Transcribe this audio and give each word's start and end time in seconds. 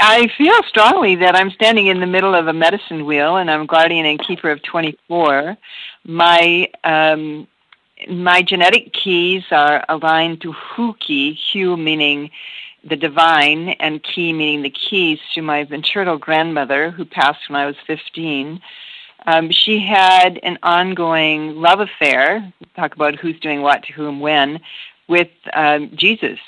I 0.00 0.28
feel 0.36 0.54
strongly 0.66 1.16
that 1.16 1.36
I'm 1.36 1.50
standing 1.50 1.88
in 1.88 2.00
the 2.00 2.06
middle 2.06 2.34
of 2.34 2.46
a 2.46 2.52
medicine 2.52 3.04
wheel, 3.04 3.36
and 3.36 3.50
I'm 3.50 3.66
guardian 3.66 4.06
and 4.06 4.18
keeper 4.18 4.50
of 4.50 4.62
24. 4.62 5.56
My 6.04 6.68
um, 6.84 7.46
my 8.08 8.40
genetic 8.42 8.94
keys 8.94 9.44
are 9.50 9.84
aligned 9.88 10.40
to 10.40 10.52
Huki, 10.52 11.38
Hu 11.52 11.76
meaning 11.76 12.30
the 12.82 12.96
divine, 12.96 13.70
and 13.80 14.02
Ki 14.02 14.32
meaning 14.32 14.62
the 14.62 14.70
keys 14.70 15.18
to 15.34 15.42
my 15.42 15.66
maternal 15.68 16.16
grandmother, 16.16 16.90
who 16.90 17.04
passed 17.04 17.48
when 17.48 17.60
I 17.60 17.66
was 17.66 17.76
15. 17.86 18.60
Um, 19.26 19.50
she 19.50 19.80
had 19.80 20.38
an 20.42 20.58
ongoing 20.62 21.56
love 21.56 21.80
affair, 21.80 22.52
talk 22.74 22.94
about 22.94 23.16
who's 23.16 23.38
doing 23.40 23.60
what 23.60 23.82
to 23.82 23.92
whom 23.92 24.20
when, 24.20 24.60
with 25.08 25.28
um, 25.52 25.90
Jesus. 25.94 26.38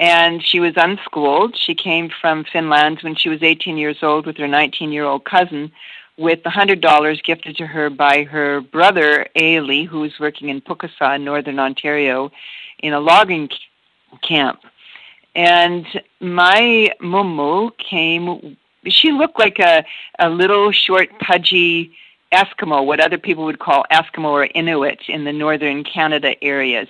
And 0.00 0.42
she 0.42 0.60
was 0.60 0.72
unschooled. 0.76 1.56
She 1.58 1.74
came 1.74 2.10
from 2.22 2.44
Finland 2.50 3.00
when 3.02 3.14
she 3.14 3.28
was 3.28 3.42
18 3.42 3.76
years 3.76 3.98
old 4.02 4.24
with 4.24 4.38
her 4.38 4.48
19 4.48 4.92
year 4.92 5.04
old 5.04 5.26
cousin 5.26 5.70
with 6.16 6.42
$100 6.42 7.24
gifted 7.24 7.56
to 7.58 7.66
her 7.66 7.90
by 7.90 8.24
her 8.24 8.62
brother, 8.62 9.26
Ailey, 9.36 9.86
who 9.86 10.00
was 10.00 10.18
working 10.18 10.48
in 10.48 10.62
Pukaskwa 10.62 11.16
in 11.16 11.24
northern 11.24 11.58
Ontario 11.58 12.30
in 12.78 12.94
a 12.94 13.00
logging 13.00 13.50
camp. 14.26 14.60
And 15.34 15.86
my 16.20 16.90
mumu 17.02 17.70
came, 17.78 18.56
she 18.86 19.12
looked 19.12 19.38
like 19.38 19.58
a, 19.58 19.84
a 20.18 20.30
little 20.30 20.72
short, 20.72 21.10
pudgy 21.20 21.92
Eskimo, 22.32 22.84
what 22.86 23.00
other 23.00 23.18
people 23.18 23.44
would 23.44 23.58
call 23.58 23.84
Eskimo 23.92 24.30
or 24.30 24.44
Inuit 24.54 25.00
in 25.08 25.24
the 25.24 25.32
northern 25.32 25.84
Canada 25.84 26.42
areas. 26.42 26.88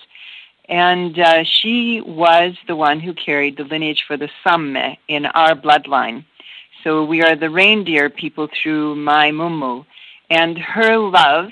And 0.70 1.18
uh, 1.18 1.42
she 1.42 2.00
was 2.00 2.54
the 2.68 2.76
one 2.76 3.00
who 3.00 3.12
carried 3.12 3.56
the 3.56 3.64
lineage 3.64 4.04
for 4.06 4.16
the 4.16 4.30
Sami 4.44 5.00
in 5.08 5.26
our 5.26 5.56
bloodline. 5.56 6.24
So 6.84 7.04
we 7.04 7.22
are 7.22 7.34
the 7.34 7.50
reindeer 7.50 8.08
people 8.08 8.48
through 8.48 8.94
my 8.94 9.32
mumu. 9.32 9.84
And 10.30 10.56
her 10.56 10.96
love 10.96 11.50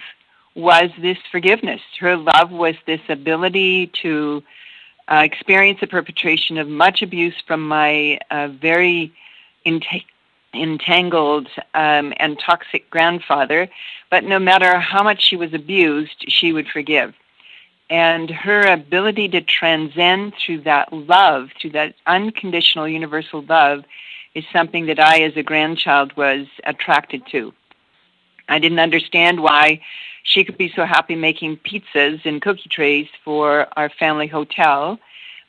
was 0.55 0.91
this 1.01 1.19
forgiveness. 1.33 1.81
Her 1.99 2.17
love 2.17 2.53
was 2.53 2.77
this 2.87 3.01
ability 3.09 3.89
to 4.03 4.43
uh, 5.09 5.23
experience 5.25 5.81
the 5.81 5.89
perpetration 5.89 6.57
of 6.57 6.69
much 6.69 7.03
abuse 7.03 7.35
from 7.45 7.67
my 7.67 8.21
uh, 8.31 8.49
very 8.49 9.13
entangled 10.55 11.49
um, 11.75 12.15
and 12.19 12.39
toxic 12.39 12.89
grandfather. 12.89 13.69
But 14.11 14.23
no 14.23 14.39
matter 14.39 14.79
how 14.79 15.03
much 15.03 15.23
she 15.23 15.37
was 15.37 15.53
abused, 15.55 16.25
she 16.29 16.53
would 16.53 16.69
forgive. 16.69 17.15
And 17.91 18.29
her 18.31 18.63
ability 18.63 19.29
to 19.29 19.41
transcend 19.41 20.35
through 20.35 20.63
that 20.63 20.93
love, 20.93 21.51
through 21.61 21.71
that 21.71 21.95
unconditional 22.07 22.87
universal 22.87 23.43
love, 23.43 23.85
is 24.35 24.45
something 24.53 24.87
that 24.87 25.01
I, 25.01 25.23
as 25.23 25.37
a 25.37 25.43
grandchild, 25.43 26.17
was 26.17 26.47
attracted 26.65 27.27
to. 27.31 27.55
I 28.49 28.59
didn't 28.59 28.79
understand 28.79 29.41
why 29.41 29.81
she 30.23 30.45
could 30.45 30.59
be 30.59 30.73
so 30.75 30.85
happy 30.85 31.15
making 31.15 31.59
pizzas 31.59 32.25
and 32.25 32.43
cookie 32.43 32.69
trays 32.69 33.09
for 33.25 33.67
our 33.77 33.89
family 33.89 34.27
hotel 34.27 34.99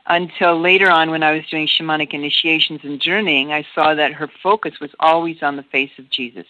until 0.10 0.60
later 0.60 0.90
on 0.90 1.12
when 1.12 1.24
I 1.24 1.34
was 1.34 1.46
doing 1.50 1.68
shamanic 1.68 2.14
initiations 2.14 2.82
and 2.84 3.00
journeying, 3.00 3.54
I 3.54 3.66
saw 3.76 3.94
that 3.94 4.14
her 4.14 4.30
focus 4.42 4.80
was 4.80 4.90
always 5.00 5.44
on 5.44 5.56
the 5.56 5.64
face 5.64 5.92
of 6.00 6.10
Jesus, 6.10 6.48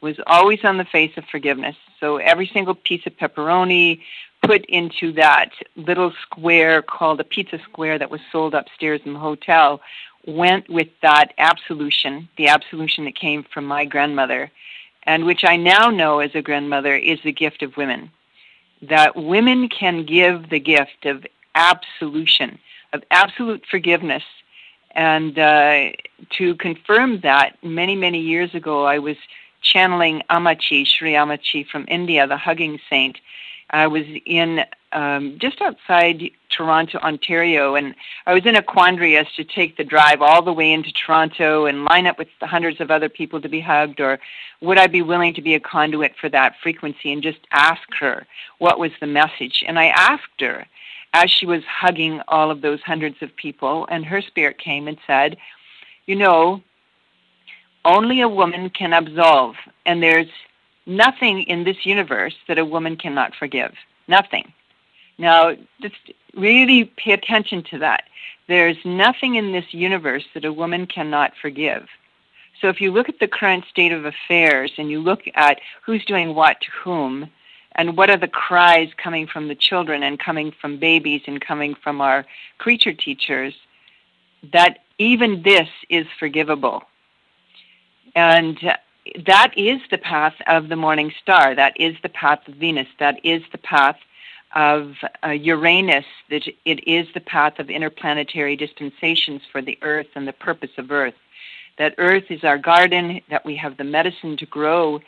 was 0.00 0.16
always 0.26 0.64
on 0.64 0.76
the 0.76 0.84
face 0.84 1.16
of 1.16 1.24
forgiveness. 1.24 1.76
So 2.00 2.18
every 2.18 2.46
single 2.46 2.74
piece 2.74 3.06
of 3.06 3.16
pepperoni 3.16 4.00
put 4.42 4.64
into 4.66 5.12
that 5.12 5.50
little 5.76 6.12
square 6.22 6.82
called 6.82 7.20
a 7.20 7.24
pizza 7.24 7.58
square 7.64 7.98
that 7.98 8.10
was 8.10 8.20
sold 8.30 8.54
upstairs 8.54 9.00
in 9.04 9.14
the 9.14 9.18
hotel 9.18 9.80
went 10.26 10.68
with 10.68 10.88
that 11.00 11.32
absolution, 11.38 12.28
the 12.36 12.48
absolution 12.48 13.04
that 13.06 13.16
came 13.16 13.42
from 13.42 13.64
my 13.64 13.84
grandmother, 13.84 14.50
and 15.04 15.24
which 15.24 15.44
I 15.44 15.56
now 15.56 15.88
know 15.88 16.20
as 16.20 16.34
a 16.34 16.42
grandmother 16.42 16.94
is 16.94 17.18
the 17.24 17.32
gift 17.32 17.62
of 17.62 17.76
women. 17.76 18.10
That 18.82 19.16
women 19.16 19.68
can 19.68 20.04
give 20.04 20.50
the 20.50 20.60
gift 20.60 21.06
of 21.06 21.26
absolution, 21.54 22.58
of 22.92 23.02
absolute 23.10 23.64
forgiveness. 23.70 24.22
And 24.92 25.38
uh, 25.38 25.90
to 26.38 26.54
confirm 26.56 27.20
that, 27.20 27.56
many, 27.62 27.96
many 27.96 28.20
years 28.20 28.54
ago, 28.54 28.84
I 28.84 28.98
was 28.98 29.16
channeling 29.62 30.22
Ammachi, 30.30 30.86
Sri 30.86 31.12
Ammachi 31.12 31.66
from 31.66 31.84
India, 31.88 32.26
the 32.26 32.36
hugging 32.36 32.78
saint. 32.88 33.18
I 33.70 33.86
was 33.86 34.04
in 34.24 34.64
um, 34.92 35.38
just 35.38 35.60
outside 35.60 36.30
Toronto, 36.48 36.98
Ontario, 36.98 37.74
and 37.74 37.94
I 38.26 38.32
was 38.32 38.46
in 38.46 38.56
a 38.56 38.62
quandary 38.62 39.16
as 39.16 39.26
to 39.36 39.44
take 39.44 39.76
the 39.76 39.84
drive 39.84 40.22
all 40.22 40.42
the 40.42 40.52
way 40.52 40.72
into 40.72 40.90
Toronto 40.92 41.66
and 41.66 41.84
line 41.84 42.06
up 42.06 42.18
with 42.18 42.28
the 42.40 42.46
hundreds 42.46 42.80
of 42.80 42.90
other 42.90 43.08
people 43.08 43.40
to 43.40 43.48
be 43.48 43.60
hugged, 43.60 44.00
or 44.00 44.18
would 44.62 44.78
I 44.78 44.86
be 44.86 45.02
willing 45.02 45.34
to 45.34 45.42
be 45.42 45.54
a 45.54 45.60
conduit 45.60 46.14
for 46.18 46.28
that 46.30 46.54
frequency 46.62 47.12
and 47.12 47.22
just 47.22 47.40
ask 47.52 47.82
her 48.00 48.26
what 48.58 48.78
was 48.78 48.92
the 49.00 49.06
message? 49.06 49.62
And 49.66 49.78
I 49.78 49.86
asked 49.88 50.40
her 50.40 50.66
as 51.12 51.30
she 51.30 51.46
was 51.46 51.62
hugging 51.64 52.20
all 52.28 52.50
of 52.50 52.60
those 52.60 52.80
hundreds 52.82 53.16
of 53.22 53.34
people, 53.36 53.86
and 53.90 54.04
her 54.04 54.22
spirit 54.22 54.58
came 54.58 54.88
and 54.88 54.98
said, 55.06 55.36
You 56.06 56.16
know, 56.16 56.62
only 57.88 58.20
a 58.20 58.28
woman 58.28 58.70
can 58.70 58.92
absolve, 58.92 59.56
and 59.86 60.02
there's 60.02 60.28
nothing 60.86 61.42
in 61.42 61.64
this 61.64 61.84
universe 61.84 62.36
that 62.46 62.58
a 62.58 62.64
woman 62.64 62.96
cannot 62.96 63.34
forgive. 63.34 63.72
Nothing. 64.06 64.52
Now, 65.18 65.56
just 65.80 65.96
really 66.34 66.84
pay 66.84 67.12
attention 67.12 67.62
to 67.70 67.78
that. 67.78 68.04
There's 68.46 68.78
nothing 68.84 69.34
in 69.34 69.52
this 69.52 69.72
universe 69.72 70.24
that 70.34 70.44
a 70.44 70.52
woman 70.52 70.86
cannot 70.86 71.32
forgive. 71.40 71.88
So 72.60 72.68
if 72.68 72.80
you 72.80 72.92
look 72.92 73.08
at 73.08 73.20
the 73.20 73.28
current 73.28 73.64
state 73.70 73.92
of 73.92 74.04
affairs 74.04 74.72
and 74.78 74.90
you 74.90 75.00
look 75.00 75.22
at 75.34 75.60
who's 75.84 76.04
doing 76.04 76.34
what 76.34 76.60
to 76.60 76.70
whom, 76.70 77.30
and 77.74 77.96
what 77.96 78.10
are 78.10 78.16
the 78.16 78.26
cries 78.28 78.90
coming 78.96 79.26
from 79.26 79.46
the 79.46 79.54
children 79.54 80.02
and 80.02 80.18
coming 80.18 80.52
from 80.60 80.78
babies 80.78 81.22
and 81.26 81.40
coming 81.40 81.76
from 81.76 82.00
our 82.00 82.26
creature 82.58 82.92
teachers, 82.92 83.54
that 84.52 84.80
even 84.98 85.42
this 85.42 85.68
is 85.88 86.06
forgivable. 86.18 86.82
And 88.18 88.58
that 89.26 89.56
is 89.56 89.80
the 89.92 89.96
path 89.96 90.34
of 90.48 90.68
the 90.68 90.74
morning 90.74 91.12
star. 91.22 91.54
That 91.54 91.80
is 91.80 91.94
the 92.02 92.08
path 92.08 92.40
of 92.48 92.54
Venus. 92.54 92.88
That 92.98 93.24
is 93.24 93.44
the 93.52 93.58
path 93.58 93.96
of 94.56 94.96
uh, 95.24 95.28
Uranus, 95.28 96.04
that 96.28 96.48
it 96.64 96.88
is 96.88 97.06
the 97.14 97.20
path 97.20 97.60
of 97.60 97.70
interplanetary 97.70 98.56
dispensations 98.56 99.42
for 99.52 99.62
the 99.62 99.78
Earth 99.82 100.08
and 100.16 100.26
the 100.26 100.32
purpose 100.32 100.72
of 100.78 100.90
Earth. 100.90 101.14
That 101.78 101.94
Earth 101.96 102.24
is 102.28 102.42
our 102.42 102.58
garden, 102.58 103.20
that 103.30 103.44
we 103.44 103.54
have 103.54 103.76
the 103.76 103.84
medicine 103.84 104.36
to 104.38 104.46
grow 104.46 105.00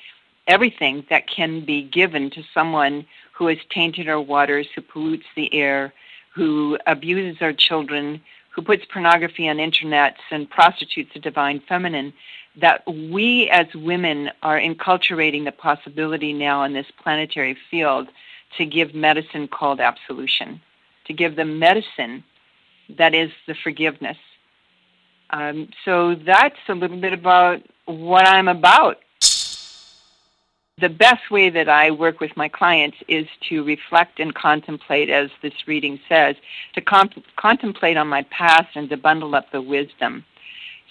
everything 0.46 1.04
that 1.10 1.26
can 1.26 1.64
be 1.64 1.82
given 1.82 2.30
to 2.30 2.44
someone 2.54 3.04
who 3.32 3.48
has 3.48 3.58
tainted 3.70 4.08
our 4.08 4.20
waters, 4.20 4.68
who 4.72 4.82
pollutes 4.82 5.26
the 5.34 5.52
air, 5.52 5.92
who 6.32 6.78
abuses 6.86 7.42
our 7.42 7.52
children, 7.52 8.20
who 8.50 8.62
puts 8.62 8.84
pornography 8.86 9.48
on 9.48 9.56
internets 9.56 10.22
and 10.30 10.50
prostitutes 10.50 11.12
the 11.14 11.20
divine 11.20 11.60
feminine, 11.68 12.12
that 12.56 12.82
we 12.86 13.48
as 13.50 13.66
women 13.74 14.30
are 14.42 14.58
enculturating 14.58 15.44
the 15.44 15.52
possibility 15.52 16.32
now 16.32 16.64
in 16.64 16.72
this 16.72 16.86
planetary 17.02 17.56
field 17.70 18.08
to 18.58 18.66
give 18.66 18.94
medicine 18.94 19.46
called 19.46 19.80
absolution, 19.80 20.60
to 21.06 21.12
give 21.12 21.36
them 21.36 21.58
medicine 21.58 22.24
that 22.98 23.14
is 23.14 23.30
the 23.46 23.54
forgiveness. 23.54 24.16
Um, 25.30 25.68
so 25.84 26.16
that's 26.16 26.58
a 26.68 26.74
little 26.74 27.00
bit 27.00 27.12
about 27.12 27.62
what 27.84 28.26
I'm 28.26 28.48
about. 28.48 28.98
The 30.80 30.88
best 30.88 31.30
way 31.30 31.50
that 31.50 31.68
I 31.68 31.90
work 31.90 32.20
with 32.20 32.36
my 32.36 32.48
clients 32.48 32.96
is 33.08 33.26
to 33.48 33.64
reflect 33.64 34.20
and 34.20 34.34
contemplate, 34.34 35.10
as 35.10 35.30
this 35.42 35.66
reading 35.66 36.00
says, 36.08 36.36
to 36.74 36.80
comp- 36.80 37.24
contemplate 37.36 37.96
on 37.96 38.08
my 38.08 38.22
past 38.24 38.76
and 38.76 38.88
to 38.90 38.96
bundle 38.96 39.34
up 39.34 39.50
the 39.52 39.62
wisdom. 39.62 40.24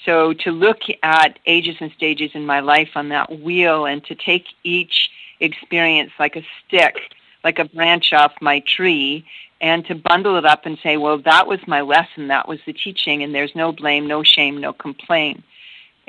So 0.06 0.34
to 0.34 0.52
look 0.52 0.80
at 1.04 1.40
ages 1.46 1.78
and 1.80 1.92
stages 1.92 2.32
in 2.34 2.46
my 2.46 2.60
life 2.60 2.90
on 2.96 3.10
that 3.10 3.40
wheel 3.42 3.86
and 3.86 4.04
to 4.06 4.16
take 4.16 4.46
each 4.64 5.10
experience 5.40 6.12
like 6.20 6.36
a 6.36 6.44
stick 6.66 6.96
like 7.44 7.60
a 7.60 7.66
branch 7.66 8.14
off 8.14 8.34
my 8.42 8.60
tree 8.62 9.26
and 9.62 9.86
to 9.86 9.96
bundle 9.96 10.38
it 10.38 10.46
up 10.46 10.66
and 10.66 10.78
say, 10.82 10.98
well, 10.98 11.18
that 11.20 11.48
was 11.48 11.60
my 11.68 11.82
lesson, 11.82 12.28
that 12.30 12.48
was 12.48 12.60
the 12.66 12.74
teaching, 12.74 13.24
and 13.24 13.36
there's 13.36 13.56
no 13.56 13.72
blame, 13.72 14.08
no 14.08 14.24
shame, 14.24 14.60
no 14.60 14.72
complaint. 14.72 15.44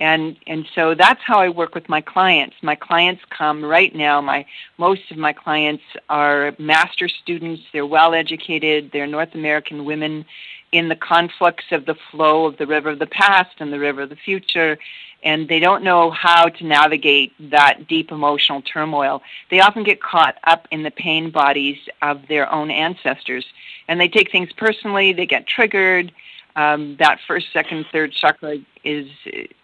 And 0.01 0.37
and 0.47 0.67
so 0.75 0.95
that's 0.95 1.21
how 1.23 1.39
I 1.39 1.51
work 1.51 1.75
with 1.75 1.89
my 1.89 2.01
clients. 2.01 2.57
My 2.63 2.75
clients 2.75 3.23
come 3.31 3.65
right 3.65 3.95
now. 3.95 4.21
My 4.21 4.47
most 4.79 5.11
of 5.11 5.19
my 5.19 5.33
clients 5.33 5.85
are 6.09 6.55
master 6.59 7.09
students. 7.09 7.63
They're 7.73 7.87
well 7.87 8.15
educated. 8.15 8.91
They're 8.93 9.07
North 9.07 9.35
American 9.35 9.85
women 9.85 10.25
in 10.73 10.89
the 10.89 10.97
conflicts 10.97 11.65
of 11.71 11.85
the 11.85 11.97
flow 12.11 12.47
of 12.47 12.57
the 12.57 12.67
river 12.67 12.91
of 12.91 12.99
the 12.99 13.07
past 13.07 13.57
and 13.59 13.73
the 13.73 13.79
river 13.79 14.03
of 14.03 14.09
the 14.09 14.17
future 14.17 14.79
and 15.23 15.49
they 15.49 15.59
don't 15.59 15.85
know 15.85 16.11
how 16.11 16.49
to 16.49 16.65
navigate 16.65 17.33
that 17.51 17.87
deep 17.89 18.11
emotional 18.11 18.63
turmoil. 18.63 19.23
They 19.51 19.61
often 19.61 19.85
get 19.85 20.03
caught 20.03 20.37
up 20.45 20.67
in 20.71 20.83
the 20.83 20.91
pain 20.91 21.31
bodies 21.31 21.79
of 22.03 22.27
their 22.29 22.51
own 22.53 22.71
ancestors, 22.71 23.45
and 23.89 24.01
they 24.01 24.09
take 24.09 24.31
things 24.31 24.53
personally. 24.53 25.13
They 25.13 25.27
get 25.27 25.47
triggered. 25.47 26.13
Um, 26.57 26.97
that 26.99 27.19
first, 27.27 27.47
second, 27.53 27.87
third 27.93 28.13
chakra 28.13 28.59
is 28.85 29.09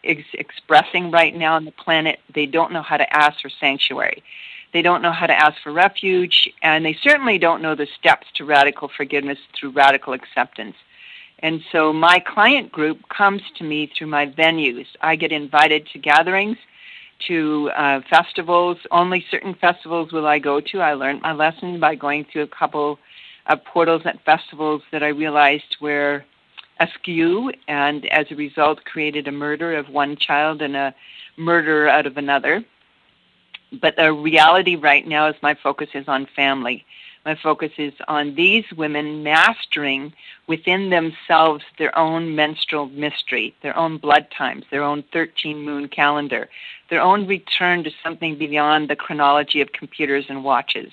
ex- 0.04 0.22
expressing 0.34 1.10
right 1.10 1.34
now 1.34 1.54
on 1.54 1.64
the 1.64 1.72
planet. 1.72 2.20
They 2.34 2.46
don't 2.46 2.72
know 2.72 2.82
how 2.82 2.96
to 2.96 3.16
ask 3.16 3.40
for 3.40 3.50
sanctuary. 3.50 4.22
They 4.72 4.82
don't 4.82 5.02
know 5.02 5.12
how 5.12 5.26
to 5.26 5.32
ask 5.32 5.60
for 5.62 5.72
refuge, 5.72 6.50
and 6.62 6.84
they 6.84 6.94
certainly 7.02 7.38
don't 7.38 7.62
know 7.62 7.74
the 7.74 7.88
steps 7.98 8.26
to 8.34 8.44
radical 8.44 8.90
forgiveness 8.94 9.38
through 9.58 9.70
radical 9.70 10.12
acceptance. 10.12 10.76
And 11.40 11.62
so 11.70 11.92
my 11.92 12.18
client 12.18 12.72
group 12.72 13.08
comes 13.08 13.42
to 13.56 13.64
me 13.64 13.90
through 13.96 14.08
my 14.08 14.26
venues. 14.26 14.86
I 15.00 15.16
get 15.16 15.32
invited 15.32 15.86
to 15.92 15.98
gatherings, 15.98 16.56
to 17.28 17.70
uh, 17.76 18.00
festivals. 18.08 18.78
Only 18.90 19.24
certain 19.30 19.54
festivals 19.54 20.12
will 20.12 20.26
I 20.26 20.38
go 20.38 20.60
to. 20.60 20.80
I 20.80 20.94
learned 20.94 21.22
my 21.22 21.32
lesson 21.32 21.80
by 21.80 21.94
going 21.94 22.26
through 22.30 22.42
a 22.42 22.48
couple 22.48 22.98
of 23.46 23.64
portals 23.64 24.02
at 24.04 24.24
festivals 24.24 24.82
that 24.92 25.02
I 25.02 25.08
realized 25.08 25.76
were 25.80 26.24
askew, 26.80 27.52
and 27.68 28.06
as 28.06 28.30
a 28.30 28.36
result, 28.36 28.84
created 28.84 29.28
a 29.28 29.32
murder 29.32 29.74
of 29.76 29.88
one 29.88 30.16
child 30.16 30.62
and 30.62 30.76
a 30.76 30.94
murder 31.36 31.88
out 31.88 32.06
of 32.06 32.16
another. 32.16 32.64
But 33.72 33.96
the 33.96 34.12
reality 34.12 34.76
right 34.76 35.06
now 35.06 35.28
is 35.28 35.34
my 35.42 35.54
focus 35.54 35.88
is 35.94 36.08
on 36.08 36.26
family. 36.26 36.84
My 37.24 37.34
focus 37.34 37.72
is 37.76 37.92
on 38.06 38.36
these 38.36 38.64
women 38.76 39.24
mastering 39.24 40.12
within 40.46 40.90
themselves 40.90 41.64
their 41.76 41.96
own 41.98 42.36
menstrual 42.36 42.86
mystery, 42.86 43.52
their 43.62 43.76
own 43.76 43.98
blood 43.98 44.28
times, 44.30 44.64
their 44.70 44.84
own 44.84 45.02
13 45.12 45.60
moon 45.60 45.88
calendar, 45.88 46.48
their 46.88 47.02
own 47.02 47.26
return 47.26 47.82
to 47.82 47.90
something 48.04 48.38
beyond 48.38 48.88
the 48.88 48.94
chronology 48.94 49.60
of 49.60 49.72
computers 49.72 50.26
and 50.28 50.44
watches. 50.44 50.92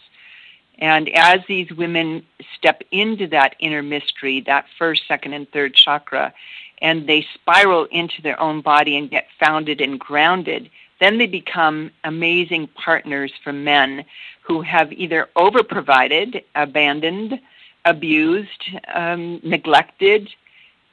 And 0.79 1.09
as 1.09 1.41
these 1.47 1.71
women 1.71 2.25
step 2.55 2.83
into 2.91 3.27
that 3.27 3.55
inner 3.59 3.83
mystery, 3.83 4.41
that 4.41 4.65
first, 4.77 5.07
second, 5.07 5.33
and 5.33 5.49
third 5.51 5.75
chakra, 5.75 6.33
and 6.81 7.07
they 7.07 7.25
spiral 7.33 7.85
into 7.85 8.21
their 8.21 8.39
own 8.39 8.61
body 8.61 8.97
and 8.97 9.09
get 9.09 9.27
founded 9.39 9.79
and 9.81 9.99
grounded, 9.99 10.69
then 10.99 11.17
they 11.17 11.27
become 11.27 11.91
amazing 12.03 12.67
partners 12.67 13.31
for 13.43 13.53
men 13.53 14.03
who 14.41 14.61
have 14.61 14.91
either 14.91 15.29
overprovided, 15.35 16.43
abandoned, 16.55 17.39
abused, 17.85 18.63
um, 18.93 19.39
neglected, 19.43 20.29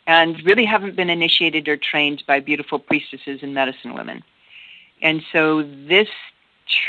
and 0.07 0.43
really 0.45 0.65
haven't 0.65 0.97
been 0.97 1.11
initiated 1.11 1.69
or 1.69 1.77
trained 1.77 2.23
by 2.27 2.41
beautiful 2.41 2.79
priestesses 2.79 3.43
and 3.43 3.55
medicine 3.55 3.95
women. 3.95 4.23
And 5.03 5.23
so 5.33 5.63
this 5.63 6.09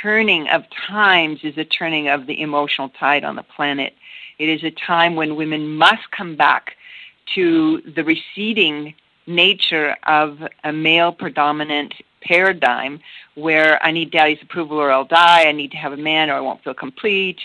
turning 0.01 0.48
of 0.50 0.63
times 0.88 1.39
is 1.44 1.57
a 1.57 1.66
turning 1.66 2.07
of 2.07 2.28
the 2.28 2.42
emotional 2.42 2.89
tide 2.89 3.24
on 3.24 3.36
the 3.36 3.44
planet. 3.44 3.94
It 4.39 4.50
is 4.50 4.63
a 4.63 4.72
time 4.72 5.16
when 5.16 5.36
women 5.36 5.75
must 5.75 6.12
come 6.12 6.36
back 6.36 6.75
to 7.36 7.81
the 7.81 8.04
receding 8.04 8.95
nature 9.28 9.95
of 10.04 10.39
a 10.63 10.72
male 10.72 11.12
predominant 11.12 11.94
paradigm 12.22 13.00
where 13.36 13.83
I 13.83 13.92
need 13.92 14.12
daddy's 14.12 14.42
approval 14.42 14.78
or 14.78 14.92
I'll 14.92 15.06
die, 15.06 15.44
I 15.48 15.51
need 15.51 15.72
to 15.72 15.78
have 15.78 15.94
a 15.94 15.98
man 15.98 16.30
or 16.30 16.36
I 16.36 16.42
won't 16.42 16.63
feel 16.63 16.74
complete. 16.74 17.39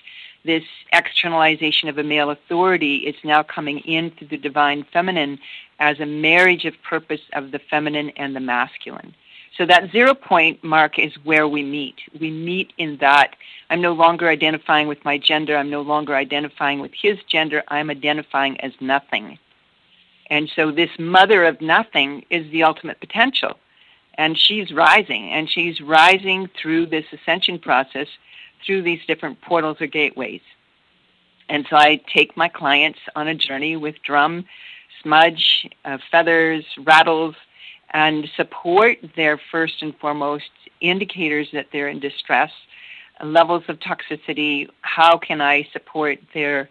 This 0.44 0.64
externalization 0.92 1.88
of 1.88 1.98
a 1.98 2.04
male 2.04 2.30
authority 2.30 2.96
is 2.98 3.16
now 3.24 3.42
coming 3.42 3.78
in 3.80 4.10
through 4.12 4.28
the 4.28 4.36
divine 4.36 4.84
feminine 4.92 5.38
as 5.78 6.00
a 6.00 6.06
marriage 6.06 6.64
of 6.64 6.74
purpose 6.82 7.20
of 7.32 7.50
the 7.50 7.58
feminine 7.58 8.10
and 8.10 8.34
the 8.34 8.40
masculine. 8.40 9.14
So 9.56 9.64
that 9.66 9.90
zero 9.90 10.14
point 10.14 10.62
mark 10.62 10.98
is 10.98 11.12
where 11.24 11.48
we 11.48 11.62
meet. 11.62 11.96
We 12.20 12.30
meet 12.30 12.72
in 12.78 12.98
that 12.98 13.36
I'm 13.70 13.80
no 13.80 13.92
longer 13.92 14.28
identifying 14.28 14.86
with 14.86 15.04
my 15.04 15.18
gender, 15.18 15.56
I'm 15.56 15.70
no 15.70 15.82
longer 15.82 16.14
identifying 16.14 16.80
with 16.80 16.92
his 16.94 17.18
gender, 17.28 17.62
I'm 17.68 17.90
identifying 17.90 18.60
as 18.60 18.72
nothing. 18.80 19.38
And 20.28 20.50
so 20.54 20.70
this 20.70 20.90
mother 20.98 21.44
of 21.44 21.60
nothing 21.60 22.24
is 22.30 22.50
the 22.50 22.64
ultimate 22.64 23.00
potential 23.00 23.58
and 24.18 24.38
she's 24.38 24.72
rising, 24.72 25.30
and 25.30 25.50
she's 25.50 25.80
rising 25.80 26.48
through 26.60 26.86
this 26.86 27.04
ascension 27.12 27.58
process 27.58 28.08
through 28.64 28.82
these 28.82 29.00
different 29.06 29.40
portals 29.42 29.80
or 29.80 29.86
gateways. 29.86 30.40
And 31.48 31.66
so 31.68 31.76
I 31.76 32.00
take 32.12 32.36
my 32.36 32.48
clients 32.48 32.98
on 33.14 33.28
a 33.28 33.34
journey 33.34 33.76
with 33.76 33.96
drum, 34.02 34.44
smudge, 35.02 35.68
uh, 35.84 35.98
feathers, 36.10 36.64
rattles, 36.78 37.34
and 37.90 38.28
support 38.36 38.98
their 39.16 39.40
first 39.50 39.82
and 39.82 39.96
foremost 39.98 40.50
indicators 40.80 41.48
that 41.52 41.66
they're 41.72 41.88
in 41.88 42.00
distress, 42.00 42.50
levels 43.22 43.64
of 43.68 43.78
toxicity. 43.78 44.68
How 44.82 45.16
can 45.18 45.40
I 45.40 45.68
support 45.72 46.18
their 46.34 46.68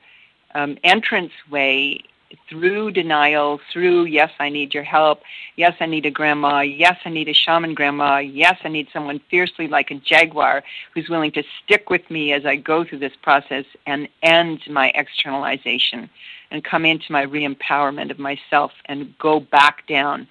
um, 0.54 0.78
entrance 0.84 1.32
way 1.50 2.04
through 2.50 2.92
denial, 2.92 3.60
through, 3.72 4.06
yes, 4.06 4.32
I 4.40 4.50
need 4.50 4.74
your 4.74 4.84
help. 4.84 5.22
Yes, 5.56 5.76
I 5.80 5.86
need 5.86 6.06
a 6.06 6.12
grandma. 6.12 6.62
Yes, 6.62 6.98
I 7.06 7.10
need 7.10 7.30
a 7.30 7.34
shaman 7.34 7.74
grandma. 7.74 8.18
Yes, 8.18 8.58
I 8.64 8.70
need 8.70 8.88
someone 8.92 9.22
fiercely 9.30 9.68
like 9.68 9.92
a 9.92 9.96
jaguar 9.96 10.64
who's 10.94 11.10
willing 11.10 11.32
to 11.34 11.44
stick 11.64 11.90
with 11.90 12.10
me 12.10 12.34
as 12.34 12.46
I 12.46 12.56
go 12.56 12.84
through 12.84 13.00
this 13.00 13.16
process 13.22 13.66
and 13.86 14.08
end 14.22 14.62
my 14.70 14.92
externalization 14.96 16.10
and 16.52 16.64
come 16.64 16.86
into 16.86 17.12
my 17.12 17.24
re 17.24 17.48
empowerment 17.48 18.12
of 18.12 18.20
myself 18.20 18.72
and 18.86 19.18
go 19.18 19.40
back 19.40 19.88
down 19.88 20.28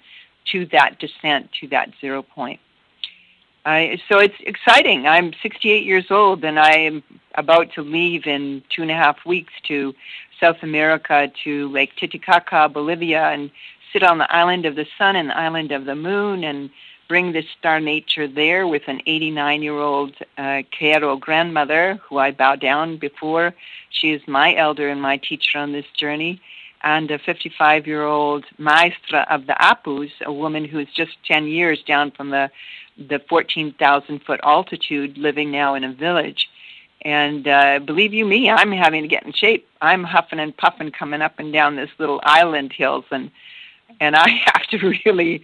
to 0.51 0.65
that 0.67 0.99
descent, 0.99 1.49
to 1.59 1.67
that 1.69 1.89
zero 1.99 2.21
point. 2.21 2.59
Uh, 3.65 3.97
so 4.07 4.19
it's 4.19 4.35
exciting. 4.41 5.07
I'm 5.07 5.33
68 5.41 5.83
years 5.83 6.11
old 6.11 6.43
and 6.43 6.59
I 6.59 6.73
am 6.73 7.03
about 7.33 7.73
to 7.73 7.81
leave 7.81 8.27
in 8.27 8.63
two 8.69 8.83
and 8.83 8.91
a 8.91 8.95
half 8.95 9.25
weeks 9.25 9.53
to 9.67 9.95
South 10.39 10.57
America 10.61 11.31
to 11.43 11.69
Lake 11.69 11.95
Titicaca, 11.95 12.69
Bolivia, 12.69 13.29
and 13.29 13.49
sit 13.91 14.03
on 14.03 14.19
the 14.19 14.31
island 14.31 14.65
of 14.65 14.75
the 14.75 14.85
sun 14.97 15.15
and 15.15 15.29
the 15.29 15.37
island 15.37 15.71
of 15.71 15.85
the 15.85 15.95
moon 15.95 16.43
and 16.43 16.69
bring 17.07 17.31
this 17.31 17.45
star 17.57 17.79
nature 17.79 18.27
there 18.27 18.67
with 18.67 18.83
an 18.87 19.01
89 19.05 19.63
year 19.63 19.79
old 19.79 20.15
uh, 20.37 20.61
Q'ero 20.71 21.19
grandmother 21.19 21.99
who 22.07 22.17
I 22.17 22.31
bow 22.31 22.55
down 22.55 22.97
before. 22.97 23.53
She 23.89 24.11
is 24.11 24.21
my 24.27 24.55
elder 24.55 24.89
and 24.89 25.01
my 25.01 25.17
teacher 25.17 25.57
on 25.57 25.71
this 25.71 25.85
journey. 25.97 26.41
And 26.85 27.09
a 27.09 27.17
55 27.17 27.87
year 27.87 28.03
old 28.03 28.45
maestra 28.59 29.25
of 29.29 29.47
the 29.47 29.53
Apus, 29.59 30.11
a 30.23 30.31
woman 30.31 30.63
who 30.63 30.79
is 30.79 30.87
just 30.95 31.17
10 31.25 31.47
years 31.47 31.81
down 31.81 32.11
from 32.11 32.29
the, 32.29 32.51
the 32.97 33.19
14,000 33.27 34.19
foot 34.23 34.39
altitude, 34.43 35.17
living 35.17 35.51
now 35.51 35.73
in 35.73 35.83
a 35.83 35.91
village. 35.91 36.47
And 37.01 37.47
uh, 37.47 37.79
believe 37.79 38.13
you 38.13 38.23
me, 38.25 38.49
I'm 38.49 38.71
having 38.71 39.01
to 39.01 39.07
get 39.07 39.25
in 39.25 39.33
shape. 39.33 39.67
I'm 39.81 40.03
huffing 40.03 40.39
and 40.39 40.55
puffing 40.55 40.91
coming 40.91 41.21
up 41.21 41.39
and 41.39 41.51
down 41.51 41.75
this 41.75 41.89
little 41.97 42.21
island 42.23 42.71
hills, 42.71 43.05
and 43.11 43.29
and 43.99 44.15
I 44.15 44.29
have 44.45 44.67
to 44.69 44.95
really, 45.05 45.43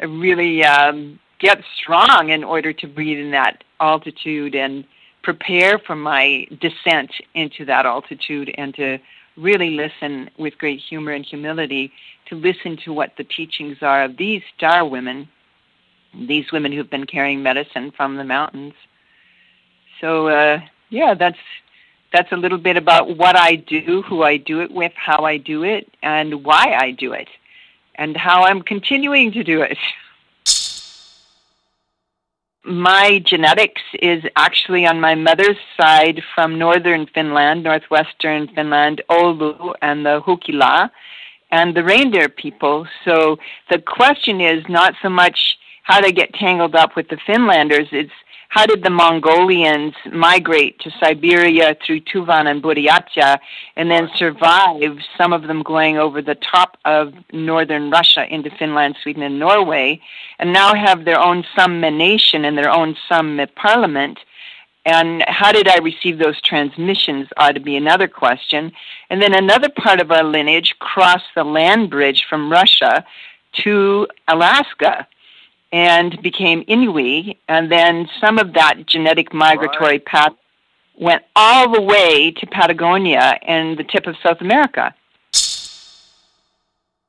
really 0.00 0.64
um, 0.64 1.18
get 1.38 1.62
strong 1.76 2.30
in 2.30 2.44
order 2.44 2.72
to 2.72 2.86
breathe 2.86 3.18
in 3.18 3.32
that 3.32 3.64
altitude 3.80 4.54
and 4.54 4.84
prepare 5.22 5.78
for 5.78 5.96
my 5.96 6.46
descent 6.60 7.10
into 7.34 7.64
that 7.64 7.86
altitude 7.86 8.52
and 8.56 8.74
to 8.74 8.98
really 9.36 9.70
listen 9.70 10.30
with 10.38 10.58
great 10.58 10.80
humor 10.80 11.12
and 11.12 11.24
humility 11.24 11.92
to 12.26 12.34
listen 12.34 12.76
to 12.84 12.92
what 12.92 13.16
the 13.16 13.24
teachings 13.24 13.78
are 13.82 14.04
of 14.04 14.16
these 14.16 14.42
star 14.56 14.86
women, 14.86 15.28
these 16.14 16.52
women 16.52 16.72
who've 16.72 16.90
been 16.90 17.06
carrying 17.06 17.42
medicine 17.42 17.90
from 17.90 18.16
the 18.16 18.24
mountains. 18.24 18.74
So 20.00 20.28
uh, 20.28 20.60
yeah, 20.90 21.14
that's 21.14 21.38
that's 22.12 22.30
a 22.32 22.36
little 22.36 22.58
bit 22.58 22.76
about 22.76 23.16
what 23.16 23.36
I 23.36 23.56
do, 23.56 24.02
who 24.02 24.22
I 24.22 24.36
do 24.36 24.60
it 24.60 24.70
with, 24.70 24.92
how 24.94 25.24
I 25.24 25.38
do 25.38 25.64
it, 25.64 25.90
and 26.02 26.44
why 26.44 26.76
I 26.78 26.90
do 26.90 27.14
it, 27.14 27.28
and 27.94 28.16
how 28.16 28.44
I'm 28.44 28.60
continuing 28.60 29.32
to 29.32 29.42
do 29.42 29.62
it. 29.62 29.78
My 32.64 33.18
genetics 33.18 33.82
is 34.00 34.22
actually 34.36 34.86
on 34.86 35.00
my 35.00 35.16
mother's 35.16 35.56
side 35.76 36.22
from 36.32 36.58
northern 36.58 37.06
Finland, 37.06 37.64
northwestern 37.64 38.46
Finland, 38.54 39.02
Oulu, 39.10 39.74
and 39.82 40.06
the 40.06 40.20
Hukila, 40.22 40.90
and 41.50 41.74
the 41.74 41.82
reindeer 41.82 42.28
people. 42.28 42.86
So 43.04 43.38
the 43.68 43.80
question 43.80 44.40
is 44.40 44.64
not 44.68 44.94
so 45.02 45.08
much 45.08 45.58
how 45.82 46.00
they 46.00 46.12
get 46.12 46.32
tangled 46.34 46.76
up 46.76 46.94
with 46.94 47.08
the 47.08 47.18
Finlanders, 47.26 47.88
it's 47.90 48.12
how 48.52 48.66
did 48.66 48.84
the 48.84 48.90
Mongolians 48.90 49.94
migrate 50.12 50.78
to 50.80 50.90
Siberia 51.00 51.74
through 51.86 52.00
Tuvan 52.00 52.50
and 52.50 52.62
Buryatia 52.62 53.38
and 53.76 53.90
then 53.90 54.10
survive, 54.18 54.98
some 55.16 55.32
of 55.32 55.44
them 55.44 55.62
going 55.62 55.96
over 55.96 56.20
the 56.20 56.34
top 56.34 56.76
of 56.84 57.14
northern 57.32 57.90
Russia 57.90 58.26
into 58.28 58.50
Finland, 58.58 58.96
Sweden, 59.02 59.22
and 59.22 59.38
Norway, 59.38 59.98
and 60.38 60.52
now 60.52 60.74
have 60.74 61.06
their 61.06 61.18
own 61.18 61.44
Sami 61.56 61.88
nation 61.88 62.44
and 62.44 62.58
their 62.58 62.70
own 62.70 62.94
Sami 63.08 63.46
parliament? 63.46 64.18
And 64.84 65.24
how 65.26 65.50
did 65.52 65.66
I 65.66 65.78
receive 65.78 66.18
those 66.18 66.38
transmissions 66.42 67.28
ought 67.38 67.54
to 67.54 67.60
be 67.60 67.78
another 67.78 68.06
question. 68.06 68.70
And 69.08 69.22
then 69.22 69.32
another 69.32 69.70
part 69.70 69.98
of 69.98 70.10
our 70.10 70.24
lineage 70.24 70.74
crossed 70.78 71.32
the 71.34 71.44
land 71.44 71.88
bridge 71.88 72.26
from 72.28 72.52
Russia 72.52 73.02
to 73.64 74.08
Alaska 74.28 75.06
and 75.72 76.20
became 76.22 76.64
Inuit, 76.68 77.38
and 77.48 77.72
then 77.72 78.08
some 78.20 78.38
of 78.38 78.52
that 78.52 78.86
genetic 78.86 79.32
migratory 79.32 79.92
right. 79.92 80.04
path 80.04 80.32
went 80.98 81.22
all 81.34 81.72
the 81.72 81.80
way 81.80 82.30
to 82.32 82.46
Patagonia 82.46 83.38
and 83.42 83.78
the 83.78 83.84
tip 83.84 84.06
of 84.06 84.14
South 84.22 84.40
America. 84.40 84.94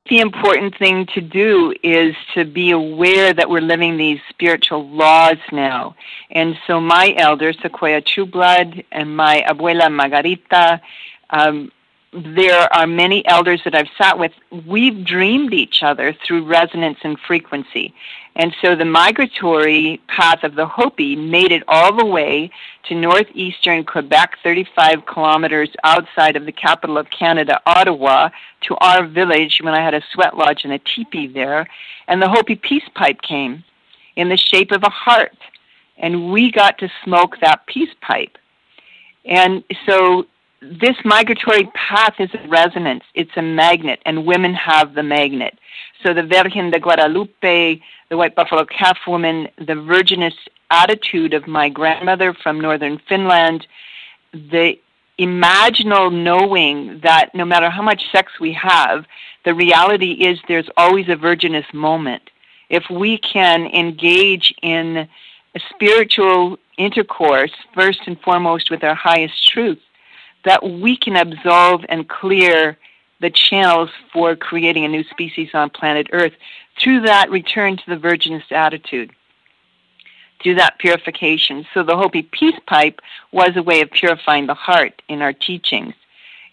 the 0.09 0.19
important 0.19 0.77
thing 0.77 1.07
to 1.13 1.21
do 1.21 1.73
is 1.81 2.15
to 2.33 2.45
be 2.45 2.71
aware 2.71 3.33
that 3.33 3.49
we're 3.49 3.61
living 3.61 3.97
these 3.97 4.19
spiritual 4.29 4.87
laws 4.89 5.37
now. 5.51 5.95
And 6.29 6.57
so 6.67 6.81
my 6.81 7.13
elder, 7.17 7.53
Sequoia 7.53 8.01
Trueblood, 8.01 8.83
and 8.91 9.15
my 9.15 9.43
abuela 9.47 9.91
Margarita, 9.91 10.81
um, 11.29 11.71
there 12.13 12.71
are 12.73 12.85
many 12.85 13.25
elders 13.25 13.61
that 13.63 13.75
I've 13.75 13.89
sat 13.97 14.19
with. 14.19 14.31
We've 14.67 15.03
dreamed 15.03 15.53
each 15.53 15.81
other 15.81 16.13
through 16.25 16.45
resonance 16.45 16.99
and 17.03 17.17
frequency. 17.19 17.93
And 18.35 18.55
so 18.61 18.75
the 18.75 18.85
migratory 18.85 20.01
path 20.07 20.43
of 20.43 20.55
the 20.55 20.65
Hopi 20.65 21.15
made 21.15 21.51
it 21.51 21.63
all 21.67 21.95
the 21.95 22.05
way 22.05 22.49
to 22.87 22.95
northeastern 22.95 23.83
Quebec, 23.83 24.37
35 24.43 25.05
kilometers 25.05 25.69
outside 25.83 26.35
of 26.35 26.45
the 26.45 26.51
capital 26.51 26.97
of 26.97 27.09
Canada, 27.11 27.61
Ottawa, 27.67 28.29
to 28.61 28.75
our 28.77 29.05
village 29.05 29.59
when 29.61 29.75
I 29.75 29.83
had 29.83 29.93
a 29.93 30.01
sweat 30.13 30.35
lodge 30.35 30.63
and 30.63 30.73
a 30.73 30.79
teepee 30.79 31.27
there. 31.27 31.67
And 32.07 32.21
the 32.21 32.29
Hopi 32.29 32.55
peace 32.55 32.89
pipe 32.95 33.21
came 33.21 33.63
in 34.15 34.29
the 34.29 34.37
shape 34.37 34.71
of 34.71 34.83
a 34.83 34.89
heart. 34.89 35.37
And 35.97 36.31
we 36.31 36.51
got 36.51 36.79
to 36.79 36.89
smoke 37.03 37.35
that 37.41 37.67
peace 37.67 37.93
pipe. 38.01 38.37
And 39.25 39.63
so 39.85 40.25
this 40.61 40.95
migratory 41.05 41.69
path 41.75 42.15
is 42.19 42.29
a 42.33 42.47
resonance, 42.47 43.03
it's 43.13 43.35
a 43.35 43.41
magnet, 43.41 43.99
and 44.05 44.25
women 44.25 44.53
have 44.53 44.95
the 44.95 45.03
magnet. 45.03 45.57
So 46.03 46.13
the 46.13 46.23
Virgen 46.23 46.71
de 46.71 46.79
Guadalupe, 46.79 47.81
the 48.13 48.17
White 48.17 48.35
Buffalo 48.35 48.63
Calf 48.63 48.99
woman, 49.07 49.47
the 49.57 49.73
virginous 49.73 50.35
attitude 50.69 51.33
of 51.33 51.47
my 51.47 51.67
grandmother 51.67 52.31
from 52.31 52.61
northern 52.61 52.99
Finland, 53.09 53.65
the 54.31 54.75
imaginal 55.17 56.13
knowing 56.13 56.99
that 57.01 57.33
no 57.33 57.43
matter 57.43 57.71
how 57.71 57.81
much 57.81 58.03
sex 58.11 58.33
we 58.39 58.53
have, 58.53 59.05
the 59.45 59.55
reality 59.55 60.11
is 60.11 60.37
there's 60.47 60.69
always 60.77 61.09
a 61.09 61.15
virginous 61.15 61.65
moment. 61.73 62.29
If 62.69 62.83
we 62.87 63.17
can 63.17 63.65
engage 63.65 64.53
in 64.61 65.09
a 65.55 65.59
spiritual 65.71 66.59
intercourse, 66.77 67.53
first 67.73 68.01
and 68.05 68.21
foremost 68.21 68.69
with 68.69 68.83
our 68.83 68.93
highest 68.93 69.49
truth, 69.51 69.81
that 70.45 70.61
we 70.61 70.97
can 70.97 71.15
absolve 71.15 71.83
and 71.89 72.07
clear 72.07 72.77
the 73.23 73.31
channels 73.31 73.89
for 74.11 74.35
creating 74.35 74.83
a 74.83 74.89
new 74.89 75.03
species 75.05 75.49
on 75.53 75.69
planet 75.69 76.07
Earth 76.11 76.33
through 76.77 77.01
that 77.01 77.31
return 77.31 77.77
to 77.77 77.83
the 77.87 77.95
virginist 77.95 78.51
attitude, 78.51 79.11
through 80.43 80.55
that 80.55 80.77
purification. 80.77 81.65
So 81.73 81.83
the 81.83 81.95
Hopi 81.95 82.23
Peace 82.23 82.59
Pipe 82.67 82.99
was 83.31 83.51
a 83.55 83.63
way 83.63 83.79
of 83.79 83.89
purifying 83.91 84.45
the 84.45 84.53
heart 84.53 85.01
in 85.07 85.21
our 85.21 85.31
teachings. 85.31 85.93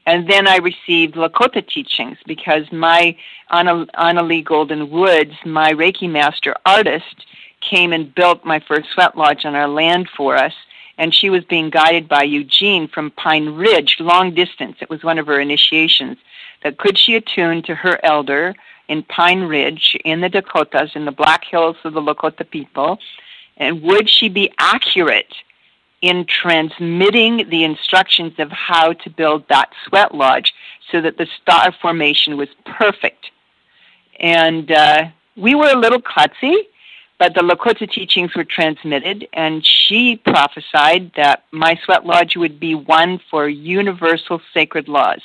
And 0.06 0.30
then 0.30 0.46
I 0.46 0.58
received 0.58 1.16
Lakota 1.16 1.66
teachings 1.66 2.18
because 2.24 2.70
my 2.70 3.16
Annalie 3.50 4.44
Golden 4.44 4.90
Woods, 4.90 5.34
my 5.44 5.72
Reiki 5.72 6.08
master 6.08 6.54
artist, 6.64 7.26
came 7.60 7.92
and 7.92 8.14
built 8.14 8.44
my 8.44 8.60
first 8.60 8.88
sweat 8.94 9.16
lodge 9.16 9.44
on 9.44 9.56
our 9.56 9.68
land 9.68 10.08
for 10.16 10.36
us 10.36 10.54
and 11.00 11.14
she 11.14 11.30
was 11.30 11.42
being 11.44 11.70
guided 11.70 12.08
by 12.08 12.22
Eugene 12.24 12.86
from 12.86 13.10
Pine 13.12 13.48
Ridge, 13.54 13.96
long 14.00 14.34
distance. 14.34 14.76
It 14.82 14.90
was 14.90 15.02
one 15.02 15.18
of 15.18 15.26
her 15.28 15.40
initiations. 15.40 16.18
That 16.62 16.79
could 16.79 16.99
she 16.99 17.14
attune 17.17 17.62
to 17.64 17.75
her 17.75 17.99
elder 18.05 18.55
in 18.88 19.02
Pine 19.05 19.43
Ridge 19.43 19.97
in 20.05 20.21
the 20.21 20.29
Dakotas, 20.29 20.90
in 20.95 21.05
the 21.05 21.12
Black 21.12 21.45
Hills 21.45 21.76
of 21.85 21.95
the 21.95 22.00
Lakota 22.00 22.49
people, 22.49 22.99
and 23.57 23.83
would 23.83 24.11
she 24.11 24.29
be 24.29 24.52
accurate 24.59 25.35
in 26.02 26.26
transmitting 26.26 27.49
the 27.50 27.64
instructions 27.64 28.33
of 28.38 28.50
how 28.50 28.93
to 28.93 29.11
build 29.11 29.45
that 29.49 29.71
sweat 29.87 30.14
lodge 30.14 30.52
so 30.90 31.00
that 31.00 31.19
the 31.19 31.26
star 31.40 31.73
formation 31.81 32.37
was 32.37 32.49
perfect? 32.64 33.31
And 34.19 34.71
uh, 34.71 35.05
we 35.37 35.55
were 35.55 35.71
a 35.71 35.79
little 35.79 36.00
klutzy 36.00 36.57
but 37.21 37.35
the 37.35 37.43
Lakota 37.43 37.88
teachings 37.88 38.35
were 38.35 38.45
transmitted, 38.45 39.29
and 39.35 39.64
she 39.64 40.17
prophesied 40.17 41.12
that 41.17 41.45
my 41.52 41.79
sweat 41.85 42.07
lodge 42.07 42.35
would 42.35 42.59
be 42.59 42.75
one 42.75 43.21
for 43.31 43.47
universal 43.47 44.40
sacred 44.55 44.88
laws. 44.88 45.21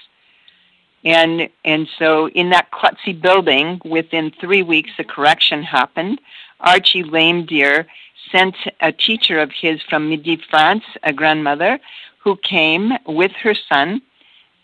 And, 1.06 1.50
and 1.64 1.88
so 2.00 2.30
in 2.30 2.50
that 2.50 2.72
klutzy 2.72 3.20
building, 3.20 3.80
within 3.86 4.32
three 4.42 4.64
weeks, 4.64 4.90
a 4.98 5.04
correction 5.04 5.64
happened. 5.64 6.20
Archie 6.60 7.04
Lame 7.04 7.46
Deer 7.46 7.86
sent 8.32 8.56
a 8.82 8.92
teacher 8.92 9.40
of 9.40 9.52
his 9.52 9.80
from 9.88 10.10
Midi, 10.10 10.42
France, 10.50 10.84
a 11.04 11.14
grandmother, 11.14 11.80
who 12.24 12.36
came 12.38 12.92
with 13.06 13.32
her 13.44 13.54
son 13.70 14.02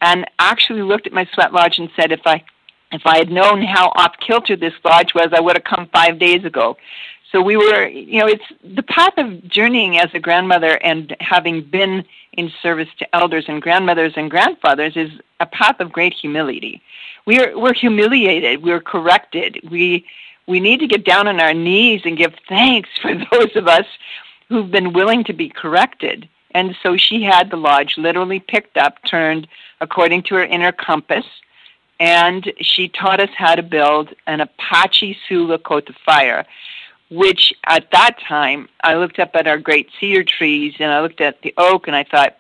and 0.02 0.26
actually 0.40 0.82
looked 0.82 1.06
at 1.06 1.14
my 1.14 1.28
sweat 1.32 1.54
lodge 1.54 1.78
and 1.78 1.90
said, 1.96 2.12
if 2.12 2.22
I 2.26 2.44
if 2.94 3.04
I 3.06 3.20
had 3.20 3.32
known 3.32 3.62
how 3.64 3.88
off 3.96 4.16
kilter 4.20 4.58
this 4.58 4.74
lodge 4.84 5.14
was, 5.16 5.30
I 5.32 5.40
would 5.40 5.56
have 5.56 5.64
come 5.64 5.88
five 5.94 6.20
days 6.20 6.44
ago. 6.44 6.76
So 7.32 7.42
we 7.42 7.56
were, 7.56 7.88
you 7.88 8.20
know, 8.20 8.28
it's 8.28 8.44
the 8.64 8.84
path 8.84 9.14
of 9.18 9.48
journeying 9.48 9.98
as 9.98 10.10
a 10.14 10.20
grandmother 10.20 10.76
and 10.84 11.16
having 11.22 11.62
been 11.62 12.04
in 12.34 12.52
service 12.62 12.90
to 13.00 13.16
elders 13.16 13.46
and 13.48 13.62
grandmothers 13.62 14.14
and 14.18 14.30
grandfathers 14.30 14.98
is 14.98 15.12
a 15.40 15.46
path 15.46 15.80
of 15.80 15.92
great 15.92 16.14
humility. 16.14 16.82
We 17.26 17.40
are 17.40 17.58
we're 17.58 17.74
humiliated, 17.74 18.64
we're 18.64 18.82
corrected. 18.82 19.62
We 19.70 20.06
we 20.48 20.60
need 20.60 20.82
to 20.82 20.88
get 20.88 21.06
down 21.06 21.28
on 21.28 21.40
our 21.40 21.54
knees 21.54 22.02
and 22.04 22.18
give 22.18 22.34
thanks 22.50 22.90
for 23.02 23.14
those 23.32 23.56
of 23.56 23.68
us 23.68 23.86
who've 24.50 24.72
been 24.72 24.92
willing 24.92 25.24
to 25.26 25.34
be 25.34 25.48
corrected. 25.48 26.28
And 26.54 26.76
so 26.84 26.98
she 26.98 27.24
had 27.24 27.50
the 27.50 27.56
lodge 27.56 27.98
literally 27.98 28.42
picked 28.42 28.76
up, 28.76 28.98
turned 29.06 29.48
according 29.80 30.24
to 30.24 30.36
her 30.36 30.44
inner 30.44 30.74
compass, 30.74 31.26
and 31.98 32.52
she 32.60 32.90
taught 32.90 33.22
us 33.22 33.30
how 33.38 33.56
to 33.56 33.64
build 33.64 34.14
an 34.28 34.42
Apache 34.42 35.18
Lakota 35.30 35.96
fire 36.06 36.46
which 37.12 37.54
at 37.68 37.92
that 37.92 38.18
time 38.26 38.70
I 38.84 38.96
looked 38.96 39.20
up 39.20 39.32
at 39.36 39.46
our 39.46 39.58
great 39.58 39.90
cedar 40.00 40.24
trees 40.24 40.76
and 40.80 40.92
I 40.92 41.02
looked 41.02 41.20
at 41.20 41.42
the 41.42 41.54
oak 41.58 41.88
and 41.88 41.96
I 41.96 42.06
thought, 42.06 42.38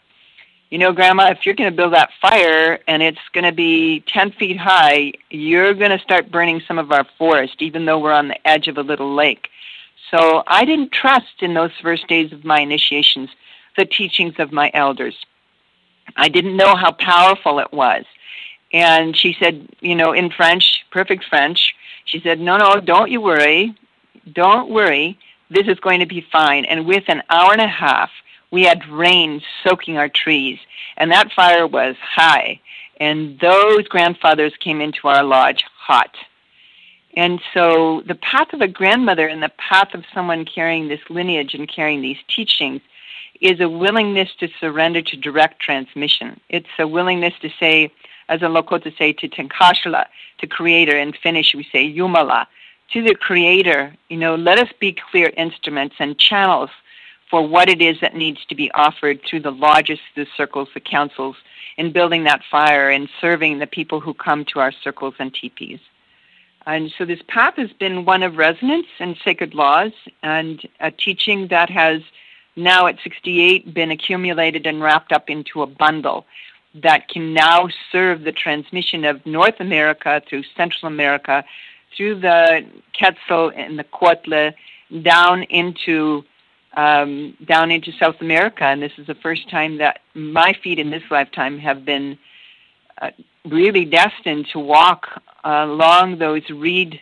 you 0.69 0.77
know, 0.77 0.93
Grandma, 0.93 1.29
if 1.31 1.45
you're 1.45 1.55
going 1.55 1.69
to 1.69 1.75
build 1.75 1.93
that 1.93 2.11
fire 2.21 2.79
and 2.87 3.03
it's 3.03 3.19
going 3.33 3.43
to 3.43 3.51
be 3.51 3.99
10 4.07 4.31
feet 4.31 4.57
high, 4.57 5.11
you're 5.29 5.73
going 5.73 5.91
to 5.91 5.99
start 5.99 6.31
burning 6.31 6.61
some 6.65 6.79
of 6.79 6.93
our 6.93 7.05
forest, 7.17 7.55
even 7.59 7.85
though 7.85 7.99
we're 7.99 8.13
on 8.13 8.29
the 8.29 8.47
edge 8.47 8.69
of 8.69 8.77
a 8.77 8.81
little 8.81 9.13
lake. 9.13 9.49
So 10.09 10.43
I 10.47 10.63
didn't 10.63 10.93
trust 10.93 11.41
in 11.41 11.53
those 11.53 11.71
first 11.81 12.07
days 12.07 12.31
of 12.31 12.45
my 12.45 12.61
initiations 12.61 13.29
the 13.77 13.85
teachings 13.85 14.35
of 14.39 14.53
my 14.53 14.71
elders. 14.73 15.15
I 16.15 16.29
didn't 16.29 16.55
know 16.55 16.75
how 16.75 16.91
powerful 16.91 17.59
it 17.59 17.73
was. 17.73 18.05
And 18.71 19.17
she 19.17 19.35
said, 19.37 19.67
you 19.81 19.95
know, 19.95 20.13
in 20.13 20.29
French, 20.29 20.85
perfect 20.91 21.25
French, 21.25 21.73
she 22.05 22.21
said, 22.21 22.39
no, 22.39 22.57
no, 22.57 22.79
don't 22.79 23.11
you 23.11 23.19
worry 23.19 23.75
don't 24.33 24.69
worry, 24.69 25.17
this 25.49 25.67
is 25.67 25.79
going 25.79 25.99
to 25.99 26.05
be 26.05 26.25
fine. 26.31 26.65
And 26.65 26.85
with 26.85 27.03
an 27.07 27.23
hour 27.29 27.51
and 27.51 27.61
a 27.61 27.67
half, 27.67 28.09
we 28.51 28.63
had 28.63 28.87
rain 28.87 29.41
soaking 29.63 29.97
our 29.97 30.09
trees, 30.09 30.59
and 30.97 31.11
that 31.11 31.31
fire 31.31 31.65
was 31.65 31.95
high. 32.01 32.59
And 32.99 33.39
those 33.39 33.87
grandfathers 33.87 34.53
came 34.59 34.81
into 34.81 35.07
our 35.07 35.23
lodge 35.23 35.63
hot. 35.75 36.15
And 37.15 37.41
so 37.53 38.03
the 38.05 38.15
path 38.15 38.53
of 38.53 38.61
a 38.61 38.67
grandmother 38.67 39.27
and 39.27 39.41
the 39.41 39.51
path 39.57 39.93
of 39.93 40.05
someone 40.13 40.45
carrying 40.45 40.87
this 40.87 41.01
lineage 41.09 41.53
and 41.53 41.67
carrying 41.67 42.01
these 42.01 42.19
teachings 42.33 42.81
is 43.41 43.59
a 43.59 43.67
willingness 43.67 44.29
to 44.39 44.47
surrender 44.59 45.01
to 45.01 45.17
direct 45.17 45.59
transmission. 45.59 46.39
It's 46.49 46.69
a 46.77 46.87
willingness 46.87 47.33
to 47.41 47.49
say, 47.59 47.91
as 48.29 48.41
a 48.41 48.45
Lakota 48.45 48.95
say, 48.97 49.13
to 49.13 49.27
Tunkashila, 49.27 50.05
to 50.37 50.47
Creator. 50.47 50.97
In 50.97 51.11
Finnish, 51.11 51.53
we 51.55 51.67
say 51.71 51.91
Jumala, 51.91 52.45
to 52.93 53.01
the 53.01 53.15
Creator, 53.15 53.95
you 54.09 54.17
know, 54.17 54.35
let 54.35 54.59
us 54.59 54.69
be 54.79 54.95
clear 55.11 55.31
instruments 55.37 55.95
and 55.99 56.17
channels 56.17 56.69
for 57.29 57.47
what 57.47 57.69
it 57.69 57.81
is 57.81 57.99
that 58.01 58.15
needs 58.15 58.45
to 58.45 58.55
be 58.55 58.69
offered 58.71 59.21
through 59.23 59.39
the 59.39 59.51
lodges, 59.51 59.99
the 60.15 60.27
circles, 60.35 60.67
the 60.73 60.81
councils, 60.81 61.37
in 61.77 61.93
building 61.93 62.25
that 62.25 62.41
fire 62.51 62.89
and 62.89 63.07
serving 63.21 63.59
the 63.59 63.67
people 63.67 64.01
who 64.01 64.13
come 64.13 64.43
to 64.45 64.59
our 64.59 64.71
circles 64.71 65.13
and 65.19 65.33
teepees. 65.33 65.79
And 66.65 66.91
so 66.97 67.05
this 67.05 67.21
path 67.27 67.55
has 67.55 67.71
been 67.71 68.05
one 68.05 68.21
of 68.21 68.35
resonance 68.35 68.87
and 68.99 69.15
sacred 69.23 69.55
laws 69.55 69.93
and 70.21 70.61
a 70.79 70.91
teaching 70.91 71.47
that 71.47 71.69
has 71.69 72.01
now 72.55 72.87
at 72.87 72.97
68 73.01 73.73
been 73.73 73.91
accumulated 73.91 74.67
and 74.67 74.81
wrapped 74.81 75.11
up 75.13 75.29
into 75.29 75.61
a 75.61 75.67
bundle 75.67 76.25
that 76.75 77.07
can 77.07 77.33
now 77.33 77.67
serve 77.91 78.23
the 78.23 78.31
transmission 78.31 79.05
of 79.05 79.25
North 79.25 79.59
America 79.59 80.21
through 80.27 80.43
Central 80.55 80.87
America 80.87 81.43
through 81.95 82.19
the 82.19 82.65
Quetzal 82.97 83.51
and 83.55 83.77
the 83.77 83.83
Cuautla 83.83 84.53
down 85.01 85.43
into 85.43 86.23
um, 86.75 87.35
down 87.45 87.69
into 87.69 87.91
South 87.99 88.15
America, 88.21 88.63
and 88.63 88.81
this 88.81 88.93
is 88.97 89.05
the 89.05 89.15
first 89.15 89.49
time 89.49 89.77
that 89.79 89.99
my 90.13 90.53
feet 90.63 90.79
in 90.79 90.89
this 90.89 91.03
lifetime 91.11 91.59
have 91.59 91.83
been 91.83 92.17
uh, 93.01 93.11
really 93.45 93.83
destined 93.83 94.47
to 94.53 94.59
walk 94.59 95.07
uh, 95.43 95.65
along 95.67 96.19
those 96.19 96.49
reed, 96.49 97.01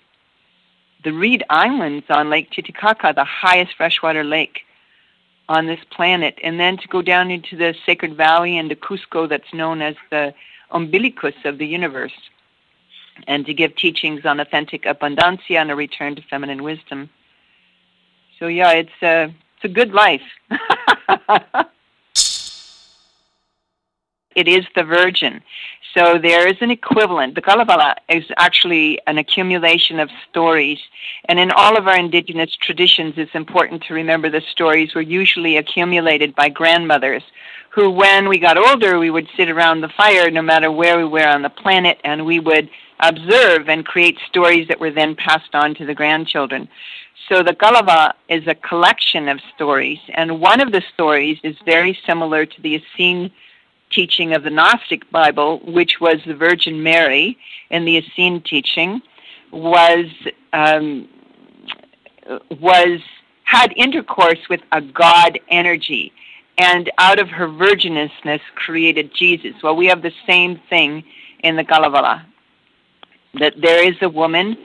the 1.04 1.14
reed 1.14 1.44
islands 1.52 2.06
on 2.10 2.32
Lake 2.32 2.50
Titicaca, 2.50 3.14
the 3.16 3.24
highest 3.24 3.76
freshwater 3.78 4.24
lake 4.24 4.62
on 5.50 5.68
this 5.68 5.80
planet, 5.92 6.40
and 6.44 6.60
then 6.60 6.78
to 6.78 6.88
go 6.88 7.04
down 7.04 7.30
into 7.30 7.56
the 7.56 7.76
Sacred 7.86 8.16
Valley 8.16 8.58
and 8.58 8.72
the 8.72 8.76
Cusco 8.76 9.30
that's 9.30 9.54
known 9.54 9.82
as 9.84 9.96
the 10.10 10.34
umbilicus 10.72 11.36
of 11.46 11.58
the 11.60 11.66
universe 11.66 12.14
and 13.28 13.46
to 13.46 13.54
give 13.54 13.76
teachings 13.76 14.26
on 14.26 14.40
authentic 14.40 14.84
abundancia 14.84 15.60
and 15.62 15.72
a 15.72 15.76
return 15.76 16.16
to 16.16 16.22
feminine 16.24 16.64
wisdom. 16.64 17.10
So 18.40 18.48
yeah, 18.48 18.72
it's 18.72 19.02
a 19.02 19.34
it's 19.56 19.66
a 19.66 19.68
good 19.68 19.92
life. 19.92 20.22
it 24.36 24.48
is 24.48 24.66
the 24.76 24.84
Virgin. 24.84 25.42
So 25.94 26.20
there 26.20 26.48
is 26.48 26.58
an 26.62 26.70
equivalent. 26.72 27.36
The 27.36 27.42
Kalevala 27.42 27.96
is 28.08 28.24
actually 28.38 29.00
an 29.08 29.18
accumulation 29.18 30.00
of 30.00 30.10
stories. 30.30 30.80
And 31.26 31.40
in 31.40 31.52
all 31.52 31.78
of 31.78 31.88
our 31.88 31.98
indigenous 31.98 32.56
traditions, 32.56 33.16
it's 33.18 33.34
important 33.34 33.84
to 33.84 33.96
remember 33.96 34.30
the 34.30 34.42
stories 34.52 34.94
were 34.94 35.02
usually 35.02 35.58
accumulated 35.58 36.36
by 36.36 36.50
grandmothers 36.50 37.24
who, 37.70 37.90
when 37.90 38.30
we 38.30 38.40
got 38.40 38.58
older, 38.58 39.00
we 39.00 39.10
would 39.10 39.28
sit 39.36 39.50
around 39.50 39.82
the 39.82 39.90
fire 39.90 40.30
no 40.30 40.42
matter 40.42 40.72
where 40.72 40.98
we 40.98 41.06
were 41.06 41.28
on 41.28 41.42
the 41.42 41.50
planet 41.50 42.00
and 42.04 42.26
we 42.26 42.40
would 42.40 42.70
observe 43.00 43.70
and 43.70 43.86
create 43.86 44.18
stories 44.28 44.68
that 44.68 44.80
were 44.80 44.92
then 44.92 45.16
passed 45.16 45.54
on 45.54 45.76
to 45.76 45.86
the 45.86 45.94
grandchildren. 45.94 46.68
So 47.28 47.44
the 47.44 47.54
Kalevala 47.54 48.16
is 48.28 48.48
a 48.48 48.56
collection 48.56 49.30
of 49.30 49.40
stories, 49.56 50.00
and 50.14 50.42
one 50.42 50.62
of 50.62 50.72
the 50.72 50.82
stories 50.94 51.38
is 51.44 51.56
very 51.66 51.98
similar 52.06 52.46
to 52.46 52.62
the 52.62 52.76
Essene 52.76 53.32
teaching 53.92 54.34
of 54.34 54.44
the 54.44 54.50
Gnostic 54.50 55.10
Bible, 55.12 55.60
which 55.66 56.00
was 56.00 56.18
the 56.26 56.36
Virgin 56.36 56.82
Mary 56.82 57.38
in 57.70 57.86
the 57.86 57.98
Essene 57.98 58.42
teaching, 58.42 59.02
was 59.52 60.08
um, 60.54 61.08
was 62.60 63.00
had 63.44 63.74
intercourse 63.76 64.48
with 64.50 64.62
a 64.72 64.82
God 64.82 65.40
energy, 65.50 66.12
and 66.58 66.92
out 66.98 67.20
of 67.20 67.30
her 67.30 67.48
virginousness 67.48 68.42
created 68.56 69.12
Jesus. 69.14 69.54
Well, 69.64 69.76
we 69.76 69.88
have 69.88 70.04
the 70.04 70.14
same 70.28 70.60
thing 70.70 71.04
in 71.40 71.56
the 71.56 71.64
Kalevala, 71.64 72.26
that 73.36 73.60
there 73.62 73.84
is 73.84 73.96
a 74.02 74.10
woman 74.10 74.58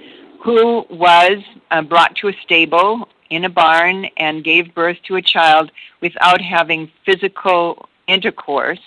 who 0.43 0.85
was 0.91 1.39
uh, 1.71 1.83
brought 1.83 2.17
to 2.17 2.29
a 2.29 2.33
stable 2.43 3.09
in 3.31 3.45
a 3.45 3.49
barn 3.49 4.07
and 4.17 4.45
gave 4.45 4.75
birth 4.75 4.99
to 5.07 5.17
a 5.17 5.23
child 5.23 5.71
without 6.01 6.41
having 6.41 6.91
physical 7.05 7.89
intercourse 8.07 8.81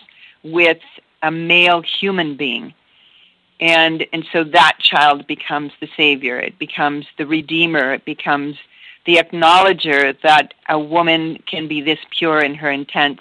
with 0.44 0.80
a 1.24 1.32
male 1.32 1.82
human 1.82 2.38
being. 2.38 2.74
And, 3.60 4.06
and 4.14 4.26
so 4.32 4.44
that 4.44 4.78
child 4.80 5.26
becomes 5.26 5.72
the 5.80 5.90
savior, 5.98 6.40
it 6.40 6.60
becomes 6.60 7.08
the 7.18 7.26
redeemer, 7.26 7.94
it 7.94 8.06
becomes 8.06 8.56
the 9.06 9.18
acknowledger 9.18 10.14
that 10.22 10.54
a 10.70 10.78
woman 10.78 11.42
can 11.48 11.68
be 11.68 11.82
this 11.82 12.00
pure 12.12 12.40
in 12.40 12.54
her 12.56 12.70
intent. 12.70 13.20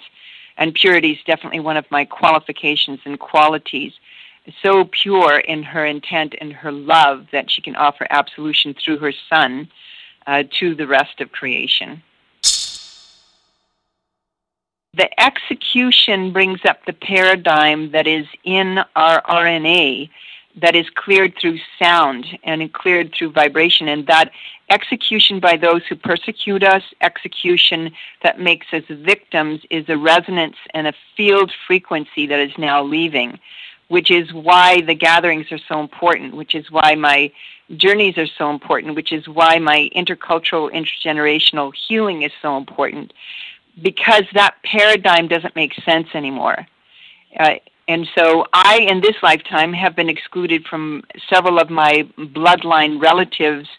And 0.57 0.73
purity 0.73 1.13
is 1.13 1.19
definitely 1.25 1.59
one 1.59 1.77
of 1.77 1.89
my 1.89 2.05
qualifications 2.05 2.99
and 3.05 3.19
qualities. 3.19 3.93
So 4.63 4.85
pure 4.85 5.39
in 5.39 5.63
her 5.63 5.85
intent 5.85 6.35
and 6.39 6.53
her 6.53 6.71
love 6.71 7.27
that 7.31 7.51
she 7.51 7.61
can 7.61 7.75
offer 7.75 8.07
absolution 8.09 8.73
through 8.73 8.99
her 8.99 9.13
son 9.29 9.69
uh, 10.25 10.43
to 10.59 10.75
the 10.75 10.87
rest 10.87 11.19
of 11.19 11.31
creation. 11.31 12.01
The 14.93 15.09
execution 15.21 16.33
brings 16.33 16.61
up 16.65 16.85
the 16.85 16.93
paradigm 16.93 17.91
that 17.91 18.07
is 18.07 18.25
in 18.43 18.79
our 18.95 19.21
RNA 19.23 20.09
that 20.59 20.75
is 20.75 20.89
cleared 20.95 21.35
through 21.39 21.59
sound 21.77 22.25
and 22.43 22.73
cleared 22.73 23.13
through 23.13 23.31
vibration, 23.31 23.87
and 23.87 24.07
that 24.07 24.31
execution 24.69 25.39
by 25.39 25.55
those 25.55 25.85
who 25.85 25.95
persecute 25.95 26.63
us, 26.63 26.81
execution 27.01 27.91
that 28.23 28.39
makes 28.39 28.65
us 28.73 28.83
victims, 28.89 29.61
is 29.69 29.85
a 29.87 29.97
resonance 29.97 30.55
and 30.73 30.87
a 30.87 30.93
field 31.15 31.51
frequency 31.67 32.25
that 32.25 32.39
is 32.39 32.51
now 32.57 32.83
leaving, 32.83 33.39
which 33.87 34.11
is 34.11 34.33
why 34.33 34.81
the 34.81 34.93
gatherings 34.93 35.51
are 35.51 35.59
so 35.67 35.79
important, 35.79 36.35
which 36.35 36.55
is 36.55 36.69
why 36.69 36.95
my 36.95 37.31
journeys 37.75 38.17
are 38.17 38.27
so 38.37 38.49
important, 38.49 38.95
which 38.95 39.11
is 39.11 39.27
why 39.27 39.59
my 39.59 39.89
intercultural, 39.95 40.71
intergenerational 40.71 41.73
healing 41.87 42.23
is 42.23 42.31
so 42.41 42.57
important 42.57 43.13
because 43.81 44.23
that 44.33 44.55
paradigm 44.63 45.27
doesn't 45.27 45.55
make 45.55 45.73
sense 45.85 46.07
anymore. 46.13 46.67
Uh, 47.39 47.55
and 47.87 48.07
so 48.17 48.45
I, 48.51 48.79
in 48.79 49.01
this 49.01 49.15
lifetime, 49.23 49.71
have 49.73 49.95
been 49.95 50.09
excluded 50.09 50.65
from 50.65 51.03
several 51.29 51.59
of 51.59 51.69
my 51.69 52.07
bloodline 52.17 53.01
relatives' 53.01 53.69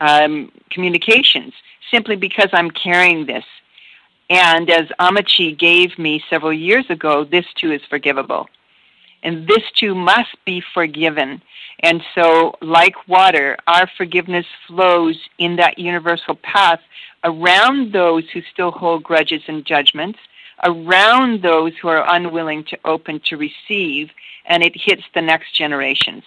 um, 0.00 0.50
communications 0.70 1.52
simply 1.90 2.16
because 2.16 2.48
I'm 2.52 2.70
carrying 2.70 3.26
this. 3.26 3.44
And 4.30 4.70
as 4.70 4.88
Ammachi 4.98 5.56
gave 5.56 5.98
me 5.98 6.24
several 6.30 6.52
years 6.52 6.86
ago, 6.88 7.24
this 7.24 7.44
too 7.54 7.70
is 7.70 7.82
forgivable. 7.88 8.48
And 9.24 9.48
this 9.48 9.62
too 9.78 9.94
must 9.94 10.36
be 10.44 10.62
forgiven. 10.74 11.42
And 11.80 12.02
so, 12.14 12.54
like 12.60 13.08
water, 13.08 13.56
our 13.66 13.88
forgiveness 13.96 14.46
flows 14.68 15.18
in 15.38 15.56
that 15.56 15.78
universal 15.78 16.36
path 16.36 16.80
around 17.24 17.92
those 17.92 18.24
who 18.30 18.42
still 18.52 18.70
hold 18.70 19.02
grudges 19.02 19.42
and 19.48 19.64
judgments, 19.64 20.18
around 20.62 21.42
those 21.42 21.72
who 21.80 21.88
are 21.88 22.04
unwilling 22.14 22.64
to 22.64 22.78
open 22.84 23.20
to 23.26 23.36
receive, 23.36 24.10
and 24.46 24.62
it 24.62 24.72
hits 24.76 25.02
the 25.14 25.22
next 25.22 25.54
generations. 25.54 26.22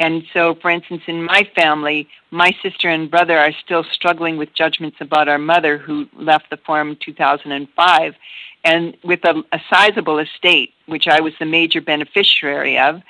And 0.00 0.24
so, 0.32 0.54
for 0.56 0.70
instance, 0.70 1.02
in 1.06 1.22
my 1.22 1.48
family, 1.54 2.08
my 2.30 2.54
sister 2.62 2.88
and 2.88 3.10
brother 3.10 3.38
are 3.38 3.52
still 3.52 3.84
struggling 3.84 4.36
with 4.36 4.52
judgments 4.52 4.96
about 5.00 5.28
our 5.28 5.38
mother 5.38 5.78
who 5.78 6.08
left 6.16 6.50
the 6.50 6.56
farm 6.56 6.90
in 6.90 6.96
2005 6.96 8.14
and 8.64 8.96
with 9.04 9.24
a, 9.24 9.42
a 9.52 9.60
sizable 9.70 10.18
estate, 10.18 10.72
which 10.86 11.06
I 11.06 11.20
was 11.20 11.34
the 11.38 11.46
major 11.46 11.80
beneficiary 11.80 12.78
of. 12.78 13.02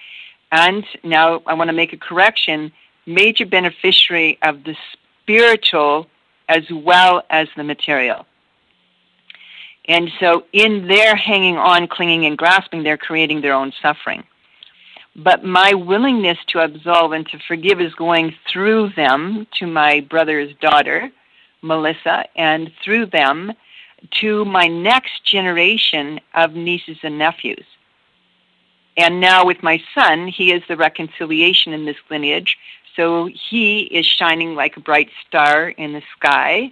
And 0.53 0.85
now 1.03 1.43
I 1.47 1.55
want 1.55 1.69
to 1.69 1.75
make 1.75 1.93
a 1.93 1.97
correction 1.97 2.73
major 3.07 3.47
beneficiary 3.47 4.39
of 4.43 4.65
the 4.65 4.77
spiritual 5.23 6.07
as 6.49 6.65
well 6.71 7.23
as 7.31 7.49
the 7.57 7.65
material. 7.65 8.27
And 9.87 10.11
so, 10.19 10.45
in 10.53 10.89
their 10.89 11.15
hanging 11.15 11.59
on, 11.59 11.89
clinging, 11.89 12.25
and 12.25 12.39
grasping, 12.39 12.83
they're 12.83 12.97
creating 12.97 13.43
their 13.43 13.53
own 13.53 13.73
suffering. 13.83 14.25
But 15.17 15.45
my 15.45 15.75
willingness 15.75 16.39
to 16.49 16.61
absolve 16.61 17.13
and 17.13 17.27
to 17.29 17.39
forgive 17.47 17.81
is 17.81 17.95
going 17.95 18.35
through 18.51 18.91
them 18.91 19.47
to 19.59 19.67
my 19.67 20.01
brother's 20.01 20.55
daughter, 20.61 21.11
Melissa, 21.63 22.25
and 22.37 22.73
through 22.83 23.07
them 23.07 23.53
to 24.21 24.45
my 24.45 24.67
next 24.67 25.25
generation 25.25 26.21
of 26.35 26.55
nieces 26.55 26.99
and 27.03 27.17
nephews. 27.17 27.65
And 28.97 29.21
now, 29.21 29.45
with 29.45 29.63
my 29.63 29.83
son, 29.95 30.29
he 30.29 30.53
is 30.53 30.63
the 30.69 30.77
reconciliation 30.77 31.73
in 31.73 31.85
this 31.85 31.97
lineage 32.11 32.57
so 32.97 33.27
he 33.27 33.83
is 33.83 34.07
shining 34.07 34.55
like 34.55 34.77
a 34.77 34.81
bright 34.81 35.11
star 35.27 35.71
in 35.71 35.93
the 35.93 36.03
sky. 36.17 36.71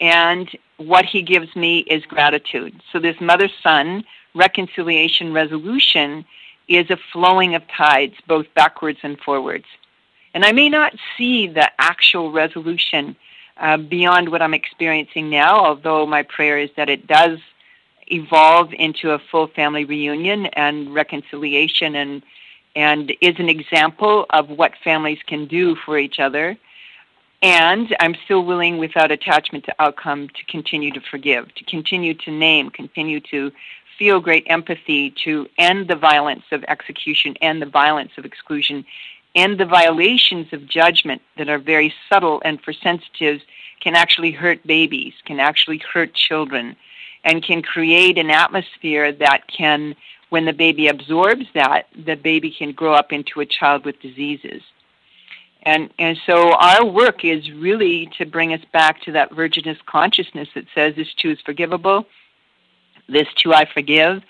And 0.00 0.50
what 0.76 1.06
he 1.06 1.22
gives 1.22 1.54
me 1.56 1.78
is 1.80 2.04
gratitude. 2.04 2.80
So 2.92 2.98
this 2.98 3.20
mother 3.20 3.48
son 3.62 4.04
reconciliation 4.34 5.32
resolution 5.32 6.24
is 6.68 6.90
a 6.90 6.98
flowing 7.12 7.54
of 7.54 7.62
tides, 7.68 8.14
both 8.26 8.46
backwards 8.54 8.98
and 9.02 9.18
forwards. 9.20 9.66
And 10.34 10.44
I 10.44 10.52
may 10.52 10.68
not 10.68 10.94
see 11.16 11.46
the 11.46 11.70
actual 11.78 12.32
resolution 12.32 13.16
uh, 13.56 13.78
beyond 13.78 14.28
what 14.28 14.42
I'm 14.42 14.54
experiencing 14.54 15.30
now, 15.30 15.64
although 15.64 16.06
my 16.06 16.22
prayer 16.22 16.58
is 16.58 16.70
that 16.76 16.90
it 16.90 17.06
does 17.06 17.38
evolve 18.08 18.72
into 18.72 19.12
a 19.12 19.18
full 19.18 19.48
family 19.48 19.84
reunion 19.84 20.46
and 20.46 20.94
reconciliation 20.94 21.96
and 21.96 22.22
and 22.76 23.10
is 23.22 23.34
an 23.38 23.48
example 23.48 24.26
of 24.30 24.50
what 24.50 24.72
families 24.84 25.18
can 25.26 25.46
do 25.46 25.74
for 25.74 25.96
each 25.98 26.20
other. 26.20 26.58
And 27.40 27.96
I'm 28.00 28.14
still 28.26 28.44
willing, 28.44 28.76
without 28.76 29.10
attachment 29.10 29.64
to 29.64 29.74
outcome, 29.78 30.28
to 30.28 30.44
continue 30.44 30.92
to 30.92 31.00
forgive, 31.00 31.54
to 31.54 31.64
continue 31.64 32.12
to 32.12 32.30
name, 32.30 32.68
continue 32.68 33.20
to 33.30 33.50
feel 33.98 34.20
great 34.20 34.46
empathy, 34.48 35.10
to 35.24 35.48
end 35.58 35.88
the 35.88 35.96
violence 35.96 36.44
of 36.52 36.64
execution 36.64 37.34
and 37.40 37.60
the 37.60 37.66
violence 37.66 38.12
of 38.18 38.24
exclusion, 38.24 38.84
and 39.34 39.58
the 39.58 39.66
violations 39.66 40.52
of 40.52 40.66
judgment 40.66 41.22
that 41.36 41.48
are 41.48 41.58
very 41.58 41.92
subtle 42.08 42.40
and 42.44 42.60
for 42.62 42.72
sensitives 42.72 43.42
can 43.80 43.94
actually 43.94 44.30
hurt 44.30 44.66
babies, 44.66 45.14
can 45.24 45.40
actually 45.40 45.78
hurt 45.78 46.14
children, 46.14 46.76
and 47.24 47.42
can 47.42 47.60
create 47.62 48.18
an 48.18 48.30
atmosphere 48.30 49.12
that 49.12 49.46
can 49.48 49.94
when 50.28 50.44
the 50.44 50.52
baby 50.52 50.88
absorbs 50.88 51.46
that, 51.54 51.86
the 52.04 52.16
baby 52.16 52.50
can 52.50 52.72
grow 52.72 52.94
up 52.94 53.12
into 53.12 53.40
a 53.40 53.46
child 53.46 53.84
with 53.84 54.00
diseases. 54.00 54.62
And, 55.62 55.90
and 55.98 56.16
so 56.26 56.52
our 56.52 56.84
work 56.84 57.24
is 57.24 57.50
really 57.50 58.08
to 58.18 58.24
bring 58.24 58.52
us 58.52 58.60
back 58.72 59.02
to 59.02 59.12
that 59.12 59.34
virginous 59.34 59.78
consciousness 59.86 60.48
that 60.54 60.64
says 60.74 60.94
this 60.96 61.12
too 61.14 61.30
is 61.30 61.40
forgivable, 61.40 62.06
this 63.08 63.28
too 63.34 63.54
I 63.54 63.64
forgive, 63.64 64.22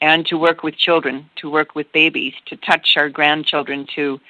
and 0.00 0.26
to 0.26 0.36
work 0.36 0.62
with 0.62 0.76
children, 0.76 1.28
to 1.36 1.50
work 1.50 1.74
with 1.74 1.90
babies, 1.92 2.34
to 2.46 2.56
touch 2.56 2.96
our 2.96 3.08
grandchildren, 3.08 3.86
to 3.94 4.20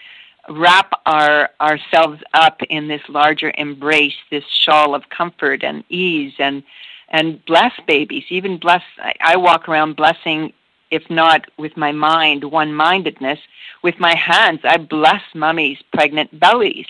wrap 0.48 0.92
our 1.06 1.50
ourselves 1.60 2.22
up 2.34 2.62
in 2.70 2.88
this 2.88 3.02
larger 3.08 3.52
embrace, 3.58 4.14
this 4.30 4.44
shawl 4.46 4.94
of 4.94 5.08
comfort 5.08 5.64
and 5.64 5.84
ease 5.88 6.34
and 6.38 6.62
and 7.08 7.44
bless 7.44 7.72
babies, 7.86 8.24
even 8.30 8.58
bless 8.58 8.82
I, 8.98 9.14
I 9.20 9.36
walk 9.36 9.68
around 9.68 9.96
blessing 9.96 10.52
if 10.90 11.08
not 11.10 11.46
with 11.56 11.76
my 11.76 11.92
mind, 11.92 12.44
one 12.44 12.74
mindedness. 12.74 13.38
With 13.82 13.98
my 13.98 14.14
hands, 14.14 14.60
I 14.64 14.76
bless 14.76 15.22
mummies' 15.34 15.82
pregnant 15.92 16.38
bellies. 16.38 16.86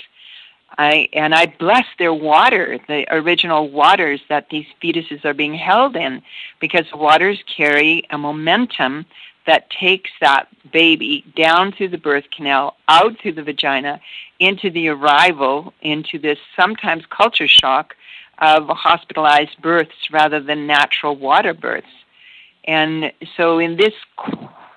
I, 0.79 1.09
and 1.13 1.35
I 1.35 1.47
bless 1.47 1.87
their 1.99 2.13
water, 2.13 2.79
the 2.87 3.07
original 3.15 3.71
waters 3.71 4.21
that 4.29 4.51
these 4.51 4.67
fetuses 4.83 5.25
are 5.25 5.35
being 5.35 5.55
held 5.55 5.97
in, 5.97 6.23
because 6.61 6.85
waters 6.93 7.43
carry 7.57 8.03
a 8.11 8.19
momentum 8.19 9.07
that 9.47 9.71
takes 9.71 10.11
that 10.21 10.49
baby 10.73 11.25
down 11.37 11.73
through 11.73 11.89
the 11.89 11.99
birth 11.99 12.25
canal, 12.37 12.77
out 12.89 13.19
through 13.21 13.33
the 13.33 13.43
vagina, 13.43 14.01
into 14.41 14.71
the 14.71 14.89
arrival, 14.89 15.73
into 15.83 16.19
this 16.19 16.39
sometimes 16.57 17.05
culture 17.07 17.49
shock 17.49 17.97
of 18.39 18.69
hospitalized 18.69 19.57
births 19.63 20.11
rather 20.13 20.41
than 20.41 20.67
natural 20.67 21.17
water 21.17 21.55
births. 21.55 21.87
And 22.65 23.13
so, 23.37 23.59
in 23.59 23.77
this 23.77 23.95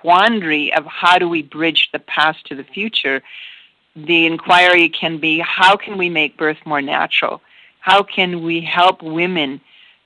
quandary 0.00 0.72
of 0.72 0.86
how 0.86 1.18
do 1.18 1.28
we 1.28 1.42
bridge 1.42 1.90
the 1.92 1.98
past 1.98 2.46
to 2.46 2.54
the 2.54 2.64
future, 2.64 3.22
the 3.96 4.26
inquiry 4.26 4.88
can 4.88 5.18
be 5.18 5.40
how 5.40 5.76
can 5.76 5.98
we 5.98 6.08
make 6.08 6.36
birth 6.36 6.58
more 6.64 6.82
natural? 6.82 7.40
How 7.80 8.02
can 8.02 8.42
we 8.44 8.60
help 8.60 9.02
women 9.02 9.60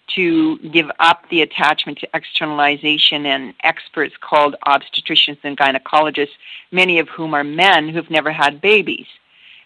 to 0.06 0.58
give 0.58 0.90
up 1.00 1.28
the 1.30 1.42
attachment 1.42 1.98
to 1.98 2.08
externalization 2.14 3.26
and 3.26 3.54
experts 3.62 4.14
called 4.20 4.54
obstetricians 4.66 5.38
and 5.42 5.56
gynecologists, 5.56 6.36
many 6.70 6.98
of 6.98 7.08
whom 7.08 7.34
are 7.34 7.44
men 7.44 7.88
who've 7.88 8.10
never 8.10 8.30
had 8.30 8.60
babies? 8.60 9.06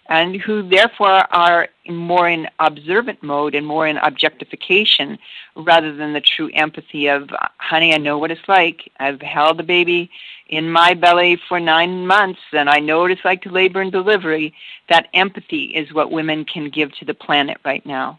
And 0.08 0.40
who 0.40 0.66
therefore 0.66 1.26
are 1.34 1.68
more 1.86 2.28
in 2.28 2.48
observant 2.58 3.22
mode 3.22 3.54
and 3.54 3.66
more 3.66 3.86
in 3.86 3.98
objectification 3.98 5.18
rather 5.54 5.94
than 5.94 6.14
the 6.14 6.20
true 6.20 6.50
empathy 6.54 7.08
of, 7.08 7.28
honey, 7.58 7.92
I 7.94 7.98
know 7.98 8.18
what 8.18 8.30
it's 8.30 8.48
like. 8.48 8.90
I've 8.98 9.20
held 9.20 9.60
a 9.60 9.64
baby 9.64 10.10
in 10.48 10.70
my 10.70 10.94
belly 10.94 11.38
for 11.48 11.60
nine 11.60 12.06
months 12.06 12.40
and 12.52 12.70
I 12.70 12.78
know 12.78 13.00
what 13.00 13.10
it's 13.10 13.24
like 13.24 13.42
to 13.42 13.50
labor 13.50 13.82
and 13.82 13.92
delivery. 13.92 14.54
That 14.88 15.08
empathy 15.12 15.64
is 15.64 15.92
what 15.92 16.10
women 16.10 16.46
can 16.46 16.70
give 16.70 16.92
to 16.96 17.04
the 17.04 17.14
planet 17.14 17.58
right 17.64 17.84
now. 17.84 18.18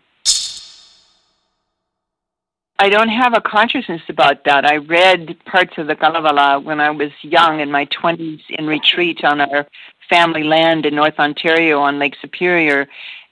I 2.82 2.88
don't 2.88 3.10
have 3.10 3.34
a 3.34 3.41
consciousness 3.41 4.04
about 4.08 4.45
that. 4.45 4.63
I 4.65 4.78
read 4.78 5.38
parts 5.43 5.73
of 5.78 5.88
the 5.88 5.97
Kalevala 5.97 6.62
when 6.62 6.80
I 6.80 6.91
was 6.91 7.12
young 7.23 7.60
in 7.60 7.69
my 7.69 7.88
20s 7.88 8.39
in 8.49 8.67
retreat 8.67 9.25
on 9.25 9.41
our 9.41 9.67
family 10.10 10.43
land 10.43 10.86
in 10.86 10.95
North 10.95 11.19
Ontario 11.19 11.80
on 11.80 12.00
Lake 12.00 12.15
Superior. 12.22 12.88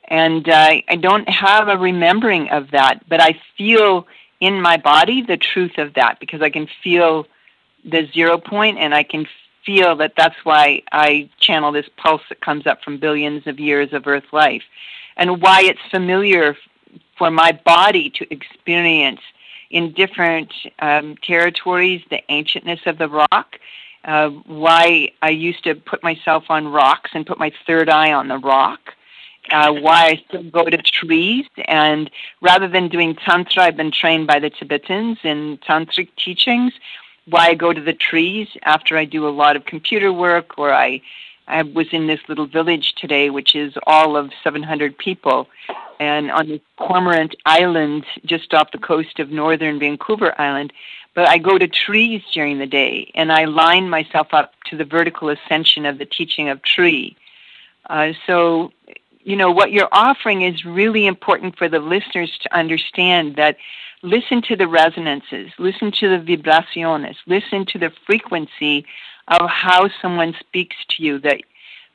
And 0.08 0.48
uh, 0.48 0.76
I 0.88 0.96
don't 0.96 1.28
have 1.28 1.68
a 1.68 1.78
remembering 1.78 2.50
of 2.50 2.72
that, 2.72 3.08
but 3.10 3.20
I 3.20 3.40
feel 3.58 4.08
in 4.40 4.62
my 4.62 4.78
body 4.78 5.22
the 5.22 5.38
truth 5.38 5.78
of 5.78 5.96
that 5.96 6.20
because 6.20 6.42
I 6.42 6.50
can 6.50 6.68
feel 6.84 7.28
the 7.84 8.08
zero 8.14 8.38
point 8.38 8.78
and 8.78 8.94
I 8.94 9.04
can 9.04 9.28
feel 9.66 9.96
that 9.98 10.14
that's 10.16 10.36
why 10.44 10.84
I 10.92 11.30
channel 11.40 11.72
this 11.72 11.90
pulse 11.98 12.22
that 12.30 12.42
comes 12.42 12.66
up 12.66 12.84
from 12.84 13.00
billions 13.00 13.48
of 13.48 13.60
years 13.60 13.92
of 13.92 14.08
Earth 14.08 14.32
life 14.32 14.64
and 15.18 15.42
why 15.42 15.62
it's 15.64 15.82
familiar 15.92 16.56
for 17.18 17.32
my 17.32 17.52
body 17.52 18.10
to 18.12 18.34
experience 18.34 19.20
in 19.70 19.92
different 19.92 20.54
um, 20.80 21.18
territories 21.18 22.02
the 22.10 22.22
ancientness 22.30 22.86
of 22.86 22.98
the 22.98 23.10
rock 23.10 23.60
uh, 24.06 24.30
why 24.30 25.12
I 25.22 25.30
used 25.30 25.64
to 25.66 25.76
put 25.76 26.04
myself 26.04 26.46
on 26.50 26.68
rocks 26.68 27.12
and 27.14 27.26
put 27.26 27.40
my 27.40 27.52
third 27.66 27.90
eye 27.90 28.14
on 28.14 28.28
the 28.28 28.38
rock, 28.38 28.80
uh, 29.52 29.72
why 29.72 30.06
I 30.06 30.24
still 30.28 30.44
go 30.44 30.66
to 30.66 30.78
trees. 30.78 31.46
And 31.66 32.10
rather 32.42 32.68
than 32.68 32.90
doing 32.90 33.16
Tantra, 33.16 33.64
I've 33.64 33.78
been 33.78 33.92
trained 33.92 34.28
by 34.28 34.40
the 34.40 34.50
Tibetans 34.50 35.20
in 35.24 35.58
Tantric 35.60 36.10
teachings, 36.18 36.74
why 37.26 37.48
I 37.48 37.54
go 37.56 37.74
to 37.74 37.82
the 37.82 37.94
trees 37.94 38.48
after 38.64 38.98
I 38.98 39.06
do 39.06 39.28
a 39.28 39.30
lot 39.30 39.56
of 39.56 39.66
computer 39.66 40.14
work 40.14 40.58
or 40.58 40.74
I 40.74 41.02
I 41.48 41.64
was 41.64 41.88
in 41.92 42.08
this 42.08 42.20
little 42.28 42.46
village 42.46 42.94
today, 42.96 43.30
which 43.30 43.56
is 43.56 43.74
all 43.88 44.18
of 44.18 44.32
700 44.44 44.98
people, 44.98 45.48
and 46.00 46.32
on 46.32 46.48
this 46.48 46.62
cormorant 46.78 47.36
island 47.46 48.06
just 48.26 48.54
off 48.54 48.72
the 48.72 48.78
coast 48.78 49.20
of 49.20 49.30
northern 49.30 49.80
Vancouver 49.80 50.40
Island, 50.40 50.72
but 51.14 51.28
I 51.28 51.38
go 51.38 51.58
to 51.58 51.68
trees 51.68 52.22
during 52.34 52.60
the 52.60 52.68
day 52.68 53.12
and 53.16 53.32
I 53.32 53.46
line 53.46 53.90
myself 53.90 54.34
up 54.34 54.54
to 54.66 54.78
the 54.78 54.86
vertical 54.86 55.30
ascension 55.30 55.86
of 55.86 55.98
the 55.98 56.06
teaching 56.06 56.50
of 56.50 56.62
tree. 56.62 57.18
Uh, 57.90 58.14
so, 58.28 58.72
you 59.24 59.36
know, 59.36 59.52
what 59.52 59.72
you're 59.72 59.90
offering 59.92 60.44
is 60.44 60.66
really 60.66 61.08
important 61.08 61.58
for 61.58 61.68
the 61.68 61.80
listeners 61.80 62.38
to 62.44 62.56
understand 62.56 63.36
that 63.38 63.58
listen 64.04 64.42
to 64.44 64.56
the 64.56 64.68
resonances, 64.68 65.52
listen 65.58 65.92
to 65.92 66.08
the 66.10 66.38
vibraciones, 66.38 67.16
listen 67.26 67.66
to 67.66 67.80
the 67.80 67.92
frequency 68.06 68.86
of 69.28 69.50
how 69.50 69.90
someone 70.02 70.36
speaks 70.40 70.76
to 70.90 71.04
you, 71.04 71.20
that, 71.20 71.42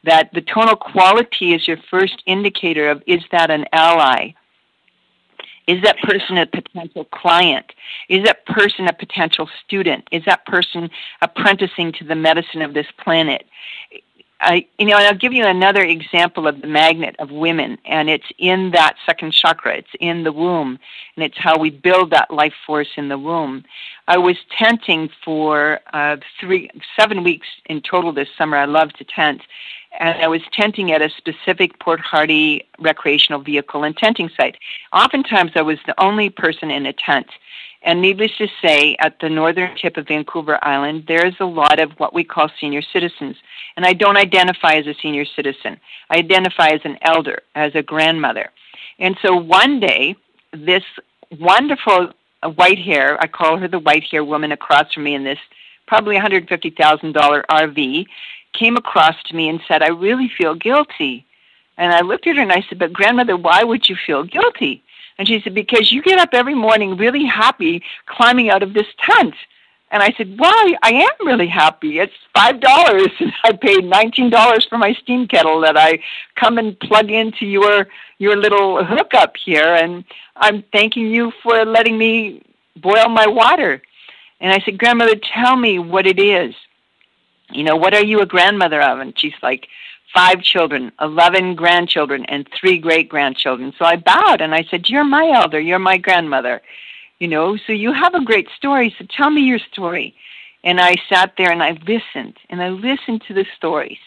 that 0.05 0.31
the 0.33 0.41
tonal 0.41 0.77
quality 0.77 1.55
is 1.55 1.67
your 1.67 1.79
first 1.91 2.23
indicator 2.27 2.91
of 2.91 3.03
is 3.07 3.23
that 3.31 3.51
an 3.51 3.67
ally? 3.73 4.35
Is 5.69 5.81
that 5.83 5.97
person 5.99 6.39
a 6.39 6.47
potential 6.47 7.05
client? 7.05 7.67
Is 8.09 8.25
that 8.25 8.45
person 8.47 8.89
a 8.89 8.93
potential 8.93 9.49
student? 9.65 10.09
Is 10.11 10.25
that 10.27 10.45
person 10.45 10.91
apprenticing 11.21 11.93
to 11.93 12.05
the 12.05 12.17
medicine 12.17 12.63
of 12.63 12.75
this 12.75 12.89
planet? 12.99 13.47
I, 14.43 14.67
you 14.77 14.87
know, 14.87 14.97
I'll 14.97 15.15
give 15.15 15.33
you 15.33 15.45
another 15.45 15.83
example 15.83 16.49
of 16.49 16.61
the 16.61 16.67
magnet 16.67 17.15
of 17.21 17.31
women, 17.31 17.79
and 17.85 18.11
it's 18.11 18.27
in 18.39 18.73
that 18.73 18.97
second 19.07 19.33
chakra. 19.33 19.77
It's 19.77 19.95
in 20.01 20.25
the 20.25 20.33
womb, 20.33 20.81
and 21.17 21.25
it's 21.25 21.39
how 21.39 21.57
we 21.59 21.71
build 21.71 22.11
that 22.11 22.29
life 22.29 22.53
force 22.67 22.89
in 22.97 23.09
the 23.09 23.19
womb. 23.19 23.65
I 24.09 24.19
was 24.19 24.37
tenting 24.59 25.11
for 25.25 25.79
uh, 25.93 26.17
three, 26.41 26.69
seven 26.99 27.23
weeks 27.23 27.47
in 27.67 27.83
total 27.83 28.13
this 28.13 28.29
summer. 28.37 28.57
I 28.57 28.65
love 28.65 28.93
to 28.95 29.05
tent, 29.05 29.43
and 30.01 30.21
I 30.21 30.27
was 30.27 30.43
tenting 30.53 30.91
at 30.91 31.03
a 31.03 31.11
specific 31.11 31.79
Port 31.79 32.01
Hardy 32.01 32.67
recreational 32.81 33.41
vehicle 33.41 33.85
and 33.85 33.97
tenting 33.97 34.29
site. 34.37 34.57
Oftentimes, 34.93 35.53
I 35.55 35.63
was 35.63 35.79
the 35.87 35.99
only 36.03 36.31
person 36.31 36.69
in 36.73 36.85
a 36.85 36.93
tent. 36.93 37.29
And 37.85 38.01
needless 38.01 38.31
to 38.39 38.47
say, 38.61 38.97
at 39.01 39.19
the 39.21 39.29
northern 39.29 39.77
tip 39.77 39.97
of 39.97 40.07
Vancouver 40.07 40.59
Island, 40.63 41.05
there's 41.09 41.35
a 41.41 41.45
lot 41.45 41.81
of 41.81 41.91
what 41.99 42.15
we 42.15 42.23
call 42.23 42.49
senior 42.61 42.81
citizens. 42.81 43.37
And 43.77 43.85
I 43.85 43.93
don't 43.93 44.17
identify 44.17 44.75
as 44.75 44.87
a 44.87 44.95
senior 44.95 45.25
citizen. 45.25 45.79
I 46.09 46.19
identify 46.19 46.69
as 46.69 46.81
an 46.85 46.99
elder, 47.03 47.43
as 47.57 47.75
a 47.75 47.83
grandmother. 47.83 48.51
And 49.01 49.17
so 49.21 49.35
one 49.35 49.81
day, 49.81 50.15
this 50.53 50.85
wonderful 51.41 52.13
white 52.55 52.79
hair, 52.79 53.21
I 53.21 53.27
call 53.27 53.57
her 53.57 53.67
the 53.67 53.81
white 53.81 54.05
hair 54.05 54.25
woman 54.25 54.53
across 54.53 54.93
from 54.93 55.05
me 55.05 55.15
in 55.15 55.25
this 55.25 55.39
probably 55.87 56.17
$150,000 56.17 57.45
RV, 57.47 58.07
came 58.53 58.77
across 58.77 59.17
to 59.25 59.35
me 59.35 59.49
and 59.49 59.61
said, 59.67 59.83
I 59.83 59.89
really 59.89 60.31
feel 60.39 60.55
guilty. 60.55 61.27
And 61.77 61.93
I 61.93 62.03
looked 62.03 62.27
at 62.27 62.37
her 62.37 62.43
and 62.43 62.53
I 62.53 62.65
said, 62.69 62.79
But 62.79 62.93
grandmother, 62.93 63.37
why 63.37 63.65
would 63.65 63.89
you 63.89 63.97
feel 63.97 64.25
guilty? 64.25 64.83
And 65.19 65.29
she 65.29 65.41
said, 65.41 65.55
Because 65.55 65.93
you 65.93 66.03
get 66.03 66.19
up 66.19 66.31
every 66.33 66.55
morning 66.55 66.97
really 66.97 67.25
happy 67.25 67.83
climbing 68.07 68.51
out 68.51 68.63
of 68.63 68.75
this 68.75 68.87
tent. 68.99 69.35
And 69.91 70.03
I 70.03 70.13
said, 70.17 70.39
Why? 70.39 70.75
I 70.83 70.93
am 70.93 71.27
really 71.27 71.47
happy. 71.47 71.99
It's 71.99 72.13
five 72.35 72.61
dollars 72.61 73.09
I 73.45 73.53
paid 73.53 73.85
nineteen 73.85 74.31
dollars 74.31 74.67
for 74.69 74.79
my 74.79 74.93
steam 74.95 75.29
kettle 75.29 75.61
that 75.61 75.77
I 75.77 75.99
come 76.37 76.59
and 76.59 76.79
plug 76.81 77.11
into 77.11 77.47
your 77.47 77.89
your 78.19 78.37
little 78.37 78.85
hookup 78.85 79.37
here 79.37 79.75
and 79.75 80.05
I'm 80.37 80.63
thanking 80.73 81.09
you 81.09 81.33
for 81.43 81.65
letting 81.65 81.99
me 81.99 82.43
boil 82.77 83.09
my 83.09 83.27
water. 83.27 83.83
And 84.41 84.53
I 84.53 84.61
said, 84.65 84.79
Grandmother, 84.79 85.17
tell 85.17 85.57
me 85.57 85.79
what 85.79 86.07
it 86.07 86.19
is 86.19 86.55
you 87.53 87.65
know, 87.65 87.77
what 87.77 87.95
are 87.95 88.05
you 88.05 88.21
a 88.21 88.27
grandmother 88.27 88.81
of? 88.81 88.99
And 88.99 89.19
she's 89.19 89.35
like, 89.43 89.69
five 90.15 90.43
children, 90.43 90.93
11 91.01 91.55
grandchildren, 91.55 92.25
and 92.27 92.49
three 92.59 92.79
great 92.79 93.09
grandchildren. 93.09 93.73
So 93.79 93.85
I 93.85 93.97
bowed 93.97 94.41
and 94.41 94.55
I 94.55 94.65
said, 94.71 94.89
You're 94.89 95.05
my 95.05 95.31
elder, 95.35 95.61
you're 95.61 95.79
my 95.79 95.97
grandmother. 95.97 96.63
You 97.19 97.29
know, 97.29 97.57
so 97.57 97.73
you 97.73 97.93
have 97.93 98.15
a 98.15 98.25
great 98.25 98.49
story, 98.57 98.95
so 98.99 99.07
tell 99.09 99.31
me 99.31 99.43
your 99.43 99.61
story. 99.73 100.15
And 100.65 100.81
I 100.81 100.97
sat 101.09 101.35
there 101.37 101.51
and 101.51 101.63
I 101.63 101.73
listened, 101.87 102.37
and 102.51 102.63
I 102.63 102.69
listened 102.71 103.23
to 103.29 103.35
the 103.35 103.47
stories. 103.57 103.99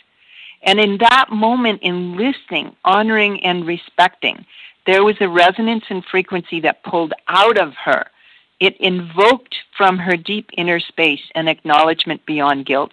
And 0.63 0.79
in 0.79 0.97
that 0.97 1.27
moment, 1.31 1.81
in 1.81 2.17
listening, 2.17 2.75
honoring, 2.83 3.43
and 3.43 3.65
respecting, 3.65 4.45
there 4.85 5.03
was 5.03 5.15
a 5.19 5.29
resonance 5.29 5.85
and 5.89 6.03
frequency 6.03 6.59
that 6.61 6.83
pulled 6.83 7.13
out 7.27 7.57
of 7.57 7.73
her. 7.83 8.05
It 8.59 8.75
invoked 8.79 9.55
from 9.77 9.97
her 9.97 10.17
deep 10.17 10.49
inner 10.57 10.79
space 10.79 11.21
an 11.35 11.47
acknowledgement 11.47 12.25
beyond 12.25 12.65
guilt 12.65 12.91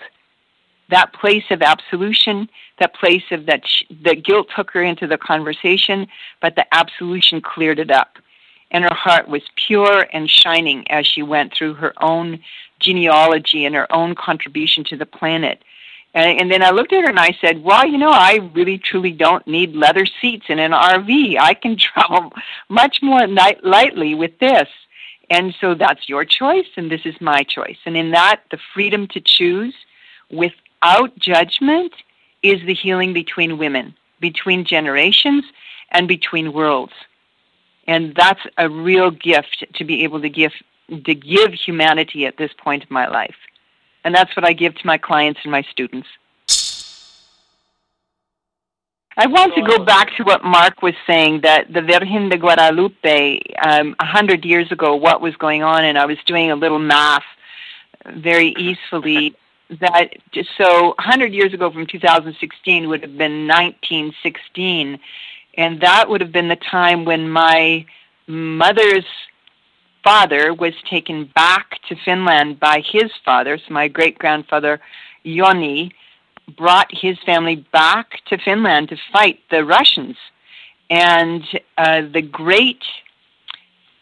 that 0.92 1.12
place 1.14 1.44
of 1.50 1.62
absolution, 1.62 2.48
that 2.78 2.94
place 2.94 3.24
of 3.30 3.46
that 3.46 3.62
sh- 3.66 3.84
guilt 4.24 4.48
took 4.54 4.70
her 4.70 4.82
into 4.82 5.06
the 5.06 5.18
conversation, 5.18 6.06
but 6.40 6.54
the 6.54 6.66
absolution 6.74 7.40
cleared 7.40 7.78
it 7.78 7.90
up. 7.90 8.18
And 8.70 8.84
her 8.84 8.94
heart 8.94 9.28
was 9.28 9.42
pure 9.66 10.06
and 10.12 10.30
shining 10.30 10.90
as 10.90 11.06
she 11.06 11.22
went 11.22 11.52
through 11.54 11.74
her 11.74 11.92
own 12.00 12.40
genealogy 12.80 13.64
and 13.64 13.74
her 13.74 13.90
own 13.94 14.14
contribution 14.14 14.84
to 14.84 14.96
the 14.96 15.06
planet. 15.06 15.62
And, 16.14 16.40
and 16.40 16.50
then 16.50 16.62
I 16.62 16.70
looked 16.70 16.92
at 16.92 17.04
her 17.04 17.10
and 17.10 17.20
I 17.20 17.36
said, 17.40 17.62
Well, 17.62 17.86
you 17.86 17.98
know, 17.98 18.10
I 18.10 18.50
really 18.54 18.78
truly 18.78 19.12
don't 19.12 19.46
need 19.46 19.74
leather 19.74 20.06
seats 20.20 20.46
in 20.48 20.58
an 20.58 20.72
RV. 20.72 21.38
I 21.38 21.54
can 21.54 21.76
travel 21.78 22.32
much 22.68 22.98
more 23.02 23.26
light, 23.26 23.64
lightly 23.64 24.14
with 24.14 24.38
this. 24.38 24.68
And 25.30 25.54
so 25.60 25.74
that's 25.74 26.10
your 26.10 26.26
choice, 26.26 26.66
and 26.76 26.90
this 26.90 27.06
is 27.06 27.14
my 27.20 27.42
choice. 27.42 27.78
And 27.86 27.96
in 27.96 28.10
that, 28.10 28.42
the 28.50 28.58
freedom 28.74 29.08
to 29.08 29.20
choose 29.20 29.74
without 30.82 31.16
judgment 31.18 31.92
is 32.42 32.60
the 32.66 32.74
healing 32.74 33.12
between 33.12 33.58
women, 33.58 33.94
between 34.20 34.64
generations, 34.64 35.44
and 35.90 36.08
between 36.08 36.52
worlds. 36.52 36.92
And 37.86 38.14
that's 38.14 38.40
a 38.58 38.68
real 38.68 39.10
gift 39.10 39.64
to 39.74 39.84
be 39.84 40.04
able 40.04 40.20
to 40.22 40.28
give 40.28 40.52
to 41.04 41.14
give 41.14 41.52
humanity 41.54 42.26
at 42.26 42.36
this 42.36 42.50
point 42.58 42.84
of 42.84 42.90
my 42.90 43.08
life. 43.08 43.36
And 44.04 44.14
that's 44.14 44.34
what 44.36 44.44
I 44.44 44.52
give 44.52 44.74
to 44.74 44.86
my 44.86 44.98
clients 44.98 45.40
and 45.42 45.50
my 45.50 45.62
students. 45.62 46.08
I 49.16 49.26
want 49.26 49.54
to 49.54 49.62
go 49.62 49.84
back 49.84 50.14
to 50.16 50.24
what 50.24 50.42
Mark 50.42 50.82
was 50.82 50.94
saying 51.06 51.42
that 51.42 51.72
the 51.72 51.82
Virgen 51.82 52.30
de 52.30 52.38
Guadalupe, 52.38 53.40
um, 53.64 53.94
a 53.98 54.04
hundred 54.04 54.44
years 54.44 54.72
ago, 54.72 54.96
what 54.96 55.20
was 55.20 55.36
going 55.36 55.62
on, 55.62 55.84
and 55.84 55.98
I 55.98 56.06
was 56.06 56.18
doing 56.26 56.50
a 56.50 56.56
little 56.56 56.78
math 56.78 57.24
very 58.06 58.54
easily. 58.58 59.34
That 59.80 60.10
so 60.56 60.94
hundred 60.98 61.32
years 61.32 61.52
ago 61.52 61.70
from 61.70 61.86
2016 61.86 62.88
would 62.88 63.02
have 63.02 63.16
been 63.16 63.46
1916, 63.46 64.98
and 65.54 65.80
that 65.80 66.08
would 66.08 66.20
have 66.20 66.32
been 66.32 66.48
the 66.48 66.56
time 66.56 67.04
when 67.04 67.28
my 67.28 67.84
mother's 68.26 69.04
father 70.02 70.52
was 70.52 70.74
taken 70.88 71.24
back 71.34 71.80
to 71.88 71.96
Finland 72.04 72.58
by 72.58 72.82
his 72.84 73.10
father, 73.24 73.58
so 73.58 73.72
my 73.72 73.88
great 73.88 74.18
grandfather 74.18 74.80
Joni 75.24 75.92
brought 76.56 76.90
his 76.92 77.18
family 77.24 77.56
back 77.72 78.20
to 78.26 78.38
Finland 78.38 78.88
to 78.88 78.96
fight 79.12 79.40
the 79.50 79.64
Russians. 79.64 80.16
And 80.90 81.42
uh, 81.78 82.02
the 82.12 82.22
great 82.22 82.82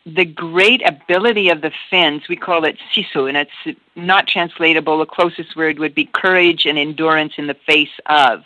the 0.06 0.24
great 0.24 0.86
ability 0.86 1.50
of 1.50 1.60
the 1.60 1.72
Finns, 1.90 2.28
we 2.28 2.36
call 2.36 2.64
it 2.64 2.78
sisu, 2.94 3.28
and 3.28 3.36
it's 3.36 3.78
not 3.96 4.26
translatable. 4.26 4.98
The 4.98 5.06
closest 5.06 5.56
word 5.56 5.78
would 5.78 5.94
be 5.94 6.06
courage 6.06 6.66
and 6.66 6.78
endurance 6.78 7.34
in 7.36 7.46
the 7.46 7.56
face 7.66 7.90
of. 8.06 8.44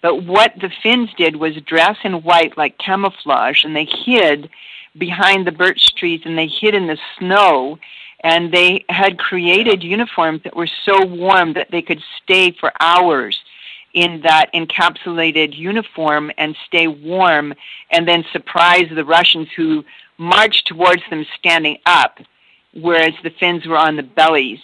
But 0.00 0.24
what 0.24 0.54
the 0.60 0.70
Finns 0.82 1.10
did 1.14 1.36
was 1.36 1.56
dress 1.56 1.96
in 2.04 2.22
white 2.22 2.56
like 2.56 2.78
camouflage, 2.78 3.64
and 3.64 3.74
they 3.74 3.84
hid 3.84 4.50
behind 4.96 5.46
the 5.46 5.52
birch 5.52 5.94
trees 5.94 6.22
and 6.24 6.36
they 6.36 6.46
hid 6.46 6.74
in 6.74 6.86
the 6.86 6.98
snow 7.18 7.78
and 8.20 8.52
they 8.52 8.84
had 8.88 9.18
created 9.18 9.82
uniforms 9.82 10.42
that 10.42 10.56
were 10.56 10.68
so 10.84 11.04
warm 11.04 11.52
that 11.52 11.70
they 11.70 11.82
could 11.82 12.02
stay 12.22 12.50
for 12.50 12.72
hours 12.80 13.38
in 13.94 14.20
that 14.22 14.52
encapsulated 14.54 15.56
uniform 15.56 16.30
and 16.36 16.56
stay 16.66 16.86
warm 16.88 17.54
and 17.90 18.06
then 18.08 18.24
surprise 18.32 18.86
the 18.94 19.04
Russians 19.04 19.48
who 19.56 19.84
marched 20.18 20.66
towards 20.66 21.02
them 21.10 21.24
standing 21.38 21.78
up 21.86 22.18
whereas 22.74 23.14
the 23.22 23.30
Finns 23.30 23.66
were 23.66 23.76
on 23.76 23.96
the 23.96 24.02
bellies. 24.02 24.60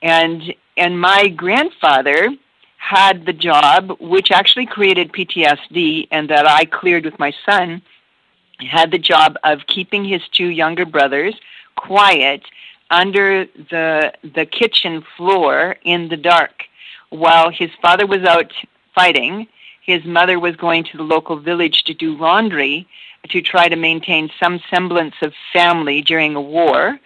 And 0.00 0.54
and 0.76 1.00
my 1.00 1.28
grandfather 1.28 2.30
had 2.76 3.24
the 3.26 3.32
job 3.32 3.96
which 4.00 4.30
actually 4.32 4.66
created 4.66 5.12
PTSD 5.12 6.08
and 6.10 6.28
that 6.30 6.46
I 6.46 6.64
cleared 6.64 7.04
with 7.04 7.18
my 7.18 7.32
son 7.46 7.82
had 8.58 8.90
the 8.90 8.98
job 8.98 9.36
of 9.44 9.66
keeping 9.66 10.04
his 10.04 10.22
two 10.28 10.48
younger 10.48 10.84
brothers 10.84 11.34
quiet 11.76 12.42
under 12.90 13.46
the 13.70 14.12
the 14.22 14.46
kitchen 14.46 15.04
floor 15.16 15.76
in 15.84 16.08
the 16.08 16.16
dark. 16.16 16.64
While 17.10 17.50
his 17.50 17.70
father 17.80 18.06
was 18.06 18.24
out 18.24 18.52
fighting 18.94 19.46
his 19.82 20.04
mother 20.04 20.38
was 20.38 20.54
going 20.56 20.84
to 20.84 20.96
the 20.96 21.02
local 21.02 21.36
village 21.36 21.82
to 21.84 21.94
do 21.94 22.16
laundry 22.16 22.86
to 23.28 23.40
try 23.40 23.68
to 23.68 23.76
maintain 23.76 24.30
some 24.40 24.60
semblance 24.70 25.14
of 25.22 25.32
family 25.52 26.02
during 26.02 26.34
a 26.34 26.40
war 26.40 26.98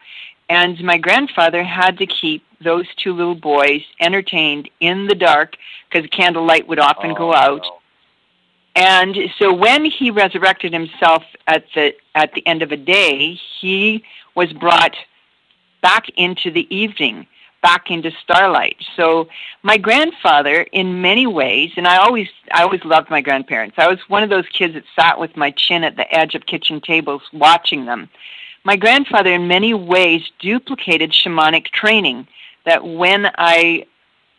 and 0.48 0.82
my 0.82 0.96
grandfather 0.96 1.64
had 1.64 1.98
to 1.98 2.06
keep 2.06 2.44
those 2.62 2.86
two 2.94 3.12
little 3.12 3.34
boys 3.34 3.82
entertained 4.00 4.70
in 4.80 5.06
the 5.06 5.14
dark 5.14 5.56
because 5.90 6.08
candlelight 6.10 6.66
would 6.66 6.78
often 6.78 7.10
oh, 7.10 7.14
go 7.14 7.34
out 7.34 7.62
no. 7.62 7.78
and 8.76 9.16
so 9.38 9.52
when 9.52 9.84
he 9.84 10.10
resurrected 10.10 10.72
himself 10.72 11.22
at 11.46 11.64
the 11.74 11.94
at 12.14 12.32
the 12.32 12.46
end 12.46 12.62
of 12.62 12.72
a 12.72 12.76
day 12.76 13.38
he 13.60 14.02
was 14.34 14.52
brought 14.54 14.94
back 15.86 16.08
into 16.16 16.50
the 16.50 16.66
evening, 16.74 17.28
back 17.62 17.90
into 17.90 18.10
starlight. 18.22 18.76
So 18.96 19.28
my 19.62 19.76
grandfather, 19.76 20.62
in 20.72 21.00
many 21.02 21.26
ways, 21.26 21.72
and 21.76 21.86
I 21.86 21.96
always 21.96 22.28
I 22.52 22.62
always 22.62 22.84
loved 22.84 23.10
my 23.10 23.20
grandparents. 23.20 23.76
I 23.78 23.88
was 23.88 23.98
one 24.08 24.22
of 24.22 24.30
those 24.30 24.46
kids 24.48 24.74
that 24.74 24.84
sat 24.98 25.18
with 25.18 25.36
my 25.36 25.50
chin 25.50 25.84
at 25.84 25.96
the 25.96 26.12
edge 26.14 26.34
of 26.34 26.46
kitchen 26.46 26.80
tables 26.80 27.22
watching 27.32 27.86
them. 27.86 28.08
My 28.64 28.76
grandfather, 28.76 29.32
in 29.32 29.48
many 29.48 29.74
ways, 29.74 30.22
duplicated 30.38 31.12
shamanic 31.12 31.66
training. 31.66 32.26
That 32.64 32.84
when 32.84 33.30
I 33.38 33.86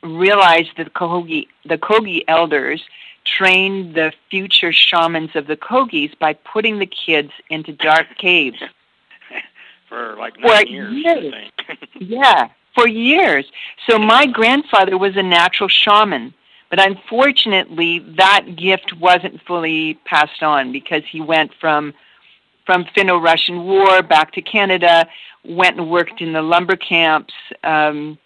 realized 0.03 0.71
that 0.77 0.84
the 0.86 0.89
Kogi, 0.89 1.47
the 1.65 1.77
Kogi 1.77 2.23
elders 2.27 2.82
trained 3.25 3.95
the 3.95 4.12
future 4.30 4.71
shamans 4.71 5.32
of 5.36 5.47
the 5.47 5.58
Kogis 5.58 6.17
by 6.19 6.34
putting 6.34 6.80
the 6.80 6.86
kids 6.86 7.32
into 7.49 7.73
dark 7.73 8.08
caves 8.17 8.58
for 9.89 10.15
like 10.17 10.39
nine 10.39 10.65
For 10.65 10.71
years, 10.71 10.93
years. 10.93 11.34
I 11.34 11.75
think. 11.75 11.89
Yeah, 11.99 12.49
for 12.78 12.88
years. 12.88 13.46
So 13.90 13.98
my 13.98 14.28
grandfather 14.28 14.98
was 14.98 15.18
a 15.18 15.24
natural 15.24 15.68
shaman, 15.68 16.34
but 16.70 16.80
unfortunately 16.80 18.00
that 18.18 18.56
gift 18.56 18.94
wasn't 19.00 19.42
fully 19.48 19.96
passed 20.06 20.44
on 20.44 20.72
because 20.72 21.02
he 21.10 21.20
went 21.22 21.52
from 21.60 21.94
from 22.66 22.84
Finno-Russian 22.84 23.63
War 23.63 24.04
back 24.04 24.34
to 24.34 24.42
Canada, 24.42 25.08
went 25.46 25.80
and 25.80 25.90
worked 25.90 26.20
in 26.20 26.34
the 26.34 26.42
lumber 26.42 26.76
camps. 26.76 27.34
Um, 27.63 28.20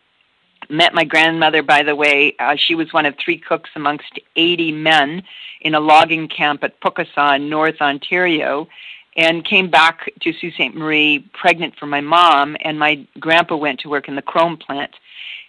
met 0.68 0.96
my 0.96 1.04
grandmother, 1.04 1.62
by 1.62 1.84
the 1.84 1.96
way. 1.96 2.36
Uh, 2.40 2.56
she 2.56 2.74
was 2.74 2.92
one 2.92 3.06
of 3.06 3.14
three 3.24 3.38
cooks 3.38 3.70
amongst 3.76 4.20
80 4.36 4.72
men 4.72 5.22
in 5.62 5.76
a 5.76 5.80
logging 5.80 6.28
camp 6.28 6.64
at 6.64 6.80
Pukaskwa 6.82 7.36
in 7.36 7.50
North 7.50 7.82
Ontario 7.82 8.68
and 9.16 9.44
came 9.44 9.70
back 9.70 10.12
to 10.22 10.34
Sault 10.34 10.54
Ste. 10.54 10.76
Marie 10.76 11.28
pregnant 11.34 11.76
for 11.78 11.86
my 11.86 12.02
mom, 12.02 12.56
and 12.62 12.80
my 12.80 13.06
grandpa 13.20 13.56
went 13.56 13.80
to 13.82 13.90
work 13.90 14.08
in 14.08 14.16
the 14.16 14.22
chrome 14.22 14.58
plant. 14.58 14.96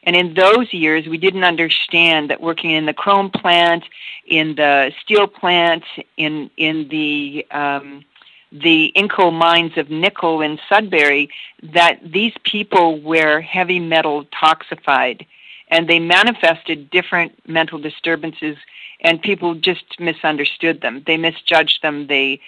And 0.05 0.17
in 0.17 0.35
those 0.35 0.73
years, 0.73 1.07
we 1.07 1.17
didn't 1.17 1.45
understand 1.45 2.31
that 2.31 2.41
working 2.41 2.71
in 2.71 2.87
the 2.87 2.93
chrome 2.93 3.31
plant, 3.31 3.85
in 4.27 4.57
the 4.57 4.93
steel 5.01 5.29
plant, 5.29 5.85
in 6.17 6.51
in 6.57 6.89
the 6.89 7.47
um, 7.53 8.05
the 8.51 8.93
Inco 8.97 9.33
mines 9.33 9.79
of 9.79 9.91
nickel 9.91 10.41
in 10.41 10.59
Sudbury, 10.69 11.31
that 11.63 12.01
these 12.05 12.35
people 12.43 13.01
were 13.01 13.41
heavy 13.41 13.79
metal 13.79 14.25
toxified, 14.27 15.25
and 15.69 15.89
they 15.89 16.01
manifested 16.01 16.91
different 16.91 17.33
mental 17.49 17.79
disturbances, 17.79 18.57
and 19.01 19.23
people 19.23 19.55
just 19.55 19.85
misunderstood 20.01 20.81
them. 20.81 21.03
They 21.07 21.17
misjudged 21.17 21.81
them. 21.83 22.09
They 22.09 22.41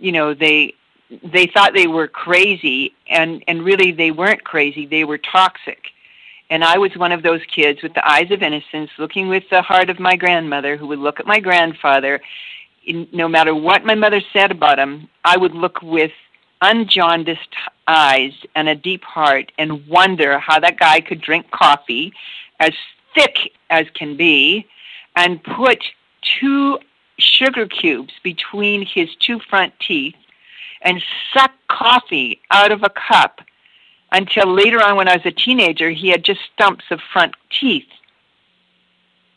you 0.00 0.12
know 0.12 0.34
they 0.34 0.74
they 1.22 1.46
thought 1.46 1.74
they 1.74 1.86
were 1.86 2.08
crazy 2.08 2.94
and 3.08 3.44
and 3.46 3.62
really 3.62 3.92
they 3.92 4.10
weren't 4.10 4.44
crazy 4.44 4.86
they 4.86 5.04
were 5.04 5.18
toxic. 5.18 5.86
And 6.48 6.64
i 6.64 6.78
was 6.78 6.96
one 6.96 7.12
of 7.12 7.22
those 7.22 7.42
kids 7.54 7.82
with 7.82 7.94
the 7.94 8.10
eyes 8.10 8.30
of 8.30 8.42
innocence 8.42 8.90
looking 8.98 9.28
with 9.28 9.44
the 9.50 9.62
heart 9.62 9.90
of 9.90 10.00
my 10.00 10.16
grandmother 10.16 10.76
who 10.76 10.86
would 10.88 10.98
look 10.98 11.20
at 11.20 11.26
my 11.26 11.38
grandfather. 11.38 12.20
In, 12.86 13.06
no 13.12 13.28
matter 13.28 13.54
what 13.54 13.84
my 13.84 13.94
mother 13.94 14.22
said 14.32 14.50
about 14.50 14.78
him 14.78 15.08
i 15.24 15.36
would 15.36 15.54
look 15.54 15.82
with 15.82 16.12
unjaundiced 16.62 17.54
eyes 17.86 18.32
and 18.54 18.68
a 18.68 18.74
deep 18.74 19.02
heart 19.04 19.52
and 19.58 19.86
wonder 19.86 20.38
how 20.38 20.58
that 20.60 20.78
guy 20.78 21.00
could 21.00 21.20
drink 21.20 21.50
coffee 21.50 22.12
as 22.58 22.72
thick 23.14 23.52
as 23.68 23.86
can 23.94 24.16
be 24.16 24.66
and 25.16 25.42
put 25.42 25.84
two 26.22 26.78
sugar 27.20 27.66
cubes 27.66 28.12
between 28.22 28.84
his 28.84 29.08
two 29.16 29.40
front 29.40 29.72
teeth 29.80 30.14
and 30.82 31.02
suck 31.32 31.52
coffee 31.68 32.40
out 32.50 32.72
of 32.72 32.82
a 32.82 32.90
cup 32.90 33.40
until 34.12 34.52
later 34.52 34.82
on 34.82 34.96
when 34.96 35.08
I 35.08 35.16
was 35.16 35.26
a 35.26 35.30
teenager 35.30 35.90
he 35.90 36.08
had 36.08 36.24
just 36.24 36.40
stumps 36.54 36.84
of 36.90 37.00
front 37.12 37.34
teeth. 37.60 37.86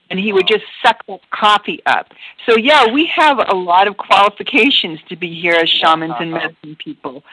And 0.09 0.19
he 0.19 0.31
would 0.31 0.47
just 0.47 0.65
suck 0.83 1.03
that 1.07 1.21
coffee 1.31 1.81
up. 1.85 2.13
So 2.45 2.55
yeah, 2.55 2.91
we 2.91 3.07
have 3.07 3.39
a 3.47 3.55
lot 3.55 3.87
of 3.87 3.97
qualifications 3.97 4.99
to 5.09 5.15
be 5.15 5.39
here 5.39 5.55
as 5.55 5.69
shamans 5.69 6.13
and 6.19 6.33
uh-huh. 6.33 6.47
medicine 6.47 6.75
people. 6.75 7.23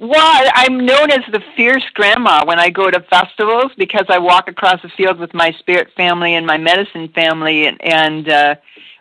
Well, 0.00 0.50
I'm 0.54 0.86
known 0.86 1.10
as 1.10 1.20
the 1.30 1.42
fierce 1.54 1.84
grandma 1.92 2.46
when 2.46 2.58
I 2.58 2.70
go 2.70 2.90
to 2.90 3.00
festivals 3.10 3.72
because 3.76 4.06
I 4.08 4.16
walk 4.16 4.48
across 4.48 4.80
the 4.80 4.88
field 4.88 5.18
with 5.18 5.34
my 5.34 5.52
spirit 5.58 5.88
family 5.94 6.36
and 6.36 6.46
my 6.46 6.56
medicine 6.56 7.08
family, 7.08 7.66
and, 7.66 7.78
and 7.84 8.26
uh, 8.26 8.54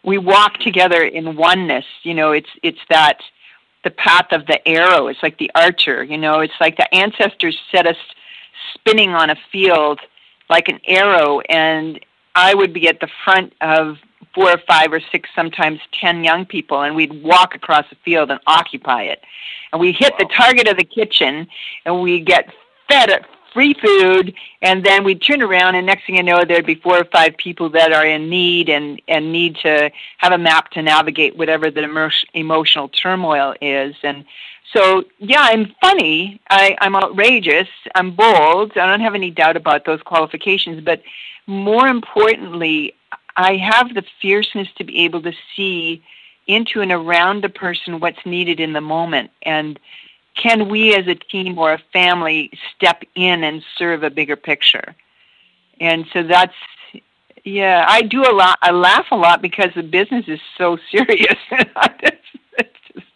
we 0.03 0.17
walk 0.17 0.59
together 0.59 1.01
in 1.03 1.37
oneness. 1.37 1.85
You 2.03 2.15
know, 2.15 2.33
it's 2.33 2.49
it's 2.63 2.81
that 2.89 3.21
the 3.85 3.91
path 3.91 4.33
of 4.33 4.45
the 4.47 4.59
arrow. 4.67 5.07
It's 5.07 5.23
like 5.23 5.37
the 5.37 5.49
archer. 5.55 6.03
You 6.03 6.17
know, 6.17 6.41
it's 6.41 6.59
like 6.59 6.75
the 6.75 6.93
ancestors 6.93 7.57
set 7.71 7.87
us 7.87 7.95
spinning 8.73 9.11
on 9.11 9.29
a 9.29 9.37
field 9.53 10.01
like 10.49 10.67
an 10.67 10.81
arrow, 10.85 11.39
and 11.47 11.97
I 12.35 12.53
would 12.53 12.73
be 12.73 12.89
at 12.89 12.99
the 12.99 13.09
front 13.23 13.53
of 13.61 13.99
four 14.39 14.51
or 14.51 14.61
five 14.69 14.93
or 14.93 15.01
six, 15.11 15.29
sometimes 15.35 15.81
ten 15.91 16.23
young 16.23 16.45
people, 16.45 16.81
and 16.81 16.95
we'd 16.95 17.21
walk 17.21 17.55
across 17.55 17.85
the 17.89 17.97
field 18.05 18.31
and 18.31 18.39
occupy 18.47 19.03
it. 19.03 19.21
And 19.73 19.81
we 19.81 19.91
hit 19.91 20.13
wow. 20.13 20.19
the 20.19 20.33
target 20.33 20.67
of 20.69 20.77
the 20.77 20.85
kitchen, 20.85 21.45
and 21.83 22.01
we 22.01 22.21
get 22.21 22.45
fed 22.87 23.25
free 23.53 23.73
food, 23.73 24.33
and 24.61 24.85
then 24.85 25.03
we'd 25.03 25.21
turn 25.21 25.41
around, 25.41 25.75
and 25.75 25.85
next 25.85 26.05
thing 26.05 26.15
you 26.15 26.23
know, 26.23 26.45
there'd 26.45 26.65
be 26.65 26.75
four 26.75 26.99
or 26.99 27.05
five 27.05 27.35
people 27.35 27.67
that 27.71 27.91
are 27.91 28.05
in 28.05 28.29
need 28.29 28.69
and 28.69 29.01
and 29.09 29.33
need 29.33 29.57
to 29.57 29.91
have 30.19 30.31
a 30.31 30.37
map 30.37 30.71
to 30.71 30.81
navigate 30.81 31.35
whatever 31.35 31.69
the 31.69 31.83
emotional 32.33 32.87
turmoil 32.89 33.53
is. 33.61 33.95
And 34.03 34.23
so, 34.73 35.03
yeah, 35.17 35.41
I'm 35.41 35.73
funny. 35.81 36.39
I, 36.49 36.77
I'm 36.79 36.95
outrageous. 36.95 37.67
I'm 37.95 38.15
bold. 38.15 38.77
I 38.77 38.85
don't 38.85 39.01
have 39.01 39.15
any 39.15 39.31
doubt 39.31 39.57
about 39.57 39.83
those 39.83 40.01
qualifications. 40.03 40.81
But 40.81 41.01
more 41.47 41.87
importantly, 41.87 42.93
I 43.35 43.57
have 43.57 43.93
the 43.93 44.03
fierceness 44.21 44.67
to 44.77 44.83
be 44.83 45.05
able 45.05 45.21
to 45.23 45.33
see 45.55 46.03
into 46.47 46.81
and 46.81 46.91
around 46.91 47.45
a 47.45 47.49
person 47.49 47.99
what's 47.99 48.25
needed 48.25 48.59
in 48.59 48.73
the 48.73 48.81
moment 48.81 49.31
and 49.43 49.79
can 50.35 50.69
we 50.69 50.95
as 50.95 51.07
a 51.07 51.15
team 51.15 51.57
or 51.57 51.73
a 51.73 51.81
family 51.91 52.51
step 52.75 53.03
in 53.15 53.43
and 53.43 53.63
serve 53.77 54.03
a 54.03 54.09
bigger 54.09 54.35
picture? 54.35 54.95
And 55.79 56.05
so 56.13 56.23
that's 56.23 56.53
yeah, 57.45 57.85
I 57.87 58.01
do 58.01 58.21
a 58.21 58.33
lot. 58.33 58.59
I 58.61 58.71
laugh 58.71 59.07
a 59.11 59.15
lot 59.15 59.41
because 59.41 59.71
the 59.75 59.83
business 59.83 60.25
is 60.27 60.39
so 60.57 60.77
serious. 60.91 61.37
it's 61.51 62.79
just, 62.93 63.07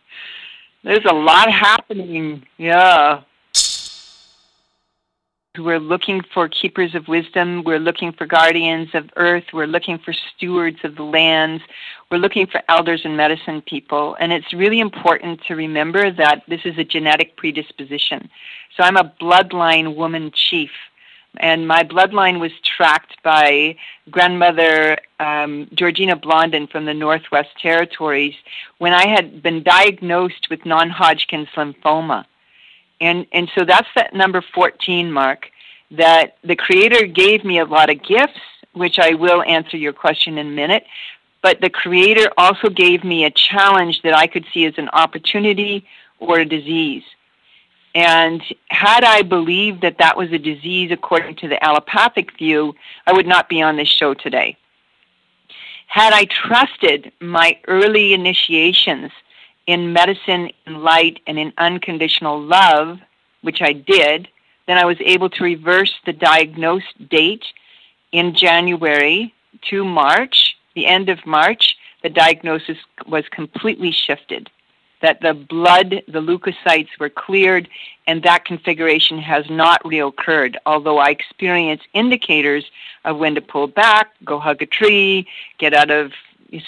there's 0.83 1.05
a 1.05 1.13
lot 1.13 1.51
happening. 1.51 2.45
Yeah. 2.57 3.21
We're 5.59 5.79
looking 5.79 6.23
for 6.33 6.49
keepers 6.49 6.95
of 6.95 7.07
wisdom. 7.07 7.63
We're 7.63 7.77
looking 7.77 8.11
for 8.11 8.25
guardians 8.25 8.89
of 8.95 9.11
earth. 9.17 9.43
We're 9.53 9.67
looking 9.67 9.99
for 9.99 10.11
stewards 10.11 10.79
of 10.83 10.95
the 10.95 11.03
lands. 11.03 11.61
We're 12.09 12.17
looking 12.17 12.47
for 12.47 12.59
elders 12.69 13.01
and 13.05 13.15
medicine 13.15 13.61
people. 13.61 14.17
And 14.19 14.33
it's 14.33 14.51
really 14.51 14.79
important 14.79 15.43
to 15.43 15.55
remember 15.55 16.11
that 16.11 16.41
this 16.47 16.61
is 16.65 16.79
a 16.79 16.83
genetic 16.83 17.37
predisposition. 17.37 18.31
So 18.75 18.81
I'm 18.81 18.97
a 18.97 19.13
bloodline 19.21 19.95
woman 19.95 20.31
chief. 20.33 20.71
And 21.37 21.67
my 21.67 21.83
bloodline 21.83 22.39
was 22.39 22.51
tracked 22.63 23.21
by 23.21 23.75
grandmother 24.09 24.97
um, 25.19 25.69
Georgina 25.75 26.15
Blondin 26.15 26.65
from 26.65 26.85
the 26.85 26.95
Northwest 26.95 27.49
Territories 27.61 28.33
when 28.79 28.93
I 28.93 29.07
had 29.07 29.43
been 29.43 29.61
diagnosed 29.61 30.47
with 30.49 30.65
non 30.65 30.89
Hodgkin's 30.89 31.49
lymphoma. 31.55 32.25
And, 33.01 33.25
and 33.31 33.51
so 33.57 33.65
that's 33.65 33.87
that 33.95 34.13
number 34.13 34.43
14 34.53 35.11
mark 35.11 35.49
that 35.91 36.37
the 36.43 36.55
Creator 36.55 37.07
gave 37.07 37.43
me 37.43 37.59
a 37.59 37.65
lot 37.65 37.89
of 37.89 38.01
gifts, 38.03 38.39
which 38.73 38.97
I 38.99 39.13
will 39.13 39.43
answer 39.43 39.77
your 39.77 39.93
question 39.93 40.37
in 40.37 40.47
a 40.47 40.51
minute. 40.51 40.85
But 41.41 41.61
the 41.61 41.69
Creator 41.69 42.31
also 42.37 42.69
gave 42.69 43.03
me 43.03 43.25
a 43.25 43.31
challenge 43.31 44.01
that 44.03 44.13
I 44.13 44.27
could 44.27 44.45
see 44.53 44.65
as 44.65 44.73
an 44.77 44.89
opportunity 44.89 45.85
or 46.19 46.39
a 46.39 46.45
disease. 46.45 47.03
And 47.95 48.41
had 48.69 49.03
I 49.03 49.21
believed 49.21 49.81
that 49.81 49.99
that 49.99 50.17
was 50.17 50.31
a 50.31 50.39
disease 50.39 50.89
according 50.91 51.35
to 51.37 51.47
the 51.47 51.63
allopathic 51.63 52.37
view, 52.37 52.73
I 53.05 53.13
would 53.13 53.27
not 53.27 53.49
be 53.49 53.61
on 53.61 53.77
this 53.77 53.89
show 53.89 54.13
today. 54.13 54.57
Had 55.87 56.11
I 56.11 56.25
trusted 56.25 57.11
my 57.21 57.59
early 57.67 58.13
initiations 58.13 59.11
in 59.67 59.93
medicine, 59.93 60.51
in 60.65 60.83
light, 60.83 61.19
and 61.27 61.39
in 61.39 61.53
unconditional 61.57 62.41
love, 62.41 62.99
which 63.41 63.61
I 63.61 63.73
did, 63.73 64.27
then 64.67 64.77
I 64.77 64.85
was 64.85 64.97
able 65.01 65.29
to 65.29 65.43
reverse 65.43 65.93
the 66.05 66.13
diagnosed 66.13 67.09
date 67.09 67.45
in 68.11 68.35
January 68.35 69.33
to 69.69 69.83
March, 69.83 70.55
the 70.75 70.85
end 70.85 71.09
of 71.09 71.25
March. 71.25 71.75
The 72.01 72.09
diagnosis 72.09 72.77
was 73.07 73.23
completely 73.29 73.91
shifted. 73.91 74.49
That 75.01 75.19
the 75.21 75.33
blood, 75.33 76.03
the 76.07 76.21
leukocytes 76.21 76.97
were 76.97 77.09
cleared, 77.09 77.67
and 78.07 78.23
that 78.23 78.45
configuration 78.45 79.17
has 79.17 79.49
not 79.49 79.83
reoccurred. 79.83 80.55
Although 80.65 80.97
I 80.97 81.09
experience 81.09 81.81
indicators 81.93 82.63
of 83.03 83.17
when 83.17 83.35
to 83.35 83.41
pull 83.41 83.67
back, 83.67 84.11
go 84.23 84.39
hug 84.39 84.61
a 84.61 84.65
tree, 84.65 85.27
get 85.57 85.73
out 85.73 85.91
of 85.91 86.13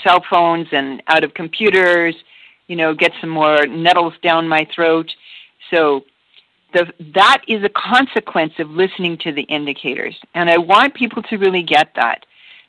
cell 0.03 0.23
phones 0.29 0.67
and 0.73 1.01
out 1.07 1.23
of 1.23 1.33
computers, 1.33 2.15
you 2.67 2.75
know, 2.75 2.93
get 2.93 3.11
some 3.21 3.29
more 3.29 3.65
nettles 3.67 4.13
down 4.21 4.47
my 4.47 4.67
throat. 4.73 5.13
So 5.71 6.05
the, 6.73 6.91
that 7.13 7.43
is 7.47 7.63
a 7.63 7.69
consequence 7.69 8.53
of 8.59 8.69
listening 8.69 9.17
to 9.19 9.31
the 9.31 9.43
indicators. 9.43 10.15
And 10.33 10.49
I 10.49 10.57
want 10.57 10.93
people 10.93 11.23
to 11.23 11.37
really 11.37 11.63
get 11.63 11.91
that, 11.95 12.25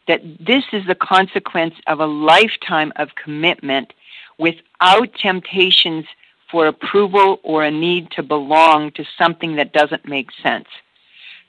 that 0.06 0.22
this 0.38 0.64
is 0.72 0.86
the 0.86 0.94
consequence 0.94 1.74
of 1.86 2.00
a 2.00 2.06
lifetime 2.06 2.92
of 2.96 3.14
commitment 3.22 3.92
without 4.38 5.12
temptations 5.14 6.04
for 6.50 6.66
approval 6.66 7.40
or 7.42 7.64
a 7.64 7.70
need 7.70 8.10
to 8.12 8.22
belong 8.22 8.92
to 8.92 9.04
something 9.18 9.56
that 9.56 9.72
doesn't 9.72 10.06
make 10.06 10.28
sense. 10.42 10.68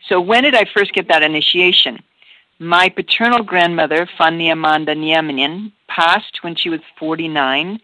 So 0.10 0.20
when 0.22 0.44
did 0.44 0.56
I 0.56 0.66
first 0.66 0.94
get 0.94 1.08
that 1.10 1.24
initiation? 1.24 2.02
My 2.60 2.90
paternal 2.90 3.44
grandmother, 3.44 4.10
Fanny 4.18 4.50
Amanda 4.50 4.96
Nieminen, 4.96 5.72
passed 5.88 6.40
when 6.42 6.56
she 6.56 6.70
was 6.70 6.80
49 6.98 7.80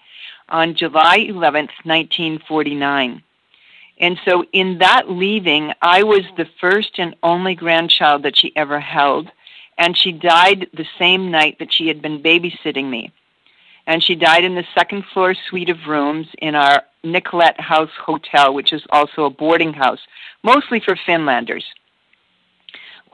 on 0.53 0.75
July 0.75 1.17
11th, 1.17 1.73
1949. 1.83 3.23
And 3.99 4.19
so, 4.23 4.45
in 4.53 4.77
that 4.77 5.09
leaving, 5.09 5.73
I 5.81 6.03
was 6.03 6.23
the 6.37 6.47
first 6.61 6.99
and 6.99 7.15
only 7.23 7.55
grandchild 7.55 8.23
that 8.23 8.37
she 8.37 8.55
ever 8.55 8.79
held. 8.79 9.29
And 9.77 9.97
she 9.97 10.11
died 10.11 10.67
the 10.73 10.85
same 10.99 11.31
night 11.31 11.57
that 11.59 11.73
she 11.73 11.87
had 11.87 12.01
been 12.01 12.21
babysitting 12.21 12.89
me. 12.89 13.11
And 13.87 14.01
she 14.03 14.15
died 14.15 14.43
in 14.43 14.55
the 14.55 14.65
second 14.75 15.03
floor 15.13 15.35
suite 15.49 15.69
of 15.69 15.87
rooms 15.87 16.27
in 16.37 16.55
our 16.55 16.83
Nicolette 17.03 17.59
House 17.59 17.91
Hotel, 17.99 18.53
which 18.53 18.71
is 18.71 18.83
also 18.91 19.25
a 19.25 19.29
boarding 19.29 19.73
house, 19.73 19.99
mostly 20.43 20.79
for 20.79 20.95
Finlanders 21.05 21.65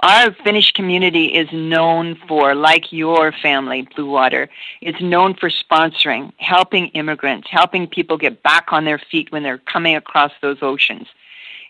our 0.01 0.31
Finnish 0.43 0.71
community 0.71 1.25
is 1.25 1.47
known 1.51 2.17
for, 2.27 2.55
like 2.55 2.91
your 2.91 3.31
family, 3.31 3.87
Blueotter, 3.95 4.47
is 4.81 4.95
known 5.01 5.33
for 5.35 5.49
sponsoring, 5.49 6.31
helping 6.37 6.87
immigrants, 6.89 7.47
helping 7.51 7.87
people 7.87 8.17
get 8.17 8.41
back 8.41 8.71
on 8.71 8.85
their 8.85 8.99
feet 9.11 9.31
when 9.31 9.43
they're 9.43 9.57
coming 9.57 9.95
across 9.95 10.31
those 10.41 10.57
oceans. 10.61 11.07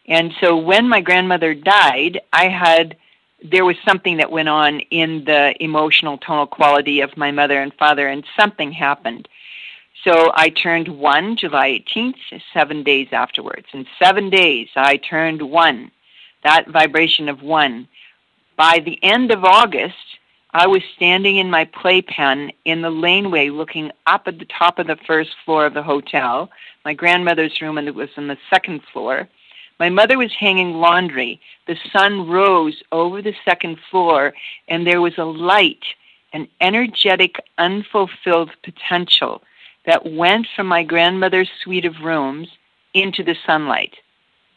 And 0.08 0.34
so 0.40 0.58
when 0.58 0.88
my 0.88 1.02
grandmother 1.02 1.54
died, 1.54 2.22
I 2.32 2.50
had 2.50 2.98
there 3.44 3.66
was 3.66 3.78
something 3.88 4.18
that 4.18 4.32
went 4.32 4.50
on 4.50 4.82
in 4.92 5.24
the 5.26 5.56
emotional 5.64 6.18
tonal 6.18 6.48
quality 6.48 7.02
of 7.02 7.16
my 7.16 7.32
mother 7.32 7.62
and 7.62 7.74
father, 7.76 8.08
and 8.08 8.24
something 8.38 8.72
happened. 8.72 9.28
So 10.04 10.32
I 10.36 10.50
turned 10.50 10.88
one 10.88 11.36
July 11.36 11.82
18th, 11.96 12.42
seven 12.54 12.84
days 12.84 13.08
afterwards. 13.12 13.68
In 13.74 13.86
seven 14.02 14.30
days, 14.30 14.68
I 14.76 14.98
turned 14.98 15.42
one, 15.42 15.92
that 16.44 16.68
vibration 16.68 17.30
of 17.30 17.42
one. 17.42 17.88
By 18.60 18.80
the 18.80 19.02
end 19.02 19.32
of 19.32 19.46
August, 19.46 19.96
I 20.52 20.68
was 20.68 20.82
standing 20.98 21.38
in 21.38 21.50
my 21.50 21.64
playpen 21.64 22.52
in 22.66 22.82
the 22.82 22.90
laneway 22.90 23.48
looking 23.48 23.90
up 24.06 24.28
at 24.28 24.38
the 24.38 24.44
top 24.44 24.80
of 24.80 24.88
the 24.88 24.98
first 25.08 25.30
floor 25.46 25.66
of 25.66 25.74
the 25.74 25.82
hotel. 25.82 26.50
My 26.84 26.94
grandmother's 26.94 27.62
room 27.62 27.78
and 27.78 27.88
it 27.88 27.96
was 27.96 28.10
on 28.18 28.28
the 28.28 28.38
second 28.50 28.82
floor. 28.92 29.30
My 29.80 29.88
mother 29.88 30.18
was 30.18 30.34
hanging 30.34 30.74
laundry. 30.74 31.40
The 31.68 31.78
sun 31.94 32.28
rose 32.28 32.84
over 32.92 33.22
the 33.22 33.34
second 33.46 33.80
floor 33.90 34.34
and 34.68 34.86
there 34.86 35.00
was 35.00 35.18
a 35.18 35.24
light, 35.24 35.86
an 36.34 36.46
energetic, 36.60 37.38
unfulfilled 37.60 38.52
potential 38.62 39.42
that 39.86 40.12
went 40.12 40.48
from 40.54 40.68
my 40.68 40.84
grandmother's 40.84 41.50
suite 41.64 41.86
of 41.86 42.02
rooms 42.04 42.50
into 42.94 43.24
the 43.24 43.38
sunlight 43.48 43.96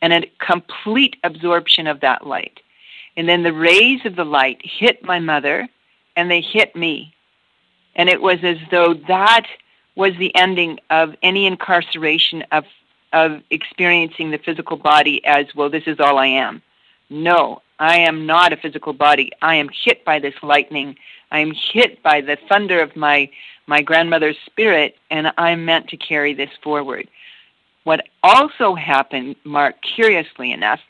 and 0.01 0.13
a 0.13 0.29
complete 0.45 1.15
absorption 1.23 1.87
of 1.87 2.01
that 2.01 2.27
light. 2.27 2.62
And 3.17 3.29
then 3.29 3.43
the 3.43 3.53
rays 3.53 4.01
of 4.05 4.17
the 4.17 4.25
light 4.25 4.61
hit 4.63 5.05
my 5.05 5.19
mother 5.19 5.69
and 6.17 6.31
they 6.31 6.41
hit 6.41 6.75
me. 6.75 7.15
And 7.95 8.09
it 8.09 8.21
was 8.21 8.39
as 8.43 8.57
though 8.71 8.95
that 9.09 9.47
was 9.97 10.13
the 10.19 10.35
ending 10.35 10.79
of 10.91 11.15
any 11.23 11.47
incarceration 11.47 12.43
of, 12.53 12.65
of 13.13 13.43
experiencing 13.51 14.31
the 14.31 14.39
physical 14.39 14.77
body 14.77 15.25
as, 15.27 15.47
well, 15.55 15.69
this 15.69 15.87
is 15.87 16.01
all 16.01 16.19
I 16.19 16.27
am. 16.27 16.63
No, 17.11 17.61
I 17.79 17.99
am 17.99 18.25
not 18.25 18.55
a 18.55 18.57
physical 18.57 18.95
body. 18.95 19.31
I 19.43 19.57
am 19.57 19.69
hit 19.69 20.05
by 20.05 20.19
this 20.19 20.35
lightning. 20.43 20.97
I 21.31 21.41
am 21.41 21.53
hit 21.53 22.03
by 22.03 22.23
the 22.23 22.39
thunder 22.49 22.81
of 22.81 22.97
my, 22.97 23.29
my 23.67 23.83
grandmother's 23.83 24.39
spirit, 24.47 24.97
and 25.11 25.33
I'm 25.37 25.67
meant 25.67 25.89
to 25.89 25.97
carry 25.99 26.33
this 26.33 26.51
forward. 26.63 27.09
What 27.85 28.07
also 28.23 28.75
happened, 28.75 29.37
Mark, 29.45 29.77
curiously 29.83 30.53
enough, 30.53 30.81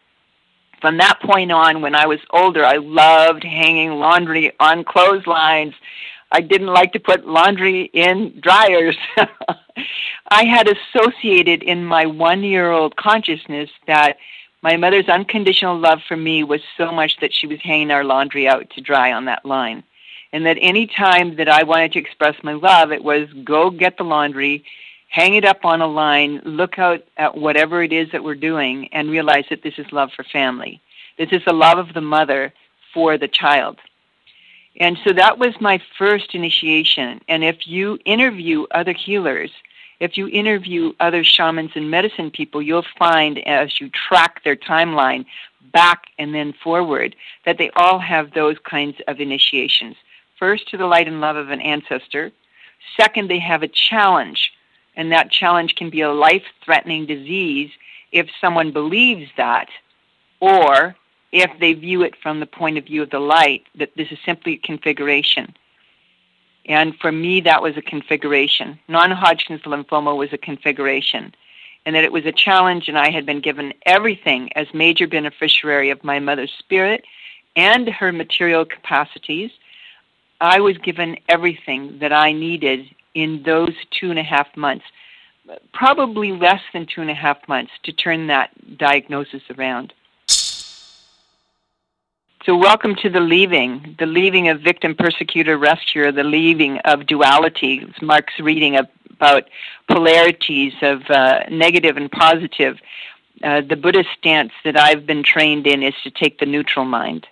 from 0.82 0.98
that 0.98 1.20
point 1.20 1.52
on, 1.52 1.80
when 1.80 1.94
I 1.94 2.06
was 2.06 2.18
older, 2.30 2.64
I 2.64 2.76
loved 2.76 3.44
hanging 3.44 3.92
laundry 3.92 4.52
on 4.58 4.82
clotheslines. 4.82 5.74
I 6.32 6.40
didn't 6.40 6.66
like 6.66 6.92
to 6.94 6.98
put 6.98 7.24
laundry 7.24 7.84
in 7.94 8.38
dryers. 8.40 8.96
I 10.28 10.44
had 10.44 10.68
associated 10.68 11.62
in 11.62 11.84
my 11.86 12.04
one 12.04 12.42
year 12.42 12.72
old 12.72 12.96
consciousness 12.96 13.70
that 13.86 14.16
my 14.62 14.76
mother's 14.76 15.08
unconditional 15.08 15.78
love 15.78 16.00
for 16.08 16.16
me 16.16 16.42
was 16.42 16.60
so 16.76 16.90
much 16.90 17.18
that 17.20 17.32
she 17.32 17.46
was 17.46 17.60
hanging 17.62 17.92
our 17.92 18.04
laundry 18.04 18.48
out 18.48 18.68
to 18.70 18.80
dry 18.80 19.12
on 19.12 19.26
that 19.26 19.44
line. 19.44 19.84
And 20.32 20.44
that 20.46 20.58
any 20.60 20.88
time 20.88 21.36
that 21.36 21.48
I 21.48 21.62
wanted 21.62 21.92
to 21.92 22.00
express 22.00 22.34
my 22.42 22.54
love, 22.54 22.90
it 22.90 23.04
was 23.04 23.28
go 23.44 23.70
get 23.70 23.98
the 23.98 24.04
laundry, 24.04 24.64
hang 25.12 25.34
it 25.34 25.44
up 25.44 25.62
on 25.66 25.82
a 25.82 25.86
line, 25.86 26.40
look 26.44 26.78
out 26.78 27.04
at 27.18 27.36
whatever 27.36 27.82
it 27.82 27.92
is 27.92 28.10
that 28.12 28.24
we're 28.24 28.34
doing, 28.34 28.88
and 28.94 29.10
realize 29.10 29.44
that 29.50 29.62
this 29.62 29.74
is 29.76 29.92
love 29.92 30.10
for 30.16 30.24
family. 30.24 30.80
This 31.18 31.28
is 31.32 31.42
the 31.44 31.52
love 31.52 31.76
of 31.76 31.92
the 31.92 32.00
mother 32.00 32.50
for 32.94 33.18
the 33.18 33.28
child. 33.28 33.78
And 34.80 34.96
so 35.04 35.12
that 35.12 35.38
was 35.38 35.52
my 35.60 35.82
first 35.98 36.34
initiation. 36.34 37.20
And 37.28 37.44
if 37.44 37.66
you 37.66 37.98
interview 38.06 38.64
other 38.70 38.94
healers, 38.94 39.50
if 40.00 40.16
you 40.16 40.28
interview 40.28 40.94
other 40.98 41.22
shamans 41.22 41.72
and 41.74 41.90
medicine 41.90 42.30
people, 42.30 42.62
you'll 42.62 42.86
find 42.98 43.38
as 43.46 43.78
you 43.82 43.90
track 43.90 44.42
their 44.44 44.56
timeline 44.56 45.26
back 45.74 46.04
and 46.18 46.34
then 46.34 46.54
forward 46.64 47.14
that 47.44 47.58
they 47.58 47.70
all 47.76 47.98
have 47.98 48.32
those 48.32 48.56
kinds 48.64 48.96
of 49.08 49.20
initiations. 49.20 49.96
First, 50.38 50.70
to 50.70 50.78
the 50.78 50.86
light 50.86 51.06
and 51.06 51.20
love 51.20 51.36
of 51.36 51.50
an 51.50 51.60
ancestor. 51.60 52.32
Second, 52.96 53.28
they 53.28 53.38
have 53.40 53.62
a 53.62 53.68
challenge, 53.68 54.52
and 54.96 55.12
that 55.12 55.30
challenge 55.30 55.74
can 55.74 55.90
be 55.90 56.00
a 56.00 56.12
life 56.12 56.44
threatening 56.64 57.06
disease 57.06 57.70
if 58.12 58.28
someone 58.40 58.72
believes 58.72 59.30
that, 59.36 59.68
or 60.40 60.94
if 61.32 61.50
they 61.60 61.72
view 61.72 62.02
it 62.02 62.14
from 62.22 62.40
the 62.40 62.46
point 62.46 62.76
of 62.76 62.84
view 62.84 63.02
of 63.02 63.10
the 63.10 63.18
light, 63.18 63.64
that 63.76 63.96
this 63.96 64.12
is 64.12 64.18
simply 64.24 64.54
a 64.54 64.66
configuration. 64.66 65.54
And 66.66 66.94
for 66.96 67.10
me, 67.10 67.40
that 67.40 67.62
was 67.62 67.76
a 67.76 67.82
configuration. 67.82 68.78
Non 68.86 69.10
Hodgkin's 69.10 69.62
lymphoma 69.62 70.16
was 70.16 70.32
a 70.32 70.38
configuration. 70.38 71.34
And 71.84 71.96
that 71.96 72.04
it 72.04 72.12
was 72.12 72.26
a 72.26 72.32
challenge, 72.32 72.88
and 72.88 72.96
I 72.96 73.10
had 73.10 73.26
been 73.26 73.40
given 73.40 73.72
everything 73.86 74.52
as 74.54 74.72
major 74.72 75.08
beneficiary 75.08 75.90
of 75.90 76.04
my 76.04 76.20
mother's 76.20 76.52
spirit 76.58 77.04
and 77.56 77.88
her 77.88 78.12
material 78.12 78.64
capacities. 78.64 79.50
I 80.40 80.60
was 80.60 80.78
given 80.78 81.18
everything 81.28 81.98
that 81.98 82.12
I 82.12 82.32
needed 82.32 82.94
in 83.14 83.42
those 83.44 83.74
two 83.90 84.10
and 84.10 84.18
a 84.18 84.22
half 84.22 84.56
months, 84.56 84.84
probably 85.72 86.32
less 86.32 86.62
than 86.72 86.86
two 86.86 87.00
and 87.00 87.10
a 87.10 87.14
half 87.14 87.46
months, 87.48 87.72
to 87.82 87.92
turn 87.92 88.28
that 88.28 88.50
diagnosis 88.78 89.42
around. 89.56 89.92
So, 92.44 92.56
welcome 92.56 92.96
to 92.96 93.08
the 93.08 93.20
leaving, 93.20 93.94
the 94.00 94.06
leaving 94.06 94.48
of 94.48 94.60
victim, 94.60 94.96
persecutor, 94.96 95.56
rescuer, 95.56 96.10
the 96.10 96.24
leaving 96.24 96.78
of 96.78 97.06
duality. 97.06 97.86
It's 97.88 98.02
Mark's 98.02 98.40
reading 98.40 98.76
about 98.76 99.44
polarities 99.88 100.72
of 100.82 101.02
uh, 101.08 101.44
negative 101.50 101.96
and 101.96 102.10
positive. 102.10 102.78
Uh, 103.44 103.60
the 103.60 103.76
Buddhist 103.76 104.08
stance 104.18 104.52
that 104.64 104.76
I've 104.76 105.06
been 105.06 105.22
trained 105.22 105.68
in 105.68 105.84
is 105.84 105.94
to 106.02 106.10
take 106.10 106.40
the 106.40 106.46
neutral 106.46 106.84
mind. 106.84 107.28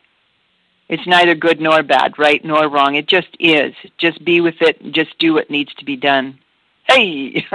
It's 0.91 1.07
neither 1.07 1.37
good 1.37 1.61
nor 1.61 1.85
bad, 1.85 2.19
right 2.19 2.45
nor 2.45 2.69
wrong. 2.69 2.97
It 2.97 3.07
just 3.07 3.29
is. 3.39 3.73
Just 3.97 4.25
be 4.25 4.41
with 4.41 4.61
it. 4.61 4.81
And 4.81 4.93
just 4.93 5.17
do 5.21 5.33
what 5.33 5.49
needs 5.49 5.73
to 5.75 5.85
be 5.85 5.95
done. 5.95 6.37
Hey! 6.89 7.47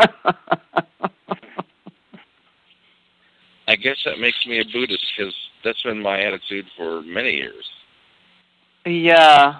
I 3.67 3.75
guess 3.75 3.97
that 4.05 4.19
makes 4.19 4.45
me 4.47 4.61
a 4.61 4.63
Buddhist 4.63 5.05
because 5.17 5.35
that's 5.65 5.83
been 5.83 6.01
my 6.01 6.21
attitude 6.21 6.65
for 6.77 7.01
many 7.01 7.33
years. 7.33 7.69
Yeah. 8.85 9.59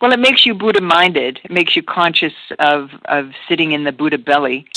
Well, 0.00 0.12
it 0.12 0.20
makes 0.20 0.46
you 0.46 0.54
Buddha 0.54 0.80
minded. 0.80 1.40
It 1.42 1.50
makes 1.50 1.74
you 1.74 1.82
conscious 1.82 2.34
of, 2.60 2.90
of 3.06 3.32
sitting 3.48 3.72
in 3.72 3.82
the 3.82 3.90
Buddha 3.90 4.18
belly. 4.18 4.68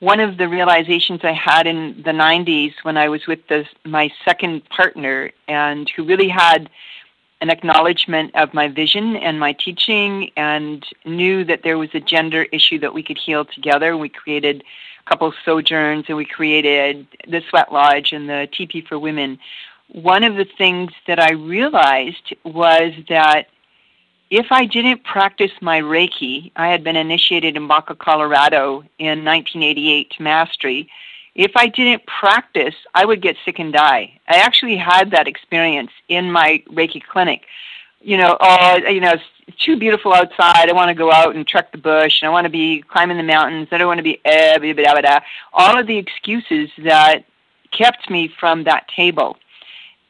One 0.00 0.20
of 0.20 0.36
the 0.36 0.48
realizations 0.48 1.20
I 1.22 1.32
had 1.32 1.66
in 1.66 2.02
the 2.04 2.10
90s 2.10 2.74
when 2.82 2.98
I 2.98 3.08
was 3.08 3.26
with 3.26 3.46
the, 3.48 3.66
my 3.84 4.12
second 4.24 4.68
partner, 4.68 5.30
and 5.48 5.88
who 5.96 6.04
really 6.04 6.28
had 6.28 6.68
an 7.40 7.50
acknowledgement 7.50 8.34
of 8.34 8.52
my 8.52 8.68
vision 8.68 9.16
and 9.16 9.40
my 9.40 9.52
teaching, 9.52 10.30
and 10.36 10.84
knew 11.06 11.44
that 11.44 11.62
there 11.62 11.78
was 11.78 11.90
a 11.94 12.00
gender 12.00 12.44
issue 12.52 12.78
that 12.80 12.92
we 12.92 13.02
could 13.02 13.18
heal 13.18 13.46
together. 13.46 13.96
We 13.96 14.10
created 14.10 14.64
a 15.06 15.10
couple 15.10 15.32
sojourns 15.44 16.04
and 16.08 16.16
we 16.16 16.26
created 16.26 17.06
the 17.26 17.42
Sweat 17.48 17.72
Lodge 17.72 18.12
and 18.12 18.28
the 18.28 18.48
Teepee 18.52 18.82
for 18.82 18.98
Women. 18.98 19.38
One 19.88 20.24
of 20.24 20.36
the 20.36 20.46
things 20.58 20.92
that 21.06 21.20
I 21.20 21.32
realized 21.32 22.34
was 22.44 22.92
that 23.08 23.48
if 24.30 24.46
I 24.50 24.66
didn't 24.66 25.04
practice 25.04 25.52
my 25.60 25.80
Reiki, 25.80 26.50
I 26.56 26.68
had 26.68 26.82
been 26.82 26.96
initiated 26.96 27.56
in 27.56 27.68
Baca, 27.68 27.94
Colorado 27.94 28.82
in 28.98 29.24
1988 29.24 30.10
to 30.10 30.22
mastery. 30.22 30.90
If 31.34 31.52
I 31.54 31.68
didn't 31.68 32.06
practice, 32.06 32.74
I 32.94 33.04
would 33.04 33.22
get 33.22 33.36
sick 33.44 33.58
and 33.58 33.72
die. 33.72 34.18
I 34.28 34.38
actually 34.38 34.76
had 34.76 35.10
that 35.12 35.28
experience 35.28 35.90
in 36.08 36.32
my 36.32 36.62
Reiki 36.70 37.02
clinic. 37.02 37.42
You 38.00 38.16
know, 38.16 38.36
oh, 38.40 38.76
you 38.88 39.00
know, 39.00 39.14
it's 39.46 39.62
too 39.64 39.78
beautiful 39.78 40.12
outside. 40.12 40.68
I 40.68 40.72
want 40.72 40.88
to 40.88 40.94
go 40.94 41.12
out 41.12 41.36
and 41.36 41.46
trek 41.46 41.70
the 41.72 41.78
bush. 41.78 42.20
And 42.20 42.28
I 42.28 42.32
want 42.32 42.46
to 42.46 42.50
be 42.50 42.82
climbing 42.82 43.16
the 43.16 43.22
mountains. 43.22 43.68
I 43.70 43.78
don't 43.78 43.86
want 43.86 43.98
to 43.98 44.04
be 44.04 44.20
eh, 44.24 44.58
blah, 44.58 44.72
blah, 44.72 45.00
blah, 45.00 45.20
all 45.52 45.78
of 45.78 45.86
the 45.86 45.98
excuses 45.98 46.70
that 46.78 47.24
kept 47.70 48.10
me 48.10 48.32
from 48.40 48.64
that 48.64 48.88
table. 48.88 49.36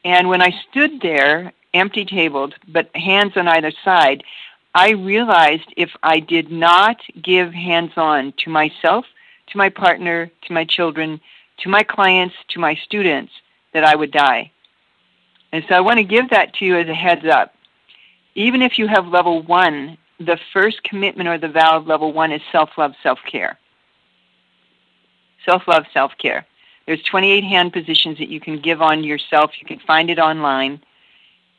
And 0.04 0.28
when 0.28 0.40
I 0.40 0.54
stood 0.70 1.00
there, 1.00 1.52
empty 1.76 2.04
tabled, 2.04 2.54
but 2.68 2.94
hands 2.94 3.36
on 3.36 3.48
either 3.48 3.72
side, 3.84 4.24
I 4.74 4.90
realized 4.90 5.72
if 5.76 5.90
I 6.02 6.20
did 6.20 6.50
not 6.50 7.00
give 7.22 7.52
hands 7.52 7.92
on 7.96 8.32
to 8.38 8.50
myself, 8.50 9.06
to 9.48 9.58
my 9.58 9.68
partner, 9.68 10.30
to 10.42 10.52
my 10.52 10.64
children, 10.64 11.20
to 11.58 11.68
my 11.68 11.82
clients, 11.82 12.34
to 12.48 12.60
my 12.60 12.74
students, 12.74 13.32
that 13.72 13.84
I 13.84 13.94
would 13.94 14.10
die. 14.10 14.50
And 15.52 15.64
so 15.68 15.74
I 15.74 15.80
want 15.80 15.98
to 15.98 16.04
give 16.04 16.30
that 16.30 16.54
to 16.54 16.64
you 16.64 16.76
as 16.76 16.88
a 16.88 16.94
heads 16.94 17.24
up 17.24 17.56
even 18.36 18.60
if 18.62 18.78
you 18.78 18.86
have 18.86 19.08
level 19.08 19.42
one, 19.42 19.98
the 20.20 20.38
first 20.52 20.82
commitment 20.84 21.28
or 21.28 21.38
the 21.38 21.48
vow 21.48 21.78
of 21.78 21.86
level 21.86 22.12
one 22.12 22.30
is 22.30 22.42
self 22.52 22.70
love, 22.78 22.94
self 23.02 23.18
care. 23.30 23.58
Self 25.44 25.66
love, 25.66 25.84
self 25.92 26.12
care. 26.18 26.46
There's 26.86 27.02
28 27.02 27.42
hand 27.42 27.72
positions 27.72 28.18
that 28.18 28.28
you 28.28 28.38
can 28.38 28.60
give 28.60 28.80
on 28.80 29.02
yourself. 29.02 29.52
You 29.58 29.66
can 29.66 29.80
find 29.80 30.10
it 30.10 30.18
online 30.18 30.80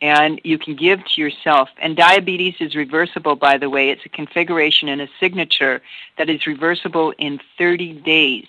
and 0.01 0.39
you 0.43 0.57
can 0.57 0.75
give 0.75 1.03
to 1.03 1.21
yourself. 1.21 1.69
And 1.81 1.95
diabetes 1.95 2.55
is 2.59 2.75
reversible, 2.75 3.35
by 3.35 3.57
the 3.57 3.69
way. 3.69 3.89
It's 3.89 4.05
a 4.05 4.09
configuration 4.09 4.89
and 4.89 5.01
a 5.01 5.09
signature 5.19 5.81
that 6.17 6.29
is 6.29 6.45
reversible 6.45 7.13
in 7.17 7.39
30 7.57 7.93
days. 8.01 8.47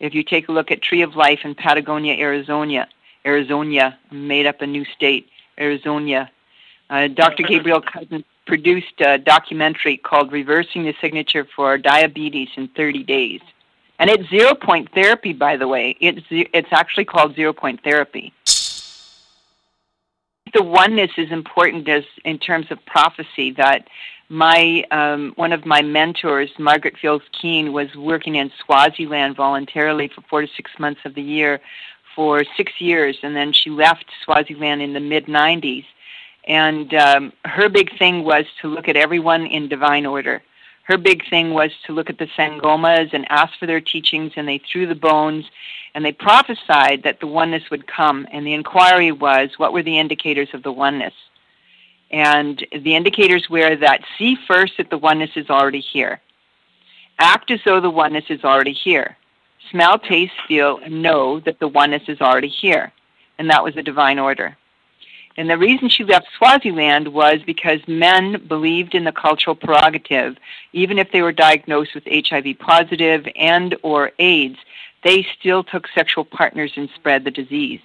If 0.00 0.14
you 0.14 0.22
take 0.22 0.48
a 0.48 0.52
look 0.52 0.70
at 0.70 0.82
Tree 0.82 1.02
of 1.02 1.14
Life 1.14 1.40
in 1.44 1.54
Patagonia, 1.54 2.14
Arizona, 2.14 2.88
Arizona 3.24 3.98
made 4.10 4.46
up 4.46 4.62
a 4.62 4.66
new 4.66 4.84
state, 4.84 5.28
Arizona, 5.58 6.30
uh, 6.88 7.08
Dr. 7.08 7.42
Gabriel 7.44 7.82
Cousens 7.82 8.24
produced 8.46 9.00
a 9.00 9.18
documentary 9.18 9.96
called 9.96 10.32
Reversing 10.32 10.84
the 10.84 10.94
Signature 11.00 11.46
for 11.54 11.78
Diabetes 11.78 12.48
in 12.56 12.68
30 12.68 13.04
Days. 13.04 13.40
And 13.98 14.08
it's 14.08 14.28
zero 14.30 14.54
point 14.54 14.90
therapy, 14.94 15.34
by 15.34 15.58
the 15.58 15.68
way. 15.68 15.96
It's, 16.00 16.26
it's 16.30 16.72
actually 16.72 17.04
called 17.04 17.36
zero 17.36 17.52
point 17.52 17.84
therapy. 17.84 18.32
The 20.54 20.62
oneness 20.62 21.12
is 21.16 21.30
important 21.30 21.88
as 21.88 22.04
in 22.24 22.38
terms 22.38 22.66
of 22.70 22.84
prophecy 22.86 23.52
that 23.52 23.88
my 24.28 24.84
um, 24.90 25.32
one 25.36 25.52
of 25.52 25.66
my 25.66 25.82
mentors, 25.82 26.50
Margaret 26.58 26.96
Fields 27.00 27.24
Keene, 27.32 27.72
was 27.72 27.94
working 27.96 28.36
in 28.36 28.50
Swaziland 28.64 29.36
voluntarily 29.36 30.08
for 30.08 30.22
four 30.22 30.40
to 30.42 30.48
six 30.56 30.70
months 30.78 31.00
of 31.04 31.14
the 31.14 31.22
year 31.22 31.60
for 32.14 32.44
six 32.56 32.72
years, 32.80 33.18
and 33.22 33.36
then 33.36 33.52
she 33.52 33.70
left 33.70 34.06
Swaziland 34.24 34.82
in 34.82 34.92
the 34.92 35.00
mid 35.00 35.26
90s 35.26 35.84
and 36.44 36.92
um, 36.94 37.32
her 37.44 37.68
big 37.68 37.96
thing 37.98 38.24
was 38.24 38.44
to 38.62 38.68
look 38.68 38.88
at 38.88 38.96
everyone 38.96 39.46
in 39.46 39.68
divine 39.68 40.06
order. 40.06 40.42
Her 40.90 40.98
big 40.98 41.22
thing 41.30 41.54
was 41.54 41.70
to 41.86 41.92
look 41.92 42.10
at 42.10 42.18
the 42.18 42.26
Sangomas 42.36 43.12
and 43.12 43.24
ask 43.30 43.56
for 43.60 43.66
their 43.66 43.80
teachings, 43.80 44.32
and 44.34 44.48
they 44.48 44.58
threw 44.58 44.88
the 44.88 44.96
bones 44.96 45.44
and 45.94 46.04
they 46.04 46.10
prophesied 46.10 47.04
that 47.04 47.20
the 47.20 47.28
oneness 47.28 47.70
would 47.70 47.86
come. 47.86 48.26
And 48.32 48.44
the 48.44 48.54
inquiry 48.54 49.12
was 49.12 49.50
what 49.56 49.72
were 49.72 49.84
the 49.84 50.00
indicators 50.00 50.48
of 50.52 50.64
the 50.64 50.72
oneness? 50.72 51.14
And 52.10 52.66
the 52.72 52.96
indicators 52.96 53.48
were 53.48 53.76
that 53.76 54.02
see 54.18 54.36
first 54.48 54.78
that 54.78 54.90
the 54.90 54.98
oneness 54.98 55.30
is 55.36 55.48
already 55.48 55.78
here. 55.78 56.20
Act 57.20 57.52
as 57.52 57.60
though 57.64 57.80
the 57.80 57.88
oneness 57.88 58.24
is 58.28 58.42
already 58.42 58.72
here. 58.72 59.16
Smell, 59.70 59.96
taste, 59.96 60.34
feel, 60.48 60.80
and 60.82 61.02
know 61.02 61.38
that 61.38 61.60
the 61.60 61.68
oneness 61.68 62.08
is 62.08 62.20
already 62.20 62.48
here. 62.48 62.92
And 63.38 63.48
that 63.48 63.62
was 63.62 63.76
a 63.76 63.82
divine 63.84 64.18
order. 64.18 64.56
And 65.36 65.48
the 65.48 65.58
reason 65.58 65.88
she 65.88 66.04
left 66.04 66.26
Swaziland 66.36 67.08
was 67.08 67.40
because 67.46 67.80
men 67.86 68.44
believed 68.46 68.94
in 68.94 69.04
the 69.04 69.12
cultural 69.12 69.54
prerogative, 69.54 70.36
even 70.72 70.98
if 70.98 71.12
they 71.12 71.22
were 71.22 71.32
diagnosed 71.32 71.94
with 71.94 72.04
HIV 72.06 72.58
positive 72.58 73.26
and 73.36 73.76
or 73.82 74.10
AIDS, 74.18 74.58
they 75.04 75.26
still 75.38 75.62
took 75.64 75.86
sexual 75.94 76.24
partners 76.24 76.72
and 76.76 76.90
spread 76.94 77.24
the 77.24 77.30
disease. 77.30 77.80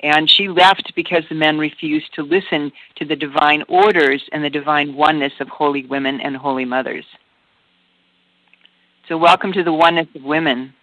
And 0.00 0.28
she 0.30 0.48
left 0.48 0.94
because 0.94 1.24
the 1.28 1.34
men 1.34 1.58
refused 1.58 2.12
to 2.14 2.22
listen 2.22 2.70
to 2.96 3.06
the 3.06 3.16
divine 3.16 3.64
orders 3.68 4.22
and 4.32 4.44
the 4.44 4.50
divine 4.50 4.94
oneness 4.94 5.32
of 5.40 5.48
holy 5.48 5.86
women 5.86 6.20
and 6.20 6.36
holy 6.36 6.66
mothers. 6.66 7.06
So 9.08 9.16
welcome 9.16 9.52
to 9.54 9.62
the 9.62 9.72
oneness 9.72 10.08
of 10.14 10.22
women. 10.22 10.74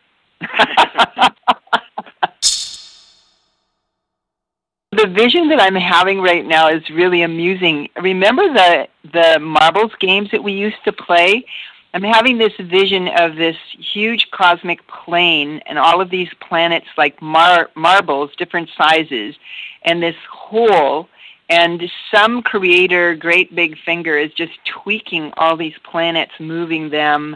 the 5.02 5.08
vision 5.08 5.49
that 5.49 5.60
I'm 5.60 5.76
having 5.76 6.22
right 6.22 6.45
now 6.45 6.70
is 6.70 6.88
really 6.89 7.24
amusing. 7.24 7.89
Remember 8.02 8.43
the 8.54 8.88
the 9.12 9.39
marbles 9.39 9.91
games 9.99 10.30
that 10.32 10.43
we 10.43 10.54
used 10.54 10.84
to 10.86 10.91
play? 10.91 11.45
I'm 11.93 12.04
having 12.04 12.38
this 12.38 12.54
vision 12.58 13.10
of 13.10 13.36
this 13.36 13.58
huge 13.78 14.30
cosmic 14.32 14.86
plane 14.88 15.62
and 15.66 15.78
all 15.78 15.99
of 15.99 16.10
these 16.10 16.30
planets 16.39 16.86
like 16.97 17.22
mar- 17.22 17.70
marbles, 17.76 18.32
different 18.38 18.70
sizes, 18.78 19.36
and 19.84 20.02
this 20.02 20.16
hole. 20.32 21.10
And 21.49 21.84
some 22.14 22.43
creator, 22.43 23.14
great 23.16 23.54
big 23.54 23.78
finger, 23.80 24.18
is 24.18 24.32
just 24.32 24.54
tweaking 24.64 25.34
all 25.36 25.58
these 25.58 25.76
planets, 25.84 26.32
moving 26.39 26.89
them 26.91 27.36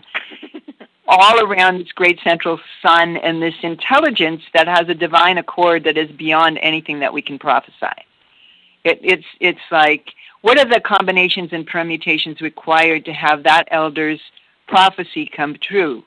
all 1.08 1.44
around 1.44 1.80
this 1.80 1.92
great 1.92 2.20
central 2.24 2.60
sun 2.82 3.18
and 3.18 3.42
this 3.42 3.56
intelligence 3.62 4.42
that 4.54 4.68
has 4.68 4.90
a 4.90 4.96
divine 4.96 5.38
accord 5.38 5.84
that 5.84 5.98
is 5.98 6.12
beyond 6.12 6.58
anything 6.62 7.00
that 7.00 7.14
we 7.14 7.22
can 7.22 7.38
prophesy. 7.38 7.96
It, 8.84 9.00
it's, 9.02 9.26
it's 9.40 9.60
like, 9.72 10.14
what 10.42 10.60
are 10.60 10.70
the 10.70 10.80
combinations 10.80 11.50
and 11.54 11.66
permutations 11.66 12.42
required 12.42 13.06
to 13.06 13.14
have 13.14 13.44
that 13.44 13.68
elder's 13.72 14.20
prophecy 14.68 15.30
come 15.36 15.56
true? 15.62 16.04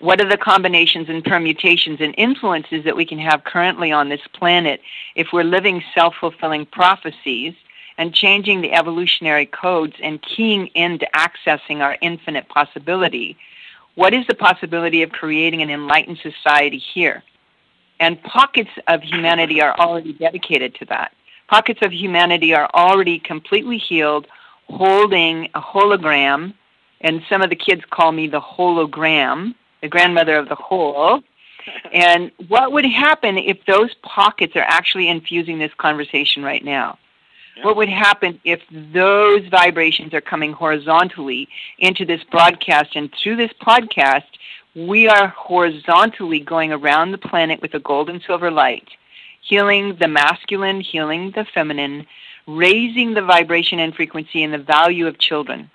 What 0.00 0.20
are 0.20 0.28
the 0.28 0.36
combinations 0.36 1.08
and 1.08 1.24
permutations 1.24 2.00
and 2.00 2.14
influences 2.16 2.84
that 2.84 2.96
we 2.96 3.04
can 3.04 3.18
have 3.18 3.42
currently 3.42 3.90
on 3.90 4.08
this 4.08 4.20
planet 4.32 4.80
if 5.16 5.28
we're 5.32 5.42
living 5.42 5.82
self 5.92 6.14
fulfilling 6.20 6.66
prophecies 6.66 7.54
and 7.98 8.14
changing 8.14 8.60
the 8.60 8.72
evolutionary 8.72 9.46
codes 9.46 9.94
and 10.00 10.22
keying 10.22 10.68
into 10.68 11.08
accessing 11.16 11.80
our 11.80 11.96
infinite 12.00 12.48
possibility? 12.48 13.36
What 13.98 14.14
is 14.14 14.24
the 14.28 14.36
possibility 14.36 15.02
of 15.02 15.10
creating 15.10 15.60
an 15.60 15.70
enlightened 15.70 16.18
society 16.22 16.78
here? 16.78 17.24
And 17.98 18.22
pockets 18.22 18.70
of 18.86 19.02
humanity 19.02 19.60
are 19.60 19.74
already 19.76 20.12
dedicated 20.12 20.76
to 20.76 20.84
that. 20.84 21.10
Pockets 21.48 21.80
of 21.82 21.92
humanity 21.92 22.54
are 22.54 22.70
already 22.74 23.18
completely 23.18 23.76
healed, 23.76 24.28
holding 24.68 25.46
a 25.52 25.60
hologram 25.60 26.54
and 27.00 27.22
some 27.28 27.42
of 27.42 27.50
the 27.50 27.56
kids 27.56 27.82
call 27.90 28.12
me 28.12 28.28
the 28.28 28.40
hologram, 28.40 29.56
the 29.82 29.88
grandmother 29.88 30.36
of 30.36 30.48
the 30.48 30.54
whole. 30.54 31.20
and 31.92 32.30
what 32.46 32.70
would 32.70 32.84
happen 32.84 33.36
if 33.36 33.58
those 33.66 33.92
pockets 34.04 34.54
are 34.54 34.64
actually 34.68 35.08
infusing 35.08 35.58
this 35.58 35.74
conversation 35.76 36.44
right 36.44 36.64
now? 36.64 36.96
Yeah. 37.58 37.64
What 37.64 37.76
would 37.76 37.88
happen 37.88 38.40
if 38.44 38.60
those 38.70 39.46
vibrations 39.48 40.14
are 40.14 40.20
coming 40.20 40.52
horizontally 40.52 41.48
into 41.78 42.04
this 42.04 42.22
broadcast 42.30 42.96
and 42.96 43.12
through 43.22 43.36
this 43.36 43.52
podcast, 43.60 44.24
we 44.74 45.08
are 45.08 45.28
horizontally 45.28 46.40
going 46.40 46.72
around 46.72 47.12
the 47.12 47.18
planet 47.18 47.60
with 47.60 47.74
a 47.74 47.80
gold 47.80 48.08
and 48.08 48.22
silver 48.26 48.50
light, 48.50 48.88
healing 49.40 49.96
the 50.00 50.08
masculine, 50.08 50.80
healing 50.80 51.32
the 51.34 51.44
feminine, 51.52 52.06
raising 52.46 53.14
the 53.14 53.22
vibration 53.22 53.78
and 53.80 53.94
frequency 53.94 54.42
and 54.42 54.54
the 54.54 54.58
value 54.58 55.06
of 55.06 55.18
children 55.18 55.70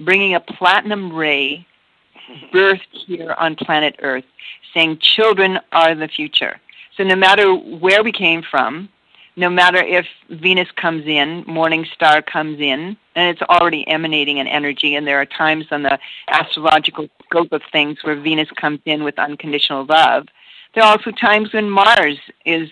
bringing 0.00 0.34
a 0.34 0.40
platinum 0.40 1.14
ray 1.14 1.66
birthed 2.52 2.80
here 2.92 3.34
on 3.38 3.54
planet 3.54 3.96
Earth, 4.00 4.24
saying 4.74 4.98
children 5.00 5.58
are 5.72 5.94
the 5.94 6.08
future. 6.08 6.58
So 6.96 7.04
no 7.04 7.16
matter 7.16 7.54
where 7.54 8.02
we 8.02 8.12
came 8.12 8.42
from, 8.42 8.88
no 9.40 9.48
matter 9.48 9.78
if 9.78 10.06
Venus 10.28 10.68
comes 10.76 11.06
in, 11.06 11.42
Morning 11.46 11.86
Star 11.94 12.20
comes 12.20 12.60
in, 12.60 12.96
and 13.16 13.30
it's 13.30 13.42
already 13.42 13.88
emanating 13.88 14.38
an 14.38 14.46
energy, 14.46 14.94
and 14.94 15.06
there 15.06 15.18
are 15.18 15.26
times 15.26 15.66
on 15.70 15.82
the 15.82 15.98
astrological 16.28 17.08
scope 17.24 17.50
of 17.52 17.62
things 17.72 17.98
where 18.02 18.14
Venus 18.14 18.50
comes 18.50 18.80
in 18.84 19.02
with 19.02 19.18
unconditional 19.18 19.86
love. 19.86 20.26
There 20.74 20.84
are 20.84 20.92
also 20.92 21.10
times 21.10 21.52
when 21.54 21.70
Mars 21.70 22.18
is 22.44 22.68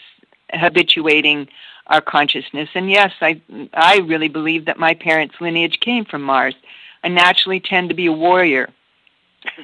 habituating 0.53 1.49
our 1.87 2.03
consciousness. 2.03 2.69
And 2.75 2.91
yes, 2.91 3.13
I 3.21 3.41
I 3.73 3.99
really 3.99 4.29
believe 4.29 4.67
that 4.67 4.79
my 4.79 4.95
parents' 4.95 5.41
lineage 5.41 5.81
came 5.81 6.05
from 6.05 6.23
Mars. 6.23 6.55
I 7.03 7.09
naturally 7.09 7.61
tend 7.61 7.89
to 7.89 7.95
be 7.95 8.07
a 8.07 8.13
warrior. 8.13 8.69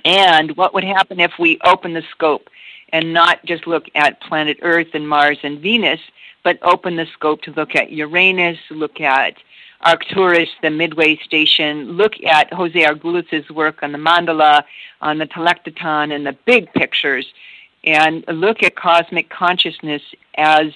And 0.05 0.57
what 0.57 0.72
would 0.72 0.84
happen 0.84 1.20
if 1.20 1.32
we 1.38 1.59
open 1.64 1.92
the 1.92 2.02
scope 2.11 2.48
and 2.92 3.12
not 3.12 3.44
just 3.44 3.66
look 3.66 3.84
at 3.94 4.20
planet 4.22 4.59
Earth 4.62 4.88
and 4.94 5.07
Mars 5.07 5.38
and 5.42 5.61
Venus, 5.61 6.00
but 6.45 6.59
open 6.62 6.97
the 6.97 7.07
scope 7.07 7.42
to 7.42 7.51
look 7.53 7.74
at 7.74 7.90
Uranus, 7.90 8.59
look 8.70 9.01
at 9.01 9.34
Arcturus, 9.80 10.49
the 10.62 10.70
Midway 10.70 11.16
Station, 11.16 11.92
look 11.92 12.14
at 12.22 12.53
Jose 12.53 12.80
Arguelles' 12.80 13.51
work 13.51 13.82
on 13.82 13.92
the 13.92 13.99
mandala, 13.99 14.64
on 15.01 15.18
the 15.18 15.26
Telektonon, 15.26 16.14
and 16.14 16.24
the 16.24 16.36
big 16.47 16.72
pictures, 16.72 17.26
and 17.82 18.24
look 18.28 18.62
at 18.62 18.76
cosmic 18.76 19.28
consciousness 19.28 20.03
as 20.36 20.66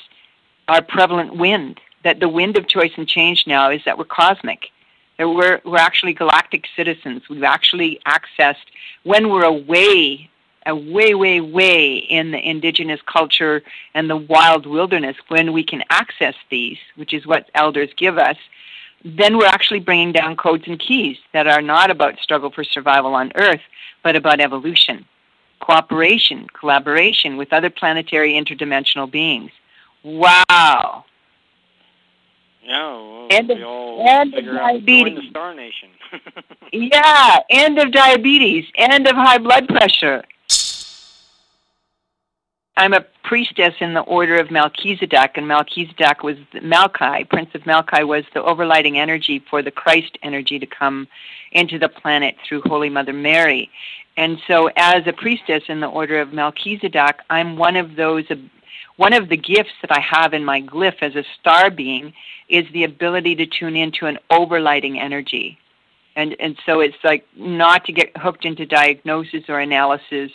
our 0.66 0.83
prevalent 0.83 1.37
wind. 1.37 1.81
That 2.05 2.21
the 2.21 2.29
wind 2.29 2.57
of 2.57 2.69
choice 2.69 2.93
and 2.97 3.09
change 3.09 3.45
now 3.47 3.71
is 3.71 3.83
that 3.85 3.99
we're 3.99 4.05
cosmic 4.05 4.71
That 5.19 5.29
we're, 5.29 5.61
we're 5.64 5.79
actually 5.79 6.14
galactic 6.14 6.64
citizens. 6.77 7.29
We've 7.29 7.43
actually 7.43 8.01
accessed, 8.07 8.69
when 9.03 9.31
we're 9.31 9.45
away, 9.45 10.31
a 10.69 10.77
way, 10.77 11.14
way, 11.14 11.41
way 11.41 11.97
in 11.97 12.31
the 12.31 12.49
indigenous 12.49 13.01
culture 13.11 13.62
and 13.95 14.09
the 14.09 14.16
wild 14.16 14.66
wilderness, 14.66 15.16
when 15.29 15.53
we 15.53 15.64
can 15.64 15.83
access 15.91 16.35
these, 16.51 16.77
which 16.97 17.12
is 17.12 17.27
what 17.27 17.51
elders 17.55 17.89
give 17.97 18.19
us, 18.19 18.37
then 19.05 19.39
we're 19.39 19.47
actually 19.47 19.81
bringing 19.81 20.12
down 20.12 20.37
codes 20.37 20.64
and 20.66 20.79
keys 20.79 21.16
that 21.33 21.47
are 21.47 21.62
not 21.62 21.91
about 21.91 22.19
struggle 22.19 22.51
for 22.51 22.64
survival 22.64 23.14
on 23.14 23.33
Earth, 23.37 23.61
but 24.05 24.14
about 24.14 24.41
evolution, 24.41 25.05
cooperation, 25.61 26.47
collaboration 26.59 27.37
with 27.37 27.53
other 27.53 27.71
planetary 27.71 28.35
interdimensional 28.35 29.11
beings. 29.11 29.51
Wow. 30.05 31.05
Yeah, 32.62 32.93
well, 32.93 33.29
end 33.31 33.51
of, 33.51 33.59
end 33.59 34.35
of 34.35 34.45
diabetes. 34.45 35.19
the 35.19 35.31
Star 35.31 35.55
Nation. 35.55 35.89
yeah, 36.73 37.39
end 37.49 37.79
of 37.79 37.93
diabetes, 37.93 38.66
end 38.75 39.07
of 39.07 39.16
high 39.16 39.39
blood 39.39 39.66
pressure. 39.69 40.23
I'm 42.79 42.93
a 42.93 43.05
priestess 43.24 43.74
in 43.81 43.95
the 43.95 44.03
order 44.03 44.37
of 44.39 44.53
Melchizedek, 44.53 45.33
and 45.35 45.49
Melchizedek 45.49 46.22
was 46.22 46.37
Malchi, 46.55 47.29
Prince 47.29 47.51
of 47.55 47.62
Malchi, 47.62 48.07
was 48.07 48.22
the 48.35 48.41
overlighting 48.41 48.95
energy 48.95 49.45
for 49.51 49.62
the 49.62 49.72
Christ 49.72 50.16
energy 50.22 50.61
to 50.61 50.66
come 50.66 51.09
into 51.51 51.81
the 51.81 51.89
planet 51.89 52.37
through 52.49 52.62
Holy 52.64 52.89
Mother 52.89 53.12
Mary. 53.12 53.68
And 54.16 54.39
so, 54.47 54.70
as 54.76 55.09
a 55.09 55.12
priestess 55.12 55.64
in 55.66 55.81
the 55.81 55.89
order 55.89 56.20
of 56.20 56.33
Melchizedek, 56.33 57.16
I'm 57.29 57.57
one 57.57 57.74
of 57.74 57.97
those 57.97 58.26
one 58.95 59.12
of 59.12 59.29
the 59.29 59.37
gifts 59.37 59.74
that 59.83 59.91
I 59.91 60.01
have 60.01 60.33
in 60.33 60.45
my 60.45 60.62
glyph 60.62 61.03
as 61.03 61.16
a 61.16 61.24
star 61.41 61.72
being 61.72 62.12
is 62.49 62.64
the 62.72 62.85
ability 62.85 63.35
to 63.37 63.47
tune 63.47 63.74
into 63.74 64.07
an 64.07 64.20
overlighting 64.31 64.99
energy. 64.99 65.59
And, 66.14 66.37
and 66.39 66.57
so 66.64 66.79
it's 66.79 66.97
like 67.03 67.26
not 67.37 67.85
to 67.87 67.93
get 67.93 68.16
hooked 68.16 68.45
into 68.45 68.66
diagnosis 68.66 69.45
or 69.49 69.59
analysis, 69.59 70.31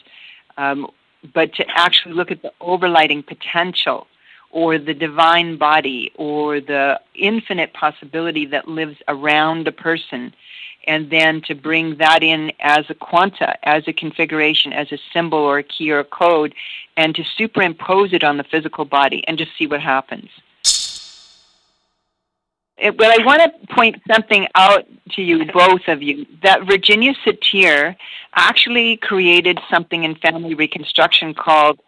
um, 0.58 0.88
but 1.34 1.54
to 1.56 1.66
actually 1.70 2.14
look 2.14 2.32
at 2.32 2.42
the 2.42 2.52
overlighting 2.62 3.26
potential 3.26 4.08
or 4.52 4.78
the 4.78 4.94
divine 4.94 5.58
body 5.58 6.12
or 6.16 6.60
the 6.60 7.00
infinite 7.16 7.74
possibility 7.74 8.46
that 8.46 8.68
lives 8.68 8.98
around 9.08 9.68
a 9.68 9.72
person 9.72 10.34
and 10.86 11.10
then 11.10 11.42
to 11.42 11.56
bring 11.56 11.98
that 11.98 12.24
in 12.24 12.52
as 12.60 12.86
a 12.90 12.94
quanta, 12.94 13.58
as 13.68 13.88
a 13.88 13.94
configuration, 13.94 14.74
as 14.74 14.92
a 14.92 14.98
symbol 15.14 15.40
or 15.40 15.60
a 15.60 15.64
key 15.64 15.92
or 15.92 16.00
a 16.00 16.04
code, 16.04 16.54
and 16.98 17.16
to 17.16 17.24
superimpose 17.38 18.14
it 18.14 18.24
on 18.24 18.38
the 18.38 18.44
physical 18.44 18.86
body 18.86 19.24
and 19.28 19.38
just 19.38 19.52
see 19.58 19.66
what 19.66 19.82
happens. 19.82 20.30
It, 22.84 22.98
but 22.98 23.18
I 23.18 23.26
want 23.26 23.42
to 23.42 23.74
point 23.74 24.02
something 24.12 24.46
out 24.56 24.86
to 25.12 25.22
you, 25.22 25.46
both 25.46 25.88
of 25.88 26.04
you, 26.04 26.26
that 26.44 26.68
Virginia 26.68 27.14
Satir 27.26 27.96
actually 28.36 28.98
created 28.98 29.58
something 29.72 30.04
in 30.04 30.16
family 30.16 30.54
reconstruction 30.54 31.34
called 31.34 31.80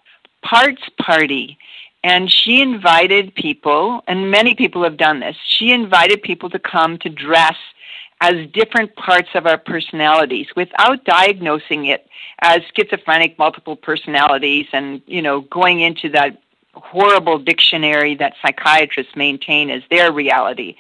Parts 0.42 0.82
Party. 0.98 1.58
And 2.02 2.32
she 2.32 2.62
invited 2.62 3.36
people, 3.36 4.04
and 4.08 4.32
many 4.32 4.56
people 4.56 4.84
have 4.84 4.96
done 4.96 5.20
this, 5.20 5.36
she 5.58 5.72
invited 5.72 6.22
people 6.22 6.50
to 6.52 6.60
come 6.60 6.98
to 7.00 7.10
dress 7.10 7.58
as 8.22 8.48
different 8.54 8.96
parts 8.96 9.30
of 9.36 9.46
our 9.46 9.58
personalities 9.58 10.48
without 10.56 11.04
diagnosing 11.04 11.88
it 11.88 12.08
as 12.40 12.62
schizophrenic 12.74 13.38
multiple 13.38 13.76
personalities 13.76 14.68
and 14.72 15.02
you 15.06 15.22
know 15.22 15.42
going 15.42 15.82
into 15.82 16.10
that 16.10 16.42
horrible 16.76 17.40
dictionary 17.40 18.16
that 18.16 18.34
psychiatrists 18.42 19.16
maintain 19.16 19.70
as 19.70 19.84
their 19.90 20.12
reality. 20.12 20.76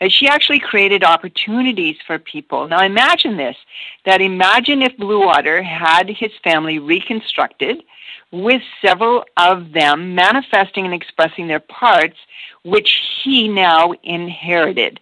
And 0.00 0.12
she 0.12 0.26
actually 0.26 0.58
created 0.58 1.04
opportunities 1.04 1.96
for 2.04 2.18
people. 2.18 2.66
Now 2.66 2.82
imagine 2.82 3.36
this 3.36 3.56
that 4.04 4.20
imagine 4.20 4.82
if 4.82 4.96
Blueotter 4.96 5.62
had 5.62 6.08
his 6.08 6.32
family 6.42 6.78
reconstructed 6.78 7.84
with 8.32 8.62
several 8.80 9.24
of 9.36 9.72
them 9.72 10.14
manifesting 10.14 10.86
and 10.86 10.94
expressing 10.94 11.46
their 11.46 11.60
parts 11.60 12.16
which 12.64 13.00
he 13.22 13.46
now 13.46 13.92
inherited. 14.02 14.98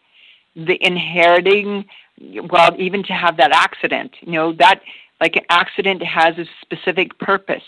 The 0.54 0.78
inheriting 0.84 1.86
well 2.50 2.74
even 2.76 3.02
to 3.04 3.14
have 3.14 3.38
that 3.38 3.50
accident 3.52 4.14
you 4.20 4.32
know 4.32 4.52
that 4.52 4.82
like 5.20 5.36
an 5.36 5.44
accident 5.48 6.02
has 6.02 6.36
a 6.38 6.44
specific 6.60 7.18
purpose 7.18 7.62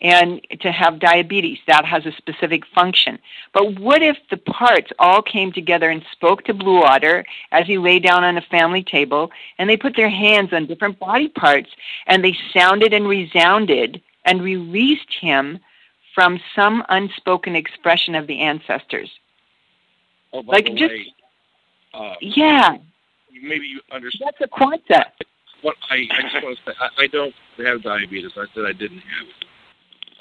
and 0.00 0.40
to 0.60 0.70
have 0.72 0.98
diabetes. 0.98 1.58
That 1.66 1.84
has 1.84 2.04
a 2.06 2.12
specific 2.12 2.64
function. 2.74 3.18
But 3.52 3.78
what 3.80 4.02
if 4.02 4.16
the 4.30 4.36
parts 4.36 4.90
all 4.98 5.22
came 5.22 5.52
together 5.52 5.88
and 5.90 6.04
spoke 6.12 6.44
to 6.44 6.54
Blueotter 6.54 7.24
as 7.52 7.66
he 7.66 7.78
lay 7.78 7.98
down 7.98 8.24
on 8.24 8.36
a 8.36 8.42
family 8.42 8.82
table 8.82 9.30
and 9.58 9.68
they 9.70 9.76
put 9.76 9.96
their 9.96 10.10
hands 10.10 10.52
on 10.52 10.66
different 10.66 10.98
body 10.98 11.28
parts 11.28 11.70
and 12.06 12.24
they 12.24 12.36
sounded 12.52 12.92
and 12.92 13.08
resounded 13.08 14.02
and 14.24 14.42
released 14.42 15.12
him 15.20 15.58
from 16.14 16.40
some 16.54 16.82
unspoken 16.88 17.54
expression 17.56 18.14
of 18.14 18.26
the 18.26 18.40
ancestors? 18.40 19.10
Oh, 20.32 20.42
by 20.42 20.54
Like, 20.54 20.66
the 20.66 20.74
just- 20.74 20.90
way, 20.92 21.12
uh, 21.94 22.14
Yeah, 22.20 22.76
maybe 23.42 23.66
you 23.66 23.80
understand. 23.90 24.32
that's 24.32 24.40
a 24.42 24.48
quanta. 24.48 25.06
What 25.62 25.76
I, 25.90 26.06
I 26.10 26.22
just 26.30 26.44
want 26.44 26.58
to 26.58 26.64
say, 26.70 26.76
I, 26.80 26.88
I 27.04 27.06
don't 27.06 27.34
have 27.58 27.82
diabetes. 27.82 28.32
I 28.36 28.44
said 28.54 28.66
I 28.66 28.72
didn't 28.72 28.98
have 28.98 29.26
it. 29.26 29.46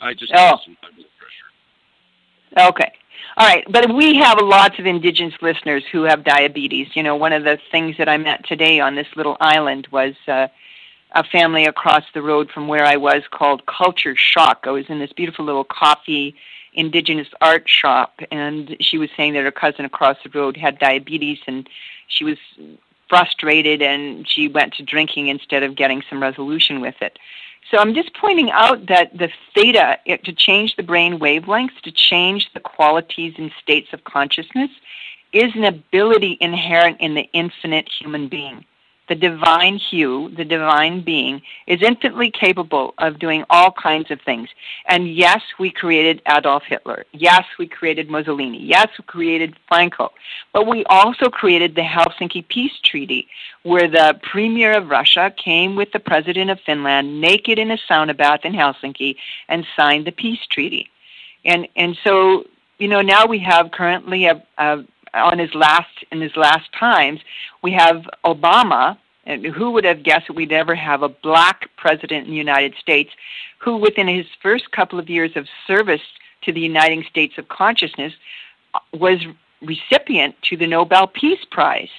I 0.01 0.13
just 0.13 0.31
Oh. 0.33 0.37
have 0.37 0.59
some 0.63 0.77
high 0.81 0.89
blood 0.91 1.07
pressure. 1.17 2.69
Okay. 2.69 2.91
All 3.37 3.47
right. 3.47 3.65
But 3.69 3.93
we 3.93 4.15
have 4.15 4.39
lots 4.41 4.79
of 4.79 4.85
Indigenous 4.85 5.33
listeners 5.41 5.83
who 5.91 6.03
have 6.03 6.23
diabetes. 6.23 6.87
You 6.95 7.03
know, 7.03 7.15
one 7.15 7.33
of 7.33 7.43
the 7.43 7.59
things 7.71 7.97
that 7.97 8.07
I 8.07 8.17
met 8.17 8.45
today 8.47 8.79
on 8.79 8.95
this 8.95 9.07
little 9.15 9.35
island 9.39 9.87
was 9.91 10.13
uh, 10.27 10.47
a 11.11 11.23
family 11.23 11.65
across 11.65 12.03
the 12.13 12.21
road 12.21 12.49
from 12.51 12.67
where 12.67 12.85
I 12.85 12.95
was 12.97 13.23
called 13.31 13.65
Culture 13.65 14.15
Shock. 14.15 14.65
I 14.67 14.71
was 14.71 14.85
in 14.89 14.99
this 14.99 15.11
beautiful 15.13 15.45
little 15.45 15.63
coffee 15.65 16.35
Indigenous 16.73 17.27
art 17.39 17.69
shop, 17.69 18.19
and 18.31 18.75
she 18.81 18.97
was 18.97 19.09
saying 19.15 19.33
that 19.33 19.43
her 19.43 19.51
cousin 19.51 19.85
across 19.85 20.17
the 20.23 20.29
road 20.37 20.57
had 20.57 20.77
diabetes 20.77 21.39
and 21.47 21.69
she 22.07 22.25
was 22.25 22.37
frustrated 23.09 23.81
and 23.81 24.27
she 24.27 24.47
went 24.47 24.73
to 24.75 24.83
drinking 24.83 25.27
instead 25.27 25.63
of 25.63 25.75
getting 25.75 26.03
some 26.09 26.21
resolution 26.21 26.81
with 26.81 26.95
it. 27.01 27.17
So 27.71 27.79
I'm 27.79 27.95
just 27.95 28.13
pointing 28.13 28.51
out 28.51 28.87
that 28.87 29.17
the 29.17 29.29
theta, 29.53 29.97
it, 30.05 30.23
to 30.25 30.33
change 30.33 30.75
the 30.75 30.83
brain 30.83 31.19
wavelengths, 31.19 31.81
to 31.83 31.91
change 31.91 32.49
the 32.53 32.59
qualities 32.59 33.33
and 33.37 33.51
states 33.61 33.89
of 33.91 34.03
consciousness, 34.03 34.69
is 35.33 35.51
an 35.55 35.63
ability 35.63 36.37
inherent 36.39 37.01
in 37.01 37.15
the 37.15 37.27
infinite 37.33 37.89
human 37.99 38.29
being. 38.29 38.63
The 39.07 39.15
divine 39.15 39.77
hue, 39.77 40.31
the 40.35 40.45
divine 40.45 41.01
being, 41.01 41.41
is 41.67 41.81
infinitely 41.81 42.31
capable 42.31 42.93
of 42.97 43.19
doing 43.19 43.43
all 43.49 43.71
kinds 43.71 44.09
of 44.09 44.19
things. 44.21 44.49
And 44.87 45.13
yes, 45.13 45.41
we 45.59 45.69
created 45.69 46.21
Adolf 46.27 46.63
Hitler. 46.63 47.05
Yes, 47.11 47.45
we 47.59 47.67
created 47.67 48.09
Mussolini. 48.09 48.61
Yes, 48.63 48.87
we 48.97 49.03
created 49.03 49.55
Franco. 49.67 50.11
But 50.53 50.67
we 50.67 50.85
also 50.85 51.29
created 51.29 51.75
the 51.75 51.81
Helsinki 51.81 52.47
Peace 52.47 52.79
Treaty, 52.83 53.27
where 53.63 53.87
the 53.87 54.19
premier 54.23 54.73
of 54.73 54.89
Russia 54.89 55.31
came 55.37 55.75
with 55.75 55.91
the 55.91 55.99
president 55.99 56.49
of 56.49 56.59
Finland 56.61 57.21
naked 57.21 57.59
in 57.59 57.71
a 57.71 57.77
sauna 57.77 58.15
bath 58.15 58.41
in 58.43 58.53
Helsinki 58.53 59.17
and 59.47 59.65
signed 59.75 60.05
the 60.05 60.11
peace 60.11 60.45
treaty. 60.47 60.89
And 61.43 61.67
and 61.75 61.97
so 62.03 62.45
you 62.79 62.87
know 62.87 63.01
now 63.01 63.25
we 63.25 63.39
have 63.39 63.71
currently 63.71 64.25
a, 64.25 64.43
a 64.57 64.83
on 65.15 65.39
his 65.39 65.53
last 65.55 66.03
in 66.11 66.21
his 66.21 66.35
last 66.35 66.71
times 66.73 67.21
we 67.61 67.71
have 67.71 68.07
Obama 68.23 68.97
and 69.25 69.45
who 69.45 69.71
would 69.71 69.85
have 69.85 70.03
guessed 70.03 70.27
that 70.27 70.33
we'd 70.33 70.51
ever 70.51 70.75
have 70.75 71.01
a 71.01 71.09
black 71.09 71.69
president 71.77 72.25
in 72.25 72.31
the 72.31 72.37
United 72.37 72.75
States 72.75 73.11
who 73.57 73.77
within 73.77 74.07
his 74.07 74.27
first 74.41 74.71
couple 74.71 74.99
of 74.99 75.09
years 75.09 75.31
of 75.35 75.47
service 75.65 76.01
to 76.43 76.51
the 76.51 76.61
Uniting 76.61 77.03
States 77.03 77.37
of 77.37 77.47
Consciousness 77.47 78.13
was 78.93 79.25
recipient 79.61 80.35
to 80.43 80.57
the 80.57 80.67
Nobel 80.67 81.07
Peace 81.07 81.43
Prize. 81.49 81.89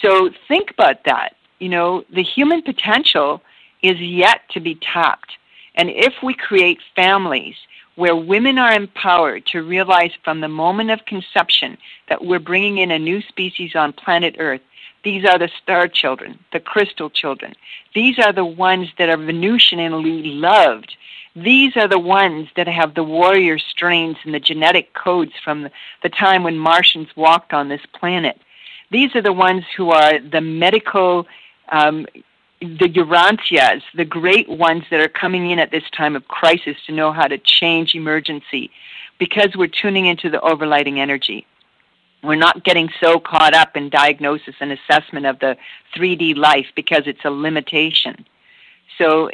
So 0.00 0.30
think 0.48 0.70
about 0.70 1.04
that. 1.04 1.36
You 1.58 1.68
know, 1.68 2.04
the 2.12 2.22
human 2.22 2.62
potential 2.62 3.40
is 3.82 3.98
yet 3.98 4.42
to 4.50 4.60
be 4.60 4.74
tapped. 4.74 5.32
And 5.74 5.88
if 5.88 6.22
we 6.22 6.34
create 6.34 6.80
families 6.94 7.56
where 7.96 8.16
women 8.16 8.58
are 8.58 8.72
empowered 8.72 9.44
to 9.46 9.62
realize 9.62 10.12
from 10.24 10.40
the 10.40 10.48
moment 10.48 10.90
of 10.90 11.04
conception 11.04 11.76
that 12.08 12.24
we're 12.24 12.38
bringing 12.38 12.78
in 12.78 12.90
a 12.90 12.98
new 12.98 13.20
species 13.22 13.74
on 13.74 13.92
planet 13.92 14.36
Earth, 14.38 14.62
these 15.04 15.24
are 15.24 15.38
the 15.38 15.50
star 15.62 15.88
children, 15.88 16.38
the 16.52 16.60
crystal 16.60 17.10
children. 17.10 17.54
These 17.94 18.18
are 18.18 18.32
the 18.32 18.44
ones 18.44 18.88
that 18.98 19.08
are 19.08 19.16
Venusianly 19.16 20.22
loved. 20.40 20.96
These 21.34 21.76
are 21.76 21.88
the 21.88 21.98
ones 21.98 22.48
that 22.56 22.68
have 22.68 22.94
the 22.94 23.02
warrior 23.02 23.58
strains 23.58 24.16
and 24.24 24.34
the 24.34 24.40
genetic 24.40 24.94
codes 24.94 25.32
from 25.42 25.68
the, 26.02 26.08
time 26.08 26.42
when 26.42 26.58
Martians 26.58 27.08
walked 27.16 27.52
on 27.52 27.68
this 27.68 27.80
planet. 27.98 28.38
These 28.90 29.16
are 29.16 29.22
the 29.22 29.32
ones 29.32 29.64
who 29.76 29.90
are 29.90 30.20
the 30.20 30.42
medical, 30.42 31.26
um, 31.70 32.06
the 32.62 32.88
Urantias, 32.88 33.82
the 33.94 34.04
great 34.04 34.48
ones 34.48 34.84
that 34.90 35.00
are 35.00 35.08
coming 35.08 35.50
in 35.50 35.58
at 35.58 35.70
this 35.70 35.84
time 35.96 36.16
of 36.16 36.28
crisis 36.28 36.76
to 36.86 36.92
know 36.92 37.12
how 37.12 37.26
to 37.26 37.38
change 37.38 37.94
emergency 37.94 38.70
because 39.18 39.56
we're 39.56 39.68
tuning 39.68 40.06
into 40.06 40.30
the 40.30 40.38
overlighting 40.38 40.98
energy. 40.98 41.46
We're 42.22 42.36
not 42.36 42.64
getting 42.64 42.88
so 43.00 43.18
caught 43.18 43.52
up 43.52 43.76
in 43.76 43.90
diagnosis 43.90 44.54
and 44.60 44.70
assessment 44.72 45.26
of 45.26 45.40
the 45.40 45.56
3D 45.96 46.36
life 46.36 46.66
because 46.76 47.02
it's 47.06 47.24
a 47.24 47.30
limitation. 47.30 48.24
So 48.96 49.30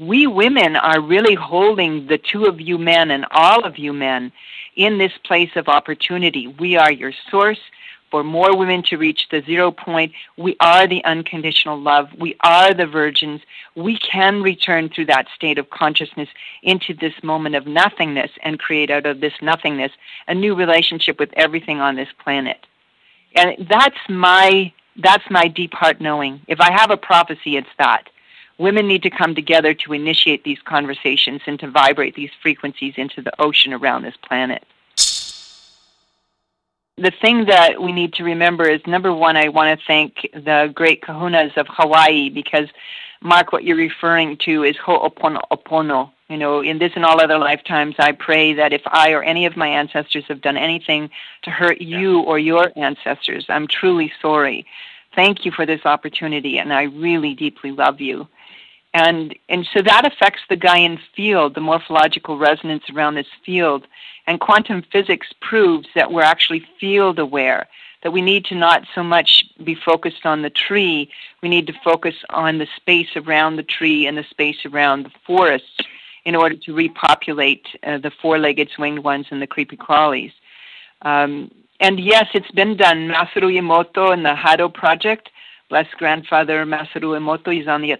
we 0.00 0.26
women 0.26 0.76
are 0.76 1.00
really 1.00 1.34
holding 1.34 2.06
the 2.06 2.18
two 2.18 2.46
of 2.46 2.60
you 2.60 2.78
men 2.78 3.10
and 3.10 3.26
all 3.30 3.64
of 3.64 3.78
you 3.78 3.92
men 3.92 4.32
in 4.76 4.96
this 4.98 5.12
place 5.24 5.50
of 5.56 5.68
opportunity. 5.68 6.46
We 6.46 6.76
are 6.76 6.92
your 6.92 7.12
source 7.30 7.60
for 8.10 8.22
more 8.22 8.56
women 8.56 8.82
to 8.84 8.96
reach 8.96 9.28
the 9.30 9.42
zero 9.42 9.70
point. 9.70 10.12
We 10.36 10.56
are 10.60 10.86
the 10.86 11.04
unconditional 11.04 11.80
love. 11.80 12.08
We 12.18 12.36
are 12.40 12.72
the 12.72 12.86
virgins. 12.86 13.40
We 13.74 13.98
can 13.98 14.42
return 14.42 14.88
through 14.88 15.06
that 15.06 15.26
state 15.34 15.58
of 15.58 15.70
consciousness 15.70 16.28
into 16.62 16.94
this 16.94 17.14
moment 17.22 17.54
of 17.54 17.66
nothingness 17.66 18.30
and 18.42 18.58
create 18.58 18.90
out 18.90 19.06
of 19.06 19.20
this 19.20 19.34
nothingness 19.42 19.92
a 20.28 20.34
new 20.34 20.54
relationship 20.54 21.18
with 21.18 21.30
everything 21.34 21.80
on 21.80 21.96
this 21.96 22.08
planet. 22.22 22.66
And 23.34 23.66
that's 23.68 23.98
my 24.08 24.72
that's 25.02 25.24
my 25.30 25.46
deep 25.46 25.74
heart 25.74 26.00
knowing. 26.00 26.40
If 26.48 26.58
I 26.58 26.72
have 26.72 26.90
a 26.90 26.96
prophecy, 26.96 27.56
it's 27.56 27.68
that. 27.78 28.04
Women 28.58 28.88
need 28.88 29.02
to 29.02 29.10
come 29.10 29.34
together 29.34 29.74
to 29.74 29.92
initiate 29.92 30.42
these 30.42 30.62
conversations 30.64 31.42
and 31.46 31.60
to 31.60 31.70
vibrate 31.70 32.14
these 32.14 32.30
frequencies 32.40 32.94
into 32.96 33.20
the 33.20 33.38
ocean 33.38 33.74
around 33.74 34.02
this 34.02 34.16
planet 34.26 34.64
the 36.98 37.12
thing 37.20 37.44
that 37.44 37.80
we 37.80 37.92
need 37.92 38.14
to 38.14 38.24
remember 38.24 38.64
is 38.64 38.80
number 38.86 39.12
one, 39.12 39.36
I 39.36 39.48
want 39.48 39.78
to 39.78 39.86
thank 39.86 40.28
the 40.32 40.72
great 40.74 41.02
kahunas 41.02 41.56
of 41.58 41.66
Hawaii 41.68 42.30
because, 42.30 42.68
Mark, 43.20 43.52
what 43.52 43.64
you're 43.64 43.76
referring 43.76 44.38
to 44.38 44.64
is 44.64 44.76
ho'oponopono. 44.78 46.10
You 46.28 46.38
know, 46.38 46.60
in 46.60 46.78
this 46.78 46.92
and 46.96 47.04
all 47.04 47.20
other 47.20 47.38
lifetimes, 47.38 47.94
I 47.98 48.12
pray 48.12 48.54
that 48.54 48.72
if 48.72 48.80
I 48.86 49.12
or 49.12 49.22
any 49.22 49.44
of 49.44 49.56
my 49.56 49.68
ancestors 49.68 50.24
have 50.28 50.40
done 50.40 50.56
anything 50.56 51.10
to 51.42 51.50
hurt 51.50 51.80
you 51.80 52.20
or 52.20 52.38
your 52.38 52.72
ancestors, 52.76 53.44
I'm 53.48 53.68
truly 53.68 54.10
sorry. 54.20 54.66
Thank 55.14 55.44
you 55.44 55.52
for 55.52 55.66
this 55.66 55.84
opportunity, 55.84 56.58
and 56.58 56.72
I 56.72 56.84
really 56.84 57.34
deeply 57.34 57.72
love 57.72 58.00
you. 58.00 58.26
And, 58.96 59.36
and 59.50 59.68
so 59.74 59.82
that 59.82 60.06
affects 60.06 60.40
the 60.48 60.56
Gaian 60.56 60.98
field, 61.14 61.54
the 61.54 61.60
morphological 61.60 62.38
resonance 62.38 62.84
around 62.88 63.14
this 63.14 63.26
field. 63.44 63.86
And 64.26 64.40
quantum 64.40 64.82
physics 64.90 65.26
proves 65.42 65.86
that 65.94 66.10
we're 66.10 66.22
actually 66.22 66.64
field 66.80 67.18
aware, 67.18 67.68
that 68.02 68.12
we 68.12 68.22
need 68.22 68.46
to 68.46 68.54
not 68.54 68.84
so 68.94 69.02
much 69.02 69.44
be 69.62 69.74
focused 69.74 70.24
on 70.24 70.40
the 70.40 70.48
tree, 70.48 71.10
we 71.42 71.50
need 71.50 71.66
to 71.66 71.74
focus 71.84 72.14
on 72.30 72.56
the 72.56 72.66
space 72.74 73.10
around 73.16 73.56
the 73.56 73.62
tree 73.62 74.06
and 74.06 74.16
the 74.16 74.24
space 74.30 74.64
around 74.64 75.02
the 75.02 75.12
forest 75.26 75.84
in 76.24 76.34
order 76.34 76.56
to 76.56 76.72
repopulate 76.72 77.66
uh, 77.82 77.98
the 77.98 78.10
four 78.22 78.38
legged 78.38 78.70
winged 78.78 79.04
ones 79.04 79.26
and 79.30 79.42
the 79.42 79.46
creepy 79.46 79.76
crawlies. 79.76 80.32
Um, 81.02 81.50
and 81.80 82.00
yes, 82.00 82.28
it's 82.32 82.50
been 82.52 82.78
done. 82.78 83.08
Masaru 83.08 83.52
Emoto 83.60 84.10
and 84.10 84.24
the 84.24 84.34
Hado 84.34 84.72
Project, 84.72 85.28
blessed 85.68 85.94
grandfather 85.98 86.64
Masaru 86.64 87.10
Emoto, 87.20 87.54
is 87.60 87.68
on 87.68 87.82
the 87.82 87.92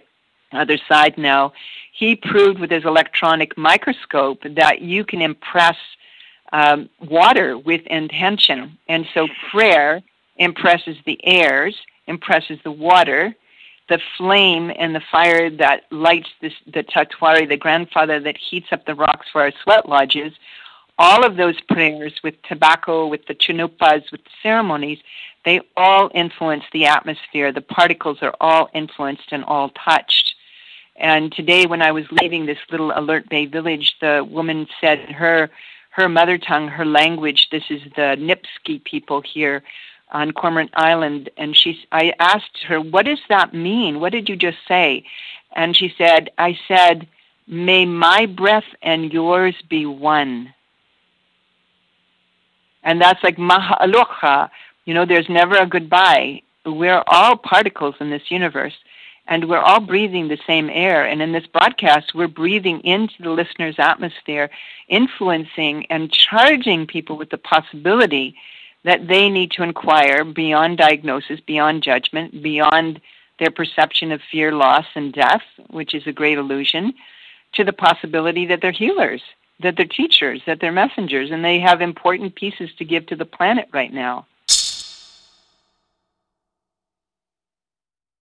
other 0.51 0.77
side 0.87 1.17
now. 1.17 1.53
He 1.91 2.15
proved 2.15 2.59
with 2.59 2.71
his 2.71 2.85
electronic 2.85 3.57
microscope 3.57 4.41
that 4.43 4.81
you 4.81 5.03
can 5.03 5.21
impress 5.21 5.77
um, 6.53 6.89
water 6.99 7.57
with 7.57 7.81
intention. 7.87 8.77
And 8.87 9.05
so 9.13 9.27
prayer 9.51 10.01
impresses 10.37 10.97
the 11.05 11.19
airs, 11.25 11.75
impresses 12.05 12.59
the 12.63 12.71
water, 12.71 13.35
the 13.89 13.99
flame 14.17 14.71
and 14.77 14.93
the 14.93 15.01
fire 15.11 15.49
that 15.49 15.83
lights 15.91 16.29
this, 16.41 16.53
the 16.65 16.83
Tatewari, 16.83 17.47
the 17.47 17.57
grandfather 17.57 18.19
that 18.19 18.37
heats 18.37 18.67
up 18.71 18.85
the 18.85 18.95
rocks 18.95 19.27
for 19.31 19.41
our 19.41 19.51
sweat 19.63 19.87
lodges. 19.87 20.33
All 20.99 21.25
of 21.25 21.37
those 21.37 21.59
prayers 21.61 22.13
with 22.23 22.41
tobacco, 22.43 23.07
with 23.07 23.25
the 23.27 23.35
chanunpas, 23.35 24.11
with 24.11 24.23
the 24.23 24.29
ceremonies, 24.41 24.99
they 25.45 25.61
all 25.77 26.09
influence 26.13 26.63
the 26.73 26.85
atmosphere. 26.85 27.51
The 27.53 27.61
particles 27.61 28.17
are 28.21 28.35
all 28.41 28.69
influenced 28.73 29.31
and 29.31 29.43
all 29.45 29.69
touched. 29.69 30.26
And 30.97 31.31
today, 31.31 31.65
when 31.65 31.81
I 31.81 31.91
was 31.91 32.05
leaving 32.11 32.45
this 32.45 32.57
little 32.71 32.91
Alert 32.95 33.29
Bay 33.29 33.45
village, 33.45 33.95
the 34.01 34.27
woman 34.29 34.67
said 34.81 34.99
her 35.11 35.49
her 35.91 36.09
mother 36.09 36.37
tongue, 36.37 36.67
her 36.67 36.85
language. 36.85 37.47
This 37.51 37.63
is 37.69 37.81
the 37.95 38.15
Nipski 38.19 38.83
people 38.83 39.21
here 39.21 39.63
on 40.11 40.31
Cormorant 40.31 40.71
Island, 40.73 41.29
and 41.37 41.55
she. 41.55 41.85
I 41.91 42.13
asked 42.19 42.63
her, 42.67 42.79
"What 42.81 43.05
does 43.05 43.21
that 43.29 43.53
mean? 43.53 43.99
What 43.99 44.11
did 44.11 44.27
you 44.29 44.35
just 44.35 44.57
say?" 44.67 45.05
And 45.55 45.75
she 45.75 45.93
said, 45.97 46.29
"I 46.37 46.57
said." 46.67 47.07
May 47.47 47.85
my 47.85 48.25
breath 48.25 48.65
and 48.81 49.11
yours 49.11 49.55
be 49.69 49.85
one. 49.85 50.53
And 52.83 53.01
that's 53.01 53.23
like 53.23 53.37
mahalocha. 53.37 54.49
You 54.85 54.93
know, 54.93 55.05
there's 55.05 55.29
never 55.29 55.55
a 55.55 55.65
goodbye. 55.65 56.41
We're 56.65 57.03
all 57.07 57.37
particles 57.37 57.95
in 58.01 58.09
this 58.09 58.29
universe, 58.29 58.73
and 59.27 59.49
we're 59.49 59.59
all 59.59 59.79
breathing 59.79 60.27
the 60.27 60.39
same 60.47 60.69
air. 60.69 61.05
And 61.05 61.21
in 61.21 61.31
this 61.31 61.47
broadcast, 61.47 62.15
we're 62.15 62.27
breathing 62.27 62.79
into 62.81 63.21
the 63.21 63.29
listener's 63.29 63.75
atmosphere, 63.77 64.49
influencing 64.87 65.85
and 65.87 66.11
charging 66.11 66.87
people 66.87 67.17
with 67.17 67.29
the 67.29 67.37
possibility 67.37 68.35
that 68.83 69.07
they 69.07 69.29
need 69.29 69.51
to 69.51 69.63
inquire 69.63 70.23
beyond 70.23 70.77
diagnosis, 70.77 71.39
beyond 71.41 71.83
judgment, 71.83 72.41
beyond 72.41 73.01
their 73.39 73.51
perception 73.51 74.11
of 74.11 74.21
fear, 74.31 74.51
loss, 74.53 74.85
and 74.95 75.13
death, 75.13 75.43
which 75.69 75.93
is 75.93 76.07
a 76.07 76.11
great 76.11 76.37
illusion, 76.37 76.93
to 77.53 77.63
the 77.63 77.73
possibility 77.73 78.45
that 78.45 78.61
they're 78.61 78.71
healers, 78.71 79.21
that 79.61 79.75
they're 79.75 79.85
teachers, 79.85 80.41
that 80.45 80.59
they're 80.59 80.71
messengers, 80.71 81.31
and 81.31 81.43
they 81.43 81.59
have 81.59 81.81
important 81.81 82.35
pieces 82.35 82.69
to 82.77 82.85
give 82.85 83.05
to 83.07 83.15
the 83.15 83.25
planet 83.25 83.67
right 83.73 83.93
now. 83.93 84.25